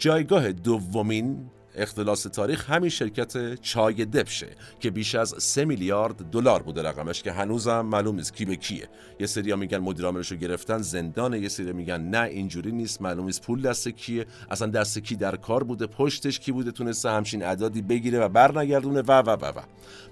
جایگاه 0.02 0.52
دومین 0.52 1.50
اختلاس 1.76 2.24
تاریخ 2.24 2.70
همین 2.70 2.90
شرکت 2.90 3.62
چای 3.62 4.06
دبشه 4.06 4.48
که 4.80 4.92
بیش 4.92 5.16
از 5.16 5.36
3 5.38 5.66
میلیارد 5.66 6.16
دلار 6.16 6.64
بوده 6.64 6.82
رقمش 6.84 7.24
که 7.24 7.32
هنوزم 7.32 7.82
معلوم 7.82 8.16
نیست 8.16 8.34
کی 8.34 8.46
به 8.46 8.56
کیه. 8.56 8.90
یه 9.20 9.28
سری 9.28 9.56
میگن 9.56 9.78
مدیر 9.78 10.06
عاملش 10.06 10.32
رو 10.32 10.38
گرفتن 10.38 10.78
زندانه. 10.78 11.40
یه 11.40 11.50
سری 11.50 11.74
میگن 11.74 12.02
نه 12.02 12.22
اینجوری 12.22 12.72
نیست 12.72 13.02
معلوم 13.02 13.26
نیست 13.26 13.42
پول 13.42 13.62
دست 13.62 13.88
کیه. 13.88 14.26
اصلا 14.52 14.68
دست 14.68 15.00
کی 15.00 15.16
در 15.16 15.36
کار 15.36 15.64
بوده 15.64 15.88
پشتش 15.88 16.40
کی 16.40 16.52
بوده 16.52 16.72
تونسته 16.72 17.10
همچین 17.10 17.44
اعدادی 17.44 17.82
بگیره 17.82 18.20
و 18.20 18.30
برنگردونه 18.30 19.02
و 19.02 19.12
و 19.12 19.30
و 19.30 19.46
و. 19.46 19.62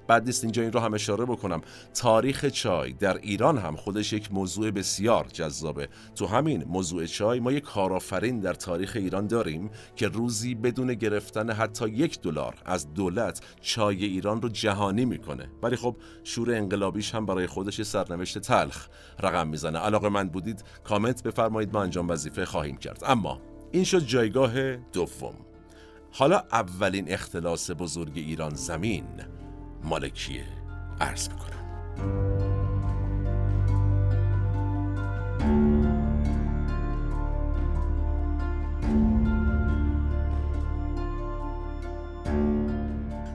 بعد 0.09 0.25
نیست 0.25 0.43
اینجا 0.43 0.61
این 0.61 0.71
رو 0.71 0.79
هم 0.79 0.93
اشاره 0.93 1.25
بکنم. 1.25 1.61
تاریخ 1.93 2.45
چای 2.45 2.93
در 2.93 3.17
ایران 3.17 3.57
هم 3.57 3.75
خودش 3.75 4.13
یک 4.13 4.33
موضوع 4.33 4.71
بسیار 4.71 5.27
جذابه. 5.33 5.89
تو 6.15 6.27
همین 6.27 6.63
موضوع 6.63 7.05
چای 7.05 7.39
ما 7.39 7.51
یک 7.51 7.63
کارآفرین 7.63 8.39
در 8.39 8.53
تاریخ 8.53 8.91
ایران 8.95 9.27
داریم 9.27 9.69
که 9.95 10.07
روزی 10.07 10.55
بدون 10.55 10.93
گرفتن 10.93 11.49
حتی 11.49 11.89
یک 11.89 12.21
دلار 12.21 12.55
از 12.65 12.93
دولت 12.93 13.41
چای 13.61 14.05
ایران 14.05 14.41
رو 14.41 14.49
جهانی 14.49 15.05
می‌کنه. 15.05 15.49
ولی 15.63 15.75
خب 15.75 15.95
شور 16.23 16.55
انقلابیش 16.55 17.15
هم 17.15 17.25
برای 17.25 17.47
خودش 17.47 17.81
سرنوشت 17.81 18.37
تلخ 18.37 18.87
رقم 19.19 19.47
می‌زنه. 19.47 19.79
علاقه 19.79 20.09
من 20.09 20.29
بودید 20.29 20.63
کامنت 20.83 21.23
بفرمایید 21.23 21.73
ما 21.73 21.83
انجام 21.83 22.09
وظیفه 22.09 22.45
خواهیم 22.45 22.77
کرد. 22.77 23.03
اما 23.05 23.41
این 23.71 23.83
شد 23.83 24.05
جایگاه 24.05 24.75
دوم. 24.75 25.35
حالا 26.11 26.43
اولین 26.51 27.11
اختلاس 27.11 27.71
بزرگ 27.71 28.11
ایران 28.15 28.53
زمین. 28.53 29.38
مالکیه 29.83 30.45
عرض 31.01 31.29
می‌کنم. 31.29 31.49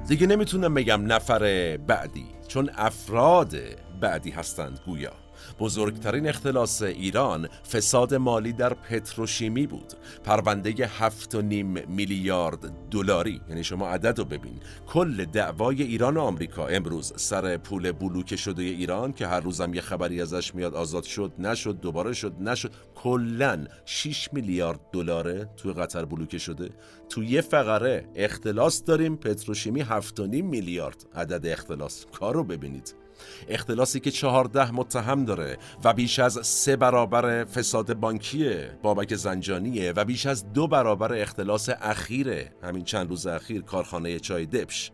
دیگه 0.08 0.26
نمی‌تونم 0.26 0.74
بگم 0.74 1.12
نفر 1.12 1.76
بعدی 1.76 2.26
چون 2.48 2.70
افراد 2.74 3.54
بعدی 4.00 4.30
هستند 4.30 4.80
گویا. 4.86 5.12
بزرگترین 5.58 6.28
اختلاس 6.28 6.82
ایران 6.82 7.48
فساد 7.72 8.14
مالی 8.14 8.52
در 8.52 8.74
پتروشیمی 8.74 9.66
بود. 9.66 9.92
پرونده 10.24 10.70
هفت 10.86 11.34
و 11.34 11.42
نیم 11.42 11.88
میلیارد 11.88 12.88
دلاری. 12.90 13.40
یعنی 13.48 13.64
شما 13.64 13.88
عدد 13.88 14.18
رو 14.18 14.24
ببین. 14.24 14.60
کل 14.86 15.24
دعوای 15.24 15.82
ایران 15.82 16.16
و 16.16 16.20
آمریکا. 16.20 16.66
امروز 16.66 17.12
سر 17.16 17.56
پول 17.56 17.92
بلوک 17.92 18.36
شده 18.36 18.62
ایران 18.62 19.12
که 19.12 19.26
هر 19.26 19.40
روزم 19.40 19.74
یه 19.74 19.80
خبری 19.80 20.20
ازش 20.22 20.54
میاد 20.54 20.74
آزاد 20.74 21.04
شد 21.04 21.32
نشد 21.38 21.80
دوباره 21.80 22.12
شد 22.12 22.34
نشد. 22.40 22.72
کلا 22.94 23.66
6 23.84 24.28
میلیارد 24.32 24.80
دلاره 24.92 25.48
توی 25.56 25.72
قطر 25.72 26.04
بلوکه 26.04 26.38
شده. 26.38 26.70
تو 27.08 27.24
یه 27.24 27.40
فقره 27.40 28.08
اختلاس 28.14 28.84
داریم. 28.84 29.16
پتروشیمی 29.16 29.84
7.5 29.84 30.20
میلیارد. 30.42 31.04
عدد 31.14 31.46
اختلاس. 31.46 32.06
کارو 32.12 32.44
ببینید. 32.44 33.03
اختلاسی 33.48 34.00
که 34.00 34.10
چهارده 34.10 34.70
متهم 34.70 35.24
داره 35.24 35.58
و 35.84 35.92
بیش 35.92 36.18
از 36.18 36.38
سه 36.42 36.76
برابر 36.76 37.44
فساد 37.44 37.94
بانکی 37.94 38.56
بابک 38.82 39.14
زنجانیه 39.14 39.92
و 39.92 40.04
بیش 40.04 40.26
از 40.26 40.52
دو 40.52 40.68
برابر 40.68 41.14
اختلاس 41.14 41.68
اخیر 41.80 42.44
همین 42.62 42.84
چند 42.84 43.08
روز 43.08 43.26
اخیر 43.26 43.62
کارخانه 43.62 44.20
چای 44.20 44.46
دبش 44.46 44.92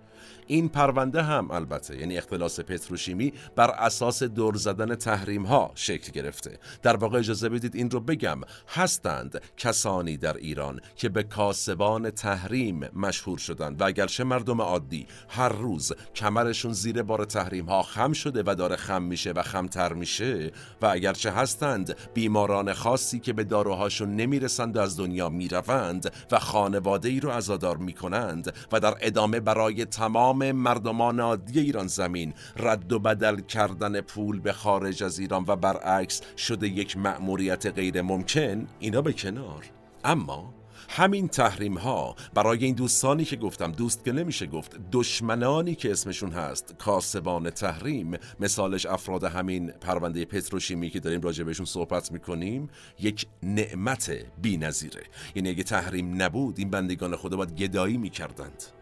این 0.51 0.69
پرونده 0.69 1.23
هم 1.23 1.51
البته 1.51 1.99
یعنی 1.99 2.19
اختلاس 2.19 2.61
پتروشیمی 2.61 3.33
بر 3.57 3.71
اساس 3.71 4.23
دور 4.23 4.55
زدن 4.55 4.95
تحریم 4.95 5.47
ها 5.47 5.71
شکل 5.75 6.13
گرفته. 6.13 6.59
در 6.83 6.97
واقع 6.97 7.19
اجازه 7.19 7.49
بدید 7.49 7.77
این 7.77 7.91
رو 7.91 8.01
بگم. 8.01 8.41
هستند 8.69 9.43
کسانی 9.57 10.17
در 10.17 10.37
ایران 10.37 10.81
که 10.97 11.09
به 11.09 11.23
کاسبان 11.23 12.11
تحریم 12.11 12.81
مشهور 12.95 13.39
شدند 13.39 13.81
و 13.81 13.85
اگرچه 13.85 14.25
مردم 14.25 14.61
عادی 14.61 15.07
هر 15.29 15.49
روز 15.49 15.93
کمرشون 16.15 16.73
زیر 16.73 17.03
بار 17.03 17.25
تحریم 17.25 17.67
ها 17.67 17.83
خم 17.83 18.13
شده 18.13 18.43
و 18.47 18.55
داره 18.55 18.77
خم 18.77 19.03
میشه 19.03 19.33
و 19.33 19.43
خمتر 19.43 19.93
میشه 19.93 20.53
و 20.83 20.87
اگرچه 20.87 21.31
هستند 21.31 21.97
بیماران 22.15 22.73
خاصی 22.73 23.21
که 23.21 23.33
به 23.33 23.45
داروهاشون 23.45 24.17
نمی‌رسند 24.17 24.77
و 24.77 24.81
از 24.81 24.97
دنیا 24.97 25.29
می‌روند 25.29 26.13
و 26.31 26.39
خانواده 26.39 27.09
ای 27.09 27.21
رو 27.21 27.31
عزادار 27.31 27.77
می‌کنند 27.77 28.55
و 28.73 28.81
در 28.81 28.95
ادامه 29.01 29.41
برای 29.41 29.85
تمام 29.85 30.40
مردمان 30.43 31.21
عادی 31.21 31.61
ایران 31.61 31.87
زمین. 31.87 32.35
رد 32.57 32.93
و 32.93 32.99
بدل 32.99 33.41
کردن 33.41 34.01
پول 34.01 34.41
به 34.41 34.53
خارج 34.53 35.03
از 35.03 35.19
ایران 35.19 35.45
و 35.47 35.57
برعکس 35.57 36.23
شده 36.37 36.69
یک 36.69 36.97
مأموریت 36.97 37.67
غیر 37.67 38.03
ممکن. 38.03 38.67
اینا 38.81 39.03
به 39.03 39.13
کنار. 39.13 39.65
اما 40.05 40.55
همین 40.89 41.29
تحریم 41.29 41.79
ها 41.79 42.17
برای 42.35 42.65
این 42.65 42.75
دوستانی 42.75 43.25
که 43.25 43.37
گفتم 43.37 43.73
دوست 43.73 44.05
که 44.05 44.13
نمیشه 44.13 44.47
گفت 44.47 44.77
دشمنانی 44.93 45.75
که 45.75 45.91
اسمشون 45.91 46.31
هست 46.31 46.75
کاسبان 46.79 47.51
تحریم. 47.51 48.19
مثالش 48.41 48.87
افراد 48.87 49.25
همین 49.25 49.71
پرونده 49.71 50.25
پتروشیمی 50.25 50.91
که 50.91 51.01
داریم 51.01 51.21
راجع 51.21 51.45
بهشون 51.45 51.67
صحبت 51.67 52.13
می‌کنیم 52.13 52.69
یک 52.99 53.27
نعمت 53.43 54.13
بی 54.43 54.57
نظیره. 54.57 55.03
یعنی 55.35 55.49
اگه 55.49 55.63
تحریم 55.63 56.23
نبود 56.23 56.59
این 56.59 56.71
بندگان 56.71 57.17
خدا 57.17 57.37
باید 57.37 57.55
گدایی 57.57 57.97
می‌کردند. 57.97 58.80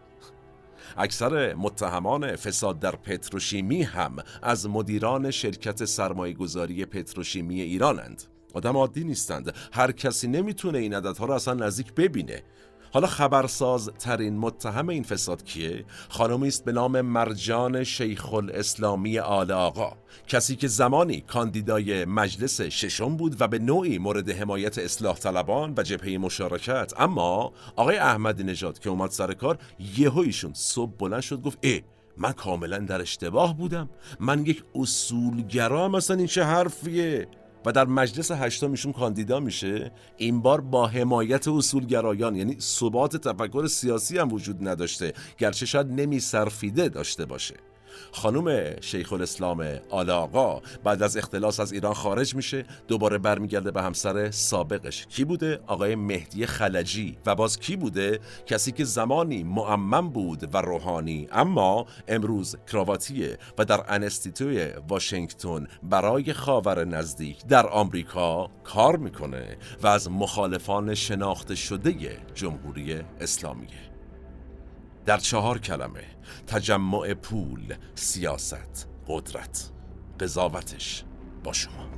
اکثر 1.00 1.54
متهمان 1.54 2.36
فساد 2.36 2.78
در 2.78 2.96
پتروشیمی 2.96 3.82
هم 3.82 4.16
از 4.42 4.68
مدیران 4.68 5.30
شرکت 5.30 5.84
سرمایه 5.84 6.34
گذاری 6.34 6.84
پتروشیمی 6.84 7.60
ایرانند. 7.60 8.22
آدم 8.54 8.76
عادی 8.76 9.04
نیستند. 9.04 9.54
هر 9.72 9.92
کسی 9.92 10.28
نمی‌تونه 10.28 10.78
این 10.78 10.94
عددها 10.94 11.26
رو 11.26 11.34
اصلا 11.34 11.54
نزدیک 11.54 11.94
ببینه. 11.94 12.42
حالا 12.92 13.06
خبرساز 13.06 13.90
ترین 13.98 14.38
متهم 14.38 14.88
این 14.88 15.02
فساد 15.02 15.44
کیه؟ 15.44 15.84
خانمی 16.08 16.48
است 16.48 16.64
به 16.64 16.72
نام 16.72 17.00
مرجان 17.00 17.84
شیخ 17.84 18.34
الاسلامی 18.34 19.18
آل 19.18 19.50
آقا. 19.50 19.92
کسی 20.28 20.56
که 20.56 20.68
زمانی 20.68 21.20
کاندیدای 21.20 22.04
مجلس 22.04 22.60
ششم 22.60 23.16
بود 23.16 23.36
و 23.40 23.48
به 23.48 23.58
نوعی 23.58 23.98
مورد 23.98 24.30
حمایت 24.30 24.78
اصلاح 24.78 25.16
طلبان 25.16 25.74
و 25.76 25.82
جبهه 25.82 26.18
مشارکت 26.18 26.92
اما 26.98 27.52
آقای 27.76 27.96
احمدی 27.96 28.44
نژاد 28.44 28.78
که 28.78 28.90
اومد 28.90 29.10
سر 29.10 29.34
کار 29.34 29.58
یهو 29.98 30.18
ایشون 30.18 30.52
صبح 30.54 30.92
بلند 30.98 31.20
شد 31.20 31.42
گفت 31.42 31.58
ای 31.60 31.82
من 32.16 32.32
کاملا 32.32 32.78
در 32.78 33.00
اشتباه 33.00 33.56
بودم. 33.56 33.90
من 34.20 34.46
یک 34.46 34.64
اصولگرا 34.74 35.88
مثلا 35.88 36.16
این 36.16 36.26
چه 36.26 36.44
حرفیه؟ 36.44 37.28
و 37.68 37.72
در 37.72 37.84
مجلس 37.84 38.30
هشتم 38.30 38.70
ایشون 38.70 38.92
کاندیدا 38.92 39.40
میشه. 39.40 39.92
این 40.16 40.42
بار 40.42 40.60
با 40.60 40.86
حمایت 40.86 41.48
اصولگرایان 41.48 42.36
یعنی 42.36 42.56
ثبات 42.60 43.16
تفکر 43.16 43.66
سیاسی 43.66 44.18
هم 44.18 44.32
وجود 44.32 44.68
نداشته. 44.68 45.12
گرچه 45.38 45.66
شاید 45.66 45.86
نمی 45.86 46.20
داشته 46.88 47.24
باشه. 47.24 47.54
خانم 48.12 48.80
شیخ 48.80 49.12
الاسلام 49.12 49.66
آل 49.90 50.10
آقا 50.10 50.60
بعد 50.84 51.02
از 51.02 51.16
اختلاس 51.16 51.60
از 51.60 51.72
ایران 51.72 51.94
خارج 51.94 52.34
میشه 52.34 52.64
دوباره 52.88 53.18
برمیگرده 53.18 53.70
به 53.70 53.82
همسر 53.82 54.30
سابقش. 54.30 55.06
کی 55.06 55.24
بوده؟ 55.24 55.60
آقای 55.66 55.94
مهدی 55.94 56.46
خلجی. 56.46 57.18
و 57.26 57.34
باز 57.34 57.58
کی 57.58 57.76
بوده؟ 57.76 58.20
کسی 58.46 58.72
که 58.72 58.84
زمانی 58.84 59.42
معمم 59.42 60.10
بود 60.10 60.54
و 60.54 60.58
روحانی. 60.58 61.28
اما 61.32 61.86
امروز 62.08 62.56
کراواتیه 62.72 63.38
و 63.58 63.64
در 63.64 63.84
انستیتوی 63.88 64.68
واشنگتن 64.88 65.66
برای 65.82 66.32
خاور 66.32 66.84
نزدیک 66.84 67.46
در 67.46 67.66
آمریکا 67.66 68.50
کار 68.64 68.96
می‌کنه 68.96 69.56
و 69.82 69.86
از 69.86 70.10
مخالفان 70.10 70.94
شناخته 70.94 71.54
شده 71.54 72.18
جمهوری 72.34 73.00
اسلامیه. 73.20 73.87
در 75.08 75.18
چهار 75.18 75.58
کلمه 75.58 76.04
تجمع 76.46 77.14
پول 77.14 77.74
سیاست 77.94 78.88
قدرت. 79.06 79.70
قضاوتش 80.20 81.04
با 81.44 81.52
شما. 81.52 81.88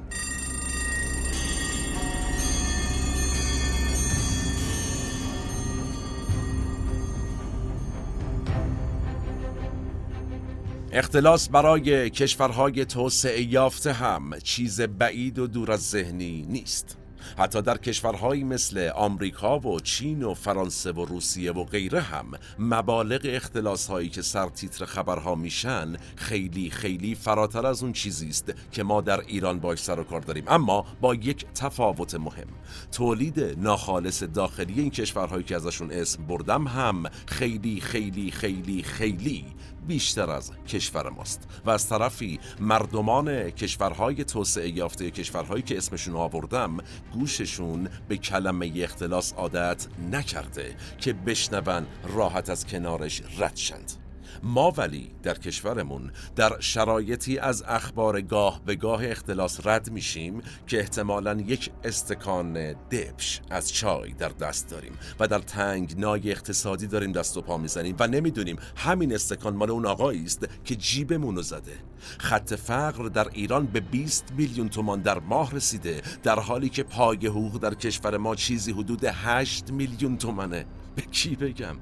اختلاس 10.92 11.48
برای 11.48 12.10
کشورهای 12.10 12.84
توسعه 12.84 13.42
یافته 13.42 13.92
هم 13.92 14.38
چیز 14.42 14.80
بعید 14.80 15.38
و 15.38 15.46
دور 15.46 15.72
از 15.72 15.90
ذهنی 15.90 16.46
نیست. 16.48 16.99
حتی 17.38 17.62
در 17.62 17.76
کشورهایی 17.76 18.44
مثل 18.44 18.90
آمریکا 18.94 19.58
و 19.58 19.80
چین 19.80 20.22
و 20.22 20.34
فرانسه 20.34 20.92
و 20.92 21.04
روسیه 21.04 21.52
و 21.52 21.64
غیره 21.64 22.00
هم 22.00 22.26
مبالغ 22.58 23.20
اختلاس 23.24 23.86
هایی 23.86 24.08
که 24.08 24.22
سرتیتر 24.22 24.84
خبرها 24.84 25.34
میشن 25.34 25.96
خیلی 26.16 26.70
خیلی 26.70 27.14
فراتر 27.14 27.66
از 27.66 27.82
اون 27.82 27.92
چیزی 27.92 28.28
است 28.28 28.54
که 28.72 28.82
ما 28.82 29.00
در 29.00 29.20
ایران 29.20 29.58
باش 29.58 29.78
سر 29.78 30.00
و 30.00 30.04
کار 30.04 30.20
داریم. 30.20 30.44
اما 30.48 30.86
با 31.00 31.14
یک 31.14 31.46
تفاوت 31.54 32.14
مهم. 32.14 32.48
تولید 32.92 33.40
ناخالص 33.40 34.22
داخلی 34.22 34.80
این 34.80 34.90
کشورهایی 34.90 35.44
که 35.44 35.56
ازشون 35.56 35.90
اسم 35.90 36.26
بردم 36.26 36.66
هم 36.66 37.02
خیلی 37.26 37.80
خیلی 37.80 38.30
خیلی 38.30 38.82
خیلی 38.82 39.44
بیشتر 39.90 40.30
از 40.30 40.52
کشور 40.68 41.10
ماست 41.10 41.48
و 41.64 41.70
از 41.70 41.88
طرفی 41.88 42.40
مردمان 42.60 43.50
کشورهای 43.50 44.24
توسعه 44.24 44.68
یافته 44.68 45.10
کشورهایی 45.10 45.62
که 45.62 45.76
اسمشون 45.76 46.16
آوردم 46.16 46.78
گوششون 47.12 47.88
به 48.08 48.16
کلمه 48.16 48.72
اختلاس 48.76 49.32
عادت 49.32 49.86
نکرده 50.12 50.76
که 50.98 51.12
بشنون 51.12 51.86
راحت 52.14 52.50
از 52.50 52.66
کنارش 52.66 53.22
رد 53.38 53.56
شند 53.56 54.09
ما 54.42 54.70
ولی 54.70 55.10
در 55.22 55.34
کشورمون 55.34 56.10
در 56.36 56.60
شرایطی 56.60 57.38
از 57.38 57.64
اخبار 57.66 58.20
گاه 58.20 58.60
به 58.66 58.74
گاه 58.74 59.06
اختلاس 59.06 59.66
رد 59.66 59.90
میشیم 59.90 60.42
که 60.66 60.78
احتمالا 60.78 61.34
یک 61.34 61.70
استکان 61.84 62.52
دبش 62.72 63.40
از 63.50 63.72
چای 63.72 64.12
در 64.12 64.28
دست 64.28 64.68
داریم 64.68 64.92
و 65.20 65.28
در 65.28 65.38
تنگنای 65.38 66.30
اقتصادی 66.30 66.86
داریم 66.86 67.12
دست 67.12 67.36
و 67.36 67.42
پا 67.42 67.58
می‌زنیم 67.58 67.96
و 67.98 68.06
نمی‌دونیم 68.06 68.56
همین 68.76 69.14
استکان 69.14 69.56
مال 69.56 69.70
اون 69.70 69.86
آقایی 69.86 70.24
است 70.24 70.48
که 70.64 70.76
جیبمون 70.76 71.36
رو 71.36 71.42
زده. 71.42 71.76
خط 72.18 72.54
فقر 72.54 73.08
در 73.08 73.28
ایران 73.32 73.66
به 73.66 73.80
20 73.80 74.32
میلیون 74.36 74.68
تومان 74.68 75.00
در 75.00 75.18
ماه 75.18 75.54
رسیده 75.54 76.02
در 76.22 76.40
حالی 76.40 76.68
که 76.68 76.82
پای 76.82 77.26
حقوق 77.26 77.58
در 77.58 77.74
کشور 77.74 78.16
ما 78.16 78.34
چیزی 78.34 78.72
حدود 78.72 79.04
8 79.04 79.70
میلیون 79.70 80.16
تومنه. 80.18 80.66
به 80.96 81.02
کی 81.02 81.36
بگم؟ 81.36 81.76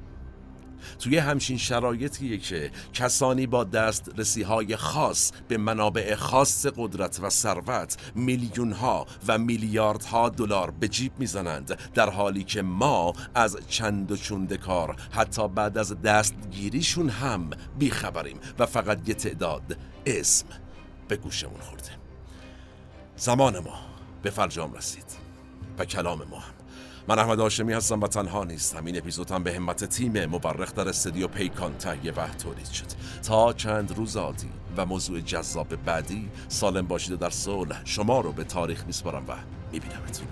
توی 0.99 1.19
همچین 1.19 1.59
شرایطیه 1.59 2.39
که 2.39 2.71
کسانی 2.93 3.47
با 3.47 3.65
دسترسی 3.65 4.43
های 4.43 4.77
خاص 4.77 5.33
به 5.49 5.59
منابع 5.59 6.15
خاص 6.15 6.67
قدرت 6.77 7.21
و 7.23 7.31
ثروت 7.31 7.97
میلیون 8.15 8.73
ها 8.73 9.07
و 9.29 9.39
میلیاردها 9.39 10.29
دلار 10.29 10.71
به 10.71 10.89
جیب 10.89 11.13
می‌زنند 11.19 11.79
در 11.95 12.11
حالی 12.11 12.45
که 12.45 12.63
ما 12.63 13.13
از 13.35 13.59
چند 13.69 14.13
و 14.13 14.17
چونده 14.17 14.57
کار 14.57 14.97
حتی 15.11 15.49
بعد 15.49 15.79
از 15.79 16.03
دستگیریشون 16.03 17.09
هم 17.09 17.51
بیخبریم 17.79 18.39
و 18.59 18.67
فقط 18.67 19.09
یه 19.09 19.15
تعداد 19.15 19.77
اسم 20.07 20.47
به 21.09 21.17
گوشمون 21.17 21.61
خورده. 21.61 21.91
زمان 23.17 23.59
ما 23.59 23.81
به 24.23 24.31
فرجام 24.31 24.73
رسید 24.73 25.17
و 25.79 25.85
کلام 25.85 26.25
ما 26.31 26.39
هم. 26.39 26.58
من 27.09 27.19
احمد 27.19 27.41
آشمی 27.41 27.73
هستم 27.73 28.01
و 28.01 28.09
تنها 28.09 28.45
نیستم 28.45 28.85
این 28.85 28.99
اپیزود 28.99 29.31
هم 29.31 29.43
به 29.43 29.55
همت 29.55 29.85
تیم 29.85 30.27
مبرخ 30.27 30.75
در 30.75 30.89
استودیو 30.89 31.29
پیکان 31.29 31.75
تهیه 31.79 32.13
و 32.13 32.29
تولید 32.29 32.67
شد. 32.67 32.85
تا 33.23 33.53
چند 33.53 33.97
روز 33.97 34.17
آتی 34.17 34.49
و 34.77 34.87
موضوع 34.87 35.21
جذاب 35.21 35.77
بعدی 35.77 36.29
سالم 36.49 36.87
باشید 36.87 37.13
و 37.13 37.17
در 37.17 37.31
صلح 37.31 37.85
شما 37.85 38.21
رو 38.21 38.33
به 38.33 38.45
تاریخ 38.45 38.85
میسپارم 38.87 39.25
و 39.29 39.33
میبینمتون. 39.73 40.27